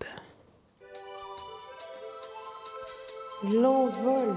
L'envol. 3.44 4.34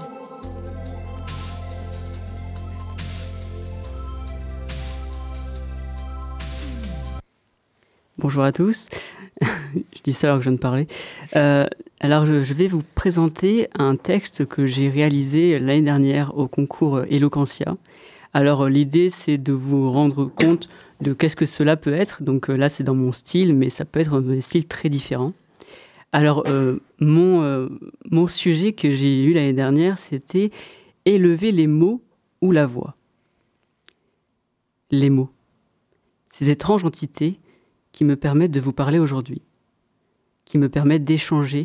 Bonjour 8.16 8.42
à 8.42 8.52
tous. 8.52 8.88
je 9.74 10.02
dis 10.02 10.12
ça 10.12 10.28
alors 10.28 10.38
que 10.38 10.44
je 10.44 10.50
viens 10.50 10.56
de 10.56 10.60
parler. 10.60 10.86
Euh, 11.36 11.66
alors, 12.00 12.26
je, 12.26 12.54
vais 12.54 12.66
vous 12.66 12.82
présenter 12.94 13.68
un 13.74 13.96
texte 13.96 14.46
que 14.46 14.66
j'ai 14.66 14.88
réalisé 14.88 15.58
l'année 15.58 15.82
dernière 15.82 16.36
au 16.36 16.48
concours 16.48 17.02
Eloquentia. 17.10 17.76
Alors, 18.34 18.62
euh, 18.62 18.68
l'idée, 18.68 19.10
c'est 19.10 19.38
de 19.38 19.52
vous 19.52 19.90
rendre 19.90 20.26
compte 20.26 20.68
de 21.00 21.12
qu'est-ce 21.12 21.36
que 21.36 21.46
cela 21.46 21.76
peut 21.76 21.92
être. 21.92 22.22
Donc 22.22 22.50
euh, 22.50 22.56
là, 22.56 22.68
c'est 22.68 22.84
dans 22.84 22.94
mon 22.94 23.12
style, 23.12 23.54
mais 23.54 23.70
ça 23.70 23.84
peut 23.84 24.00
être 24.00 24.20
dans 24.20 24.32
des 24.32 24.40
styles 24.40 24.66
très 24.66 24.88
différents. 24.88 25.32
Alors, 26.14 26.44
mon, 27.00 27.70
mon 28.10 28.26
sujet 28.26 28.74
que 28.74 28.90
j'ai 28.90 29.24
eu 29.24 29.32
l'année 29.32 29.54
dernière, 29.54 29.96
c'était 29.96 30.50
élever 31.06 31.52
les 31.52 31.66
mots 31.66 32.02
ou 32.42 32.52
la 32.52 32.66
voix. 32.66 32.96
Les 34.90 35.08
mots. 35.08 35.30
Ces 36.28 36.50
étranges 36.50 36.84
entités 36.84 37.38
qui 37.92 38.04
me 38.04 38.16
permettent 38.16 38.50
de 38.50 38.60
vous 38.60 38.72
parler 38.72 38.98
aujourd'hui, 38.98 39.42
qui 40.44 40.58
me 40.58 40.68
permettent 40.68 41.04
d'échanger 41.04 41.62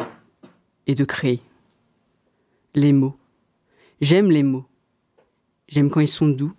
et 0.85 0.95
de 0.95 1.05
créer. 1.05 1.41
Les 2.75 2.93
mots. 2.93 3.17
J'aime 4.01 4.29
les 4.29 4.43
mots. 4.43 4.65
J'aime 5.67 5.89
quand 5.89 6.01
ils 6.01 6.07
sont 6.07 6.27
doux, 6.27 6.53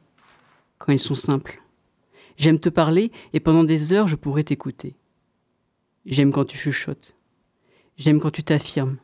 quand 0.78 0.92
ils 0.92 0.98
sont 0.98 1.14
simples. 1.14 1.62
J'aime 2.36 2.58
te 2.58 2.68
parler 2.68 3.12
et 3.32 3.40
pendant 3.40 3.64
des 3.64 3.92
heures 3.92 4.08
je 4.08 4.16
pourrais 4.16 4.42
t'écouter. 4.42 4.96
J'aime 6.06 6.32
quand 6.32 6.44
tu 6.44 6.56
chuchotes. 6.56 7.14
J'aime 7.96 8.20
quand 8.20 8.30
tu 8.30 8.42
t'affirmes. 8.42 8.98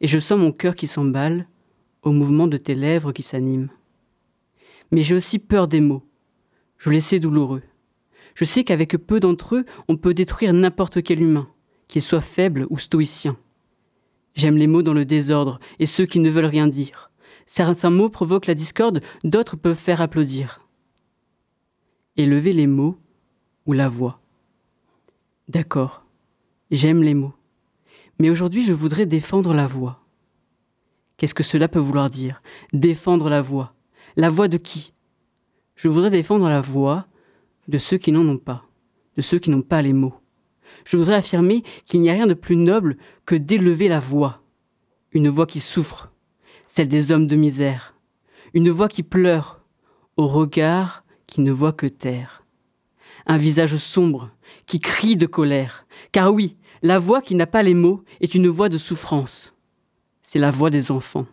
Et 0.00 0.06
je 0.06 0.18
sens 0.18 0.38
mon 0.38 0.52
cœur 0.52 0.74
qui 0.74 0.86
s'emballe 0.86 1.46
au 2.02 2.10
mouvement 2.10 2.46
de 2.46 2.56
tes 2.56 2.74
lèvres 2.74 3.12
qui 3.12 3.22
s'animent. 3.22 3.70
Mais 4.90 5.02
j'ai 5.02 5.14
aussi 5.14 5.38
peur 5.38 5.68
des 5.68 5.80
mots. 5.80 6.02
Je 6.78 6.90
les 6.90 7.00
sais 7.00 7.18
douloureux. 7.18 7.62
Je 8.34 8.44
sais 8.44 8.64
qu'avec 8.64 8.96
peu 8.96 9.20
d'entre 9.20 9.56
eux, 9.56 9.64
on 9.88 9.96
peut 9.96 10.14
détruire 10.14 10.52
n'importe 10.52 11.02
quel 11.02 11.22
humain, 11.22 11.48
qu'il 11.88 12.02
soit 12.02 12.20
faible 12.20 12.66
ou 12.70 12.78
stoïcien. 12.78 13.36
J'aime 14.34 14.56
les 14.56 14.66
mots 14.66 14.82
dans 14.82 14.92
le 14.92 15.04
désordre 15.04 15.60
et 15.78 15.86
ceux 15.86 16.06
qui 16.06 16.18
ne 16.18 16.30
veulent 16.30 16.44
rien 16.46 16.66
dire. 16.66 17.10
Certains 17.46 17.90
mots 17.90 18.08
provoquent 18.08 18.46
la 18.46 18.54
discorde, 18.54 19.00
d'autres 19.22 19.56
peuvent 19.56 19.76
faire 19.76 20.00
applaudir. 20.00 20.60
Élever 22.16 22.52
les 22.52 22.66
mots 22.66 22.98
ou 23.66 23.72
la 23.72 23.88
voix. 23.88 24.20
D'accord, 25.48 26.04
j'aime 26.70 27.02
les 27.02 27.14
mots. 27.14 27.34
Mais 28.18 28.30
aujourd'hui, 28.30 28.64
je 28.64 28.72
voudrais 28.72 29.06
défendre 29.06 29.54
la 29.54 29.66
voix. 29.66 30.00
Qu'est-ce 31.16 31.34
que 31.34 31.42
cela 31.42 31.68
peut 31.68 31.78
vouloir 31.78 32.10
dire? 32.10 32.42
Défendre 32.72 33.28
la 33.28 33.42
voix. 33.42 33.74
La 34.16 34.30
voix 34.30 34.48
de 34.48 34.56
qui? 34.56 34.92
Je 35.76 35.88
voudrais 35.88 36.10
défendre 36.10 36.48
la 36.48 36.60
voix 36.60 37.06
de 37.68 37.78
ceux 37.78 37.98
qui 37.98 38.12
n'en 38.12 38.26
ont 38.28 38.38
pas, 38.38 38.64
de 39.16 39.22
ceux 39.22 39.38
qui 39.38 39.50
n'ont 39.50 39.62
pas 39.62 39.82
les 39.82 39.92
mots. 39.92 40.14
Je 40.84 40.96
voudrais 40.96 41.16
affirmer 41.16 41.62
qu'il 41.86 42.00
n'y 42.00 42.10
a 42.10 42.14
rien 42.14 42.26
de 42.26 42.34
plus 42.34 42.56
noble 42.56 42.96
que 43.26 43.34
d'élever 43.34 43.88
la 43.88 44.00
voix. 44.00 44.42
Une 45.12 45.28
voix 45.28 45.46
qui 45.46 45.60
souffre, 45.60 46.12
celle 46.66 46.88
des 46.88 47.12
hommes 47.12 47.26
de 47.26 47.36
misère. 47.36 47.94
Une 48.54 48.70
voix 48.70 48.88
qui 48.88 49.02
pleure, 49.02 49.62
au 50.16 50.26
regard 50.26 51.04
qui 51.26 51.40
ne 51.40 51.52
voit 51.52 51.72
que 51.72 51.86
terre. 51.86 52.44
Un 53.26 53.38
visage 53.38 53.76
sombre, 53.76 54.30
qui 54.66 54.80
crie 54.80 55.16
de 55.16 55.26
colère. 55.26 55.86
Car 56.12 56.32
oui, 56.32 56.56
la 56.82 56.98
voix 56.98 57.22
qui 57.22 57.34
n'a 57.34 57.46
pas 57.46 57.62
les 57.62 57.74
mots 57.74 58.02
est 58.20 58.34
une 58.34 58.48
voix 58.48 58.68
de 58.68 58.76
souffrance. 58.78 59.54
C'est 60.20 60.38
la 60.38 60.50
voix 60.50 60.70
des 60.70 60.90
enfants. 60.90 61.26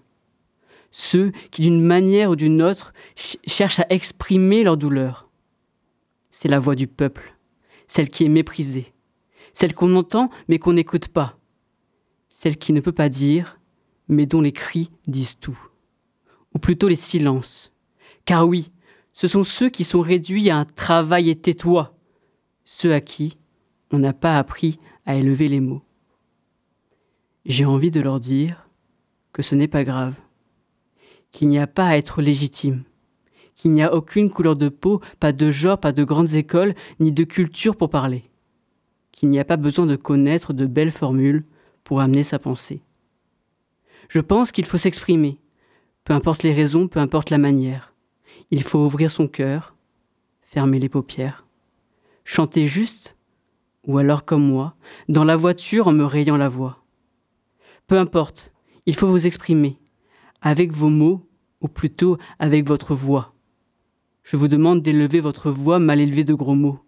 Ceux 0.92 1.32
qui, 1.52 1.62
d'une 1.62 1.82
manière 1.82 2.32
ou 2.32 2.36
d'une 2.36 2.62
autre, 2.62 2.94
ch- 3.16 3.38
cherchent 3.48 3.80
à 3.80 3.86
exprimer 3.90 4.64
leur 4.64 4.78
douleur. 4.78 5.28
C'est 6.32 6.48
la 6.48 6.60
voix 6.60 6.76
du 6.76 6.88
peuple, 6.88 7.38
celle 7.88 8.10
qui 8.10 8.26
est 8.26 8.30
méprisée, 8.30 8.94
celle 9.54 9.74
qu'on 9.74 9.96
entend 9.96 10.30
mais 10.48 10.60
qu'on 10.60 10.74
n'écoute 10.74 11.10
pas, 11.10 11.38
celle 12.30 12.58
qui 12.58 12.74
ne 12.74 12.82
peut 12.82 12.92
pas 12.92 13.10
dire 13.10 13.60
mais 14.08 14.26
dont 14.26 14.42
les 14.42 14.52
cris 14.52 14.92
disent 15.08 15.38
tout, 15.40 15.60
ou 16.54 16.60
plutôt 16.60 16.88
les 16.88 16.96
silences. 16.96 17.72
Car 18.26 18.48
oui, 18.48 18.72
ce 19.14 19.28
sont 19.28 19.44
ceux 19.44 19.70
qui 19.70 19.84
sont 19.84 20.02
réduits 20.02 20.50
à 20.50 20.58
un 20.58 20.66
travail 20.66 21.30
et 21.30 21.36
tais-toi, 21.36 21.96
ceux 22.64 22.94
à 22.94 23.02
qui 23.02 23.38
on 23.92 24.00
n'a 24.00 24.14
pas 24.14 24.38
appris 24.38 24.80
à 25.06 25.16
élever 25.16 25.48
les 25.48 25.60
mots. 25.60 25.82
J'ai 27.46 27.66
envie 27.66 27.92
de 27.92 28.00
leur 28.00 28.20
dire 28.20 28.70
que 29.34 29.42
ce 29.42 29.56
n'est 29.56 29.68
pas 29.68 29.84
grave, 29.84 30.14
qu'il 31.32 31.50
n'y 31.50 31.60
a 31.60 31.68
pas 31.68 31.88
à 31.88 31.98
être 31.98 32.22
légitime, 32.22 32.84
qu'il 33.62 33.74
n'y 33.74 33.84
a 33.84 33.94
aucune 33.94 34.32
couleur 34.32 34.56
de 34.56 34.70
peau, 34.70 35.02
pas 35.20 35.34
de 35.34 35.52
genre, 35.52 35.80
pas 35.80 35.92
de 35.92 36.04
grandes 36.04 36.34
écoles, 36.34 36.74
ni 37.00 37.12
de 37.12 37.24
culture 37.24 37.76
pour 37.76 37.92
parler, 37.92 38.24
qu'il 39.12 39.30
n'y 39.30 39.38
a 39.38 39.46
pas 39.46 39.56
besoin 39.56 39.86
de 39.86 39.96
connaître 39.96 40.52
de 40.52 40.66
belles 40.66 40.92
formules 40.92 41.46
pour 41.84 42.02
amener 42.02 42.24
sa 42.24 42.40
pensée. 42.40 42.82
Je 44.10 44.20
pense 44.20 44.52
qu'il 44.52 44.66
faut 44.66 44.80
s'exprimer, 44.80 45.38
peu 46.06 46.14
importe 46.16 46.42
les 46.42 46.56
raisons, 46.56 46.88
peu 46.88 47.00
importe 47.00 47.30
la 47.30 47.38
manière. 47.38 47.94
Il 48.50 48.64
faut 48.64 48.80
ouvrir 48.80 49.12
son 49.12 49.28
cœur, 49.28 49.76
fermer 50.42 50.80
les 50.80 50.90
paupières, 50.90 51.46
chanter 52.26 52.66
juste, 52.66 53.16
ou 53.86 54.00
alors 54.00 54.26
comme 54.26 54.44
moi, 54.44 54.74
dans 55.08 55.24
la 55.24 55.38
voiture 55.38 55.88
en 55.88 55.94
me 55.94 56.04
rayant 56.04 56.38
la 56.38 56.50
voix. 56.50 56.84
Peu 57.86 58.00
importe, 58.00 58.54
il 58.88 58.96
faut 58.96 59.08
vous 59.08 59.28
exprimer, 59.28 59.78
avec 60.42 60.72
vos 60.72 60.90
mots, 60.90 61.28
ou 61.62 61.68
plutôt 61.68 62.18
avec 62.40 62.68
votre 62.68 62.96
voix. 62.96 63.36
Je 64.24 64.38
vous 64.38 64.48
demande 64.48 64.82
d'élever 64.82 65.20
votre 65.20 65.50
voix 65.50 65.80
mal 65.80 66.00
élevée 66.00 66.24
de 66.24 66.34
gros 66.34 66.56
mots. 66.56 66.80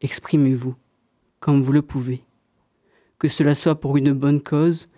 Exprimez-vous, 0.00 0.74
comme 1.40 1.60
vous 1.60 1.72
le 1.72 1.82
pouvez. 1.82 2.24
Que 3.18 3.28
cela 3.28 3.54
soit 3.54 3.80
pour 3.80 3.96
une 3.96 4.12
bonne 4.12 4.40
cause, 4.40 4.88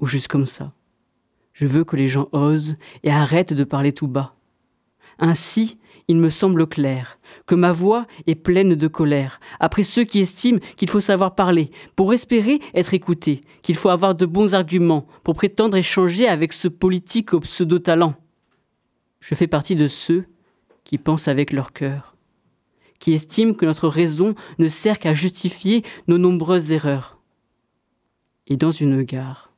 ou 0.00 0.06
juste 0.06 0.28
comme 0.28 0.46
ça. 0.46 0.72
Je 1.52 1.66
veux 1.66 1.84
que 1.84 1.96
les 1.96 2.08
gens 2.08 2.28
osent 2.32 2.76
et 3.02 3.10
arrêtent 3.10 3.52
de 3.52 3.64
parler 3.64 3.92
tout 3.92 4.08
bas. 4.08 4.34
Ainsi, 5.18 5.78
il 6.08 6.16
me 6.16 6.30
semble 6.30 6.66
clair 6.66 7.18
que 7.46 7.54
ma 7.54 7.72
voix 7.72 8.06
est 8.26 8.34
pleine 8.34 8.74
de 8.74 8.88
colère, 8.88 9.40
après 9.60 9.82
ceux 9.82 10.04
qui 10.04 10.20
estiment 10.20 10.58
qu'il 10.76 10.90
faut 10.90 11.00
savoir 11.00 11.34
parler, 11.34 11.70
pour 11.94 12.12
espérer 12.12 12.60
être 12.74 12.94
écouté, 12.94 13.42
qu'il 13.62 13.76
faut 13.76 13.90
avoir 13.90 14.14
de 14.14 14.26
bons 14.26 14.54
arguments, 14.54 15.06
pour 15.22 15.34
prétendre 15.34 15.76
échanger 15.76 16.26
avec 16.26 16.52
ce 16.52 16.68
politique 16.68 17.34
au 17.34 17.40
pseudo-talent. 17.40 18.14
Je 19.20 19.34
fais 19.34 19.46
partie 19.46 19.76
de 19.76 19.86
ceux 19.86 20.24
qui 20.84 20.98
pensent 20.98 21.28
avec 21.28 21.52
leur 21.52 21.72
cœur, 21.72 22.16
qui 22.98 23.12
estiment 23.12 23.54
que 23.54 23.66
notre 23.66 23.88
raison 23.88 24.34
ne 24.58 24.68
sert 24.68 24.98
qu'à 24.98 25.14
justifier 25.14 25.82
nos 26.08 26.18
nombreuses 26.18 26.72
erreurs. 26.72 27.18
Et 28.46 28.56
dans 28.56 28.72
une 28.72 29.02
gare, 29.02 29.52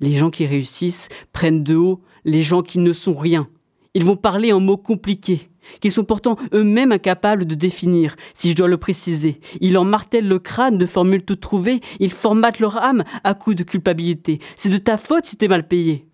les 0.00 0.12
gens 0.12 0.30
qui 0.30 0.46
réussissent 0.46 1.08
prennent 1.32 1.64
de 1.64 1.74
haut 1.74 2.02
les 2.24 2.42
gens 2.42 2.62
qui 2.62 2.78
ne 2.78 2.92
sont 2.92 3.14
rien. 3.14 3.48
Ils 3.94 4.04
vont 4.04 4.16
parler 4.16 4.52
en 4.52 4.60
mots 4.60 4.76
compliqués, 4.76 5.48
qu'ils 5.80 5.92
sont 5.92 6.04
pourtant 6.04 6.36
eux-mêmes 6.52 6.92
incapables 6.92 7.46
de 7.46 7.54
définir, 7.54 8.16
si 8.34 8.50
je 8.50 8.56
dois 8.56 8.68
le 8.68 8.76
préciser. 8.76 9.40
Ils 9.60 9.78
en 9.78 9.84
martèlent 9.84 10.28
le 10.28 10.38
crâne 10.38 10.76
de 10.76 10.86
formules 10.86 11.24
toutes 11.24 11.40
trouvées, 11.40 11.80
ils 12.00 12.12
formatent 12.12 12.58
leur 12.58 12.76
âme 12.76 13.04
à 13.24 13.34
coups 13.34 13.56
de 13.56 13.62
culpabilité. 13.62 14.40
C'est 14.56 14.68
de 14.68 14.78
ta 14.78 14.98
faute 14.98 15.24
si 15.24 15.36
t'es 15.36 15.48
mal 15.48 15.66
payé. 15.66 16.06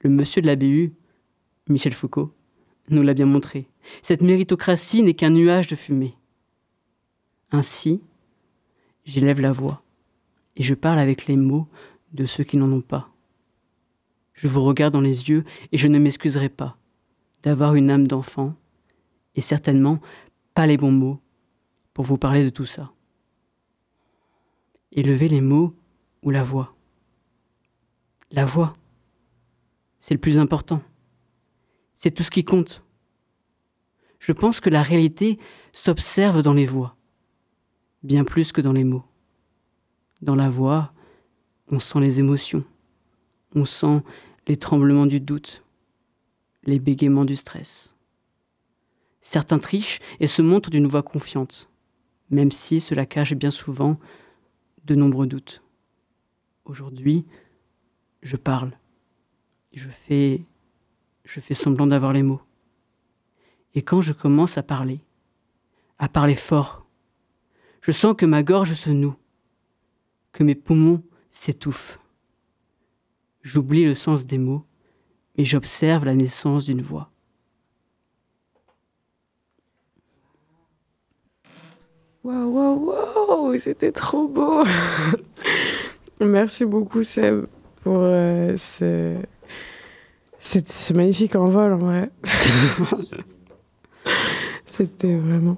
Le 0.00 0.10
monsieur 0.10 0.42
de 0.42 0.46
la 0.46 0.56
BU, 0.56 0.94
Michel 1.68 1.92
Foucault, 1.92 2.32
nous 2.90 3.02
l'a 3.02 3.14
bien 3.14 3.26
montré. 3.26 3.68
Cette 4.02 4.22
méritocratie 4.22 5.02
n'est 5.02 5.14
qu'un 5.14 5.30
nuage 5.30 5.66
de 5.66 5.76
fumée. 5.76 6.14
Ainsi, 7.50 8.00
j'élève 9.04 9.40
la 9.40 9.52
voix 9.52 9.82
et 10.56 10.62
je 10.62 10.74
parle 10.74 10.98
avec 10.98 11.26
les 11.26 11.36
mots 11.36 11.68
de 12.12 12.26
ceux 12.26 12.44
qui 12.44 12.56
n'en 12.56 12.70
ont 12.70 12.82
pas. 12.82 13.10
Je 14.32 14.48
vous 14.48 14.62
regarde 14.62 14.92
dans 14.92 15.00
les 15.00 15.28
yeux 15.30 15.44
et 15.72 15.78
je 15.78 15.88
ne 15.88 15.98
m'excuserai 15.98 16.48
pas 16.48 16.76
d'avoir 17.42 17.74
une 17.74 17.90
âme 17.90 18.06
d'enfant 18.06 18.54
et 19.34 19.40
certainement 19.40 20.00
pas 20.54 20.66
les 20.66 20.76
bons 20.76 20.92
mots 20.92 21.20
pour 21.94 22.04
vous 22.04 22.18
parler 22.18 22.44
de 22.44 22.50
tout 22.50 22.66
ça. 22.66 22.92
Élevez 24.92 25.28
les 25.28 25.40
mots 25.40 25.74
ou 26.22 26.30
la 26.30 26.44
voix. 26.44 26.74
La 28.30 28.44
voix, 28.44 28.76
c'est 29.98 30.14
le 30.14 30.20
plus 30.20 30.38
important. 30.38 30.82
C'est 32.00 32.12
tout 32.12 32.22
ce 32.22 32.30
qui 32.30 32.44
compte. 32.44 32.84
Je 34.20 34.30
pense 34.30 34.60
que 34.60 34.70
la 34.70 34.84
réalité 34.84 35.36
s'observe 35.72 36.42
dans 36.42 36.52
les 36.52 36.64
voix, 36.64 36.96
bien 38.04 38.22
plus 38.22 38.52
que 38.52 38.60
dans 38.60 38.72
les 38.72 38.84
mots. 38.84 39.02
Dans 40.22 40.36
la 40.36 40.48
voix, 40.48 40.92
on 41.66 41.80
sent 41.80 41.98
les 41.98 42.20
émotions, 42.20 42.64
on 43.56 43.64
sent 43.64 44.04
les 44.46 44.56
tremblements 44.56 45.06
du 45.06 45.18
doute, 45.18 45.64
les 46.62 46.78
bégaiements 46.78 47.24
du 47.24 47.34
stress. 47.34 47.96
Certains 49.20 49.58
trichent 49.58 49.98
et 50.20 50.28
se 50.28 50.40
montrent 50.40 50.70
d'une 50.70 50.86
voix 50.86 51.02
confiante, 51.02 51.68
même 52.30 52.52
si 52.52 52.78
cela 52.78 53.06
cache 53.06 53.34
bien 53.34 53.50
souvent 53.50 53.98
de 54.84 54.94
nombreux 54.94 55.26
doutes. 55.26 55.64
Aujourd'hui, 56.64 57.26
je 58.22 58.36
parle, 58.36 58.78
je 59.72 59.88
fais, 59.88 60.44
je 61.28 61.40
fais 61.40 61.52
semblant 61.52 61.86
d'avoir 61.86 62.14
les 62.14 62.22
mots. 62.22 62.40
Et 63.74 63.82
quand 63.82 64.00
je 64.00 64.14
commence 64.14 64.56
à 64.56 64.62
parler, 64.62 65.00
à 65.98 66.08
parler 66.08 66.34
fort, 66.34 66.86
je 67.82 67.92
sens 67.92 68.14
que 68.16 68.24
ma 68.24 68.42
gorge 68.42 68.72
se 68.72 68.88
noue, 68.88 69.14
que 70.32 70.42
mes 70.42 70.54
poumons 70.54 71.02
s'étouffent. 71.30 72.00
J'oublie 73.42 73.84
le 73.84 73.94
sens 73.94 74.24
des 74.24 74.38
mots, 74.38 74.64
mais 75.36 75.44
j'observe 75.44 76.06
la 76.06 76.14
naissance 76.14 76.64
d'une 76.64 76.80
voix. 76.80 77.10
Waouh, 82.24 82.54
waouh, 82.54 82.94
waouh, 83.28 83.58
c'était 83.58 83.92
trop 83.92 84.28
beau. 84.28 84.64
Merci 86.20 86.64
beaucoup, 86.64 87.02
Seb, 87.02 87.46
pour 87.82 87.98
euh, 87.98 88.56
ce, 88.56 89.18
cette- 90.38 90.68
ce 90.68 90.92
magnifique 90.92 91.36
envol, 91.36 91.72
en 91.74 91.78
vrai. 91.78 92.10
c'était 94.64 95.16
vraiment. 95.16 95.56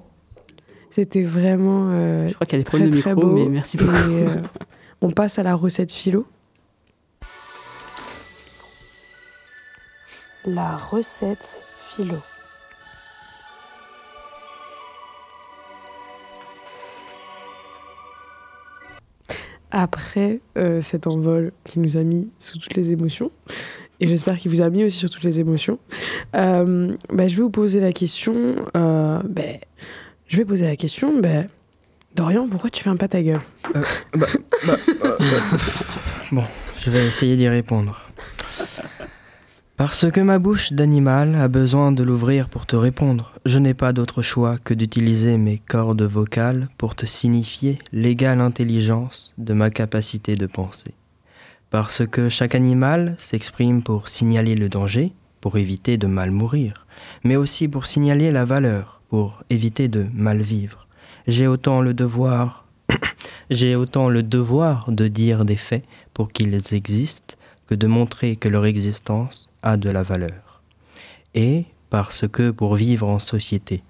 C'était 0.91 1.23
vraiment. 1.23 1.89
euh, 1.91 2.29
Je 2.29 2.35
crois 2.35 2.47
qu'elle 2.47 2.61
est 2.61 2.65
très, 2.65 2.79
problème 2.79 2.95
de 2.95 3.01
très 3.01 3.15
micro, 3.15 3.29
beau. 3.31 3.35
mais 3.37 3.47
merci 3.49 3.77
beaucoup. 3.77 3.93
Et, 3.93 4.27
euh, 4.27 4.43
on 5.01 5.13
passe 5.13 5.39
à 5.39 5.43
la 5.43 5.55
recette 5.55 5.93
philo. 5.93 6.27
La 10.47 10.77
recette 10.77 11.65
philo. 11.79 12.17
après 19.71 20.41
euh, 20.59 20.83
cet 20.83 21.07
envol 21.07 21.53
qui 21.65 21.79
nous 21.79 21.97
a 21.97 22.03
mis 22.03 22.31
sous 22.39 22.59
toutes 22.59 22.75
les 22.75 22.91
émotions, 22.91 23.31
et 24.01 24.07
j'espère 24.07 24.37
qu'il 24.39 24.51
vous 24.51 24.63
a 24.63 24.71
mis 24.71 24.85
aussi 24.85 24.97
sur 24.99 25.11
toutes 25.11 25.25
les 25.25 25.41
émotions, 25.41 25.79
euh, 26.35 26.93
bah, 27.13 27.29
je 27.29 27.37
vais 27.37 27.43
vous 27.43 27.51
poser 27.51 27.81
la 27.81 27.93
question. 27.93 28.57
euh, 28.77 29.21
bah, 29.29 29.43
je 30.27 30.37
vais 30.37 30.45
poser 30.45 30.67
la 30.67 30.77
question. 30.77 31.21
bah, 31.21 31.45
Dorian, 32.17 32.49
pourquoi 32.49 32.71
tu 32.71 32.83
fais 32.83 32.91
un 32.91 32.97
pas 32.97 33.09
ta 33.09 33.23
gueule? 33.23 33.41
Bon, 36.33 36.45
je 36.79 36.91
vais 36.91 37.05
essayer 37.05 37.37
d'y 37.37 37.49
répondre. 37.49 38.01
Parce 39.77 40.11
que 40.11 40.21
ma 40.21 40.39
bouche 40.39 40.73
d'animal 40.73 41.35
a 41.35 41.49
besoin 41.49 41.91
de 41.91 42.05
l'ouvrir 42.05 42.49
pour 42.49 42.67
te 42.67 42.77
répondre, 42.77 43.33
je 43.47 43.59
n'ai 43.59 43.75
pas 43.75 43.93
d'autre 43.93 44.23
choix 44.23 44.59
que 44.63 44.75
d'utiliser 44.75 45.39
mes 45.39 45.59
cordes 45.59 46.03
vocales 46.03 46.69
pour 46.79 46.95
te 46.95 47.07
signifier 47.07 47.79
l'égale 47.91 48.41
intelligence 48.41 49.35
de 49.39 49.55
ma 49.55 49.71
capacité 49.71 50.37
de 50.37 50.47
penser. 50.47 50.95
Parce 51.71 52.07
que 52.07 52.29
chaque 52.29 52.55
animal 52.55 53.17
s'exprime 53.19 53.83
pour 53.83 54.09
signaler 54.09 54.55
le 54.55 54.69
danger, 54.69 55.13
pour 55.41 55.57
éviter 55.57 55.97
de 55.97 56.07
mal 56.07 56.31
mourir, 56.31 56.87
mais 57.25 57.37
aussi 57.37 57.69
pour 57.69 57.87
signaler 57.87 58.33
la 58.33 58.45
valeur, 58.45 59.01
pour 59.09 59.43
éviter 59.51 59.89
de 59.89 60.07
mal 60.13 60.41
vivre. 60.41 60.89
J'ai 61.27 61.47
autant 61.47 61.81
le 61.81 61.95
devoir 61.95 62.67
j'ai 63.51 63.75
de 63.75 65.09
dire 65.09 65.45
des 65.45 65.57
faits 65.57 65.85
pour 66.13 66.33
qu'ils 66.33 66.75
existent 66.75 67.35
que 67.67 67.75
de 67.75 67.87
montrer 67.87 68.37
que 68.37 68.49
leur 68.49 68.67
existence 68.67 69.49
a 69.63 69.77
de 69.77 69.91
la 69.91 70.03
valeur. 70.03 70.63
Et 71.35 71.67
parce 71.89 72.27
que 72.27 72.51
pour 72.51 72.75
vivre 72.75 73.09
en 73.09 73.19
société, 73.19 73.83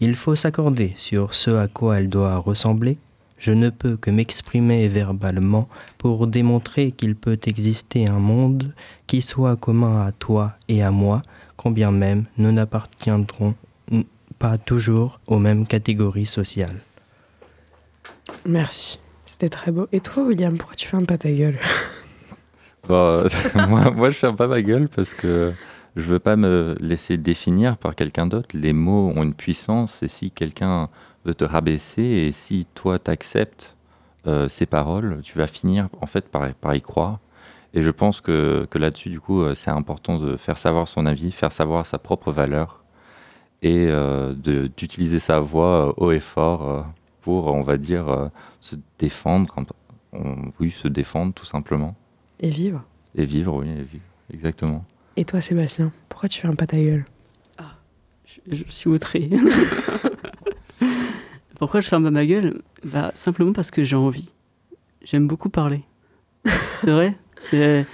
il 0.00 0.14
faut 0.14 0.34
s'accorder 0.34 0.94
sur 0.96 1.34
ce 1.34 1.50
à 1.50 1.68
quoi 1.68 1.98
elle 1.98 2.08
doit 2.08 2.36
ressembler, 2.36 2.98
je 3.38 3.52
ne 3.52 3.70
peux 3.70 3.96
que 3.96 4.10
m'exprimer 4.10 4.88
verbalement 4.88 5.68
pour 5.96 6.26
démontrer 6.26 6.92
qu'il 6.92 7.14
peut 7.14 7.38
exister 7.46 8.06
un 8.06 8.18
monde 8.18 8.72
qui 9.06 9.22
soit 9.22 9.56
commun 9.56 10.04
à 10.04 10.12
toi 10.12 10.54
et 10.68 10.82
à 10.82 10.90
moi, 10.90 11.22
combien 11.56 11.90
même 11.90 12.24
nous 12.36 12.52
n'appartiendrons 12.52 13.54
pas 14.38 14.58
toujours 14.58 15.20
aux 15.26 15.38
mêmes 15.38 15.66
catégories 15.66 16.26
sociales. 16.26 16.80
Merci. 18.46 18.98
C'était 19.24 19.48
très 19.48 19.70
beau. 19.70 19.88
Et 19.92 20.00
toi, 20.00 20.22
William, 20.24 20.56
pourquoi 20.56 20.76
tu 20.76 20.86
fais 20.86 20.96
un 20.96 21.04
pas 21.04 21.18
ta 21.18 21.32
gueule 21.32 21.58
Bon, 22.88 23.24
moi, 23.68 23.90
moi, 23.90 24.10
je 24.10 24.16
ferme 24.16 24.36
pas 24.36 24.46
ma 24.46 24.62
gueule 24.62 24.88
parce 24.88 25.12
que 25.12 25.52
je 25.96 26.02
veux 26.02 26.18
pas 26.18 26.36
me 26.36 26.76
laisser 26.80 27.16
définir 27.16 27.76
par 27.76 27.94
quelqu'un 27.94 28.26
d'autre. 28.26 28.48
Les 28.54 28.72
mots 28.72 29.12
ont 29.14 29.22
une 29.22 29.34
puissance 29.34 30.02
et 30.02 30.08
si 30.08 30.30
quelqu'un 30.30 30.88
veut 31.28 31.34
te 31.34 31.44
rabaisser 31.44 32.02
et 32.02 32.32
si 32.32 32.66
toi 32.74 32.98
t'acceptes 32.98 33.76
euh, 34.26 34.48
ces 34.48 34.64
paroles, 34.66 35.20
tu 35.22 35.36
vas 35.38 35.46
finir 35.46 35.88
en 36.00 36.06
fait 36.06 36.26
par, 36.28 36.52
par 36.54 36.74
y 36.74 36.80
croire. 36.80 37.18
Et 37.74 37.82
je 37.82 37.90
pense 37.90 38.22
que, 38.22 38.66
que 38.70 38.78
là-dessus, 38.78 39.10
du 39.10 39.20
coup, 39.20 39.42
euh, 39.42 39.54
c'est 39.54 39.70
important 39.70 40.18
de 40.18 40.36
faire 40.38 40.56
savoir 40.56 40.88
son 40.88 41.04
avis, 41.04 41.30
faire 41.30 41.52
savoir 41.52 41.84
sa 41.86 41.98
propre 41.98 42.32
valeur 42.32 42.82
et 43.62 43.86
euh, 43.88 44.32
de- 44.34 44.70
d'utiliser 44.74 45.18
sa 45.20 45.38
voix 45.38 45.88
euh, 45.88 45.92
haut 45.98 46.12
et 46.12 46.20
fort 46.20 46.66
euh, 46.68 46.82
pour, 47.20 47.48
on 47.48 47.62
va 47.62 47.76
dire, 47.76 48.30
se 48.60 48.74
défendre. 48.98 49.54
On- 50.14 50.50
oui, 50.60 50.70
se 50.70 50.88
défendre 50.88 51.34
tout 51.34 51.44
simplement. 51.44 51.94
Et 52.40 52.48
vivre. 52.48 52.82
Et 53.14 53.26
vivre, 53.26 53.54
oui, 53.54 53.68
et 53.68 53.82
vivre. 53.82 54.04
Exactement. 54.32 54.82
Et 55.16 55.26
toi, 55.26 55.42
Sébastien, 55.42 55.92
pourquoi 56.08 56.30
tu 56.30 56.40
fais 56.40 56.48
un 56.48 56.54
pas 56.54 56.66
ta 56.66 56.78
gueule? 56.78 57.04
Je, 58.46 58.56
je 58.56 58.64
suis 58.70 58.90
outré. 58.90 59.30
Pourquoi 61.58 61.80
je 61.80 61.88
ferme 61.88 62.08
ma 62.10 62.24
gueule? 62.24 62.62
Bah, 62.84 63.10
Simplement 63.14 63.52
parce 63.52 63.70
que 63.70 63.82
j'ai 63.82 63.96
envie. 63.96 64.32
J'aime 65.02 65.26
beaucoup 65.26 65.48
parler. 65.50 65.82
C'est 66.80 66.90
vrai? 66.90 67.14
C'est 67.38 67.84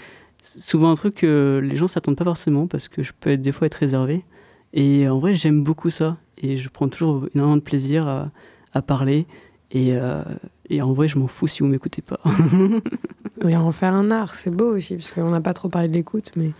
souvent 0.42 0.90
un 0.90 0.94
truc 0.94 1.14
que 1.16 1.60
les 1.62 1.76
gens 1.76 1.88
s'attendent 1.88 2.16
pas 2.16 2.24
forcément 2.24 2.66
parce 2.66 2.88
que 2.88 3.02
je 3.02 3.12
peux 3.18 3.30
être, 3.30 3.42
des 3.42 3.52
fois 3.52 3.66
être 3.66 3.74
réservé. 3.74 4.24
Et 4.72 5.08
en 5.08 5.18
vrai, 5.18 5.34
j'aime 5.34 5.62
beaucoup 5.64 5.90
ça. 5.90 6.18
Et 6.38 6.56
je 6.56 6.68
prends 6.68 6.88
toujours 6.88 7.26
énormément 7.34 7.56
de 7.56 7.62
plaisir 7.62 8.06
à, 8.06 8.30
à 8.72 8.82
parler. 8.82 9.26
Et, 9.70 9.94
euh, 9.94 10.22
et 10.68 10.82
en 10.82 10.92
vrai, 10.92 11.08
je 11.08 11.18
m'en 11.18 11.26
fous 11.26 11.46
si 11.46 11.62
vous 11.62 11.68
m'écoutez 11.68 12.02
pas. 12.02 12.20
Oui, 13.44 13.54
en 13.56 13.72
faire 13.72 13.92
un 13.94 14.10
art, 14.10 14.34
c'est 14.36 14.50
beau 14.50 14.74
aussi, 14.74 14.94
parce 14.96 15.10
qu'on 15.10 15.28
n'a 15.28 15.40
pas 15.40 15.52
trop 15.52 15.68
parlé 15.68 15.88
de 15.88 15.92
l'écoute, 15.92 16.30
mais 16.34 16.52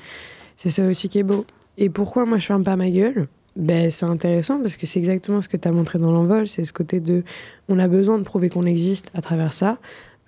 c'est 0.57 0.70
ça 0.70 0.86
aussi 0.86 1.09
qui 1.09 1.18
est 1.18 1.22
beau. 1.22 1.46
Et 1.78 1.88
pourquoi 1.88 2.26
moi 2.26 2.38
je 2.38 2.44
ferme 2.44 2.62
pas 2.64 2.76
ma 2.76 2.90
gueule? 2.90 3.26
Ben, 3.57 3.90
C'est 3.90 4.07
intéressant 4.07 4.59
parce 4.61 4.76
que 4.76 4.86
c'est 4.86 4.98
exactement 4.98 5.40
ce 5.40 5.48
que 5.48 5.57
tu 5.57 5.68
as 5.68 5.72
montré 5.72 5.98
dans 5.98 6.12
l'envol, 6.12 6.48
c'est 6.48 6.64
ce 6.64 6.72
côté 6.72 7.00
de 7.00 7.22
on 7.68 7.78
a 7.78 7.88
besoin 7.88 8.18
de 8.18 8.24
prouver 8.24 8.48
qu'on 8.48 8.64
existe 8.64 9.11
à 9.14 9.20
travers 9.20 9.52
ça. 9.52 9.78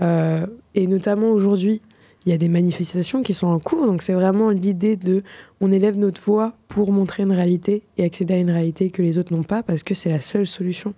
Euh, 0.03 0.47
et 0.75 0.87
notamment 0.87 1.31
aujourd'hui, 1.31 1.81
il 2.25 2.31
y 2.31 2.33
a 2.33 2.39
des 2.39 2.49
manifestations 2.49 3.23
qui 3.23 3.35
sont 3.35 3.47
en 3.47 3.61
cours, 3.61 3.87
donc 3.87 4.03
c'est 4.03 4.13
vraiment 4.13 4.51
l'idée 4.51 4.97
de 4.97 5.23
on 5.61 5.71
élève 5.71 5.97
notre 5.97 6.21
voix 6.21 6.55
pour 6.67 6.91
montrer 6.91 7.23
une 7.23 7.33
réalité 7.33 7.85
et 7.99 8.05
accéder 8.05 8.35
à 8.35 8.39
une 8.39 8.51
réalité 8.51 8.91
que 8.91 9.01
les 9.01 9.17
autres 9.17 9.33
n'ont 9.33 9.45
pas, 9.45 9.63
parce 9.63 9.85
que 9.85 9.95
c'est 9.95 10.11
la 10.11 10.21
seule 10.21 10.47
solution. 10.47 10.93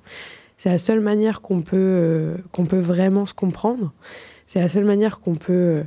C'est 0.57 0.70
la 0.70 0.79
seule 0.79 1.01
manière 1.01 1.41
qu'on 1.41 1.61
peut, 1.61 1.76
euh, 1.76 2.37
peut 2.68 2.79
vraiment 2.79 3.26
se 3.26 3.35
comprendre. 3.35 3.93
C'est 4.47 4.61
la 4.61 4.68
seule 4.68 4.87
manière 4.87 5.20
qu'on 5.20 5.37
peut 5.37 5.53
euh, 5.53 5.83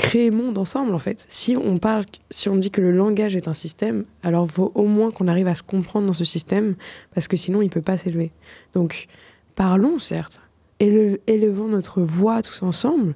créer 0.00 0.30
monde 0.30 0.56
ensemble, 0.58 0.94
en 0.94 0.98
fait. 0.98 1.26
Si 1.28 1.56
on 1.56 1.78
parle, 1.78 2.04
si 2.30 2.48
on 2.48 2.56
dit 2.56 2.70
que 2.70 2.80
le 2.80 2.90
langage 2.90 3.36
est 3.36 3.48
un 3.48 3.54
système, 3.54 4.04
alors 4.22 4.50
faut 4.50 4.72
au 4.74 4.86
moins 4.86 5.10
qu'on 5.10 5.28
arrive 5.28 5.46
à 5.46 5.54
se 5.54 5.62
comprendre 5.62 6.06
dans 6.06 6.12
ce 6.12 6.24
système, 6.24 6.74
parce 7.14 7.28
que 7.28 7.36
sinon 7.36 7.60
il 7.62 7.68
peut 7.68 7.82
pas 7.82 7.96
s'élever. 7.98 8.32
Donc, 8.74 9.06
parlons, 9.54 9.98
certes, 9.98 10.40
éle- 10.80 11.18
élevons 11.26 11.68
notre 11.68 12.00
voix 12.02 12.40
tous 12.42 12.62
ensemble, 12.62 13.14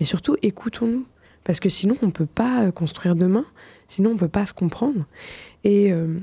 mais 0.00 0.06
surtout 0.06 0.36
écoutons-nous, 0.42 1.04
parce 1.44 1.60
que 1.60 1.68
sinon 1.68 1.96
on 2.02 2.10
peut 2.10 2.26
pas 2.26 2.64
euh, 2.64 2.70
construire 2.72 3.14
demain, 3.14 3.44
sinon 3.88 4.12
on 4.12 4.16
peut 4.16 4.28
pas 4.28 4.46
se 4.46 4.54
comprendre. 4.54 5.04
Et, 5.64 5.92
euh, 5.92 6.18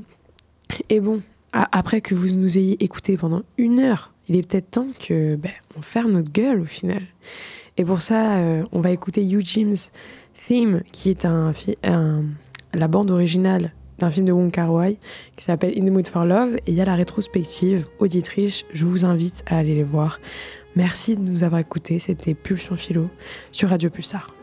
et 0.89 0.99
bon, 0.99 1.21
après 1.51 2.01
que 2.01 2.15
vous 2.15 2.29
nous 2.35 2.57
ayez 2.57 2.83
écouté 2.83 3.15
pendant 3.17 3.43
une 3.57 3.79
heure, 3.79 4.11
il 4.27 4.35
est 4.35 4.47
peut-être 4.47 4.71
temps 4.71 4.87
que 4.99 5.35
ben, 5.35 5.51
on 5.77 5.81
ferme 5.81 6.11
notre 6.13 6.31
gueule 6.31 6.61
au 6.61 6.65
final. 6.65 7.03
Et 7.79 7.85
pour 7.85 8.01
ça, 8.01 8.39
euh, 8.39 8.65
on 8.73 8.81
va 8.81 8.91
écouter 8.91 9.23
Eugene's 9.23 9.93
Theme, 10.33 10.81
qui 10.91 11.09
est 11.09 11.23
un, 11.23 11.53
la 12.73 12.87
bande 12.89 13.09
originale 13.09 13.71
d'un 13.99 14.11
film 14.11 14.25
de 14.25 14.33
Wong 14.33 14.51
Kar 14.51 14.73
Wai 14.73 14.97
qui 15.37 15.45
s'appelle 15.45 15.73
In 15.77 15.85
the 15.85 15.89
Mood 15.89 16.07
for 16.07 16.25
Love. 16.25 16.57
Et 16.57 16.71
il 16.71 16.73
y 16.73 16.81
a 16.81 16.85
la 16.85 16.95
rétrospective 16.95 17.87
auditrice. 17.99 18.65
Je 18.73 18.85
vous 18.85 19.05
invite 19.05 19.43
à 19.47 19.57
aller 19.57 19.75
les 19.75 19.83
voir. 19.83 20.19
Merci 20.75 21.15
de 21.15 21.21
nous 21.21 21.45
avoir 21.45 21.61
écoutés. 21.61 21.99
C'était 21.99 22.33
Pulsion 22.33 22.75
Philo 22.75 23.07
sur 23.53 23.69
Radio 23.69 23.89
Pulsar. 23.89 24.35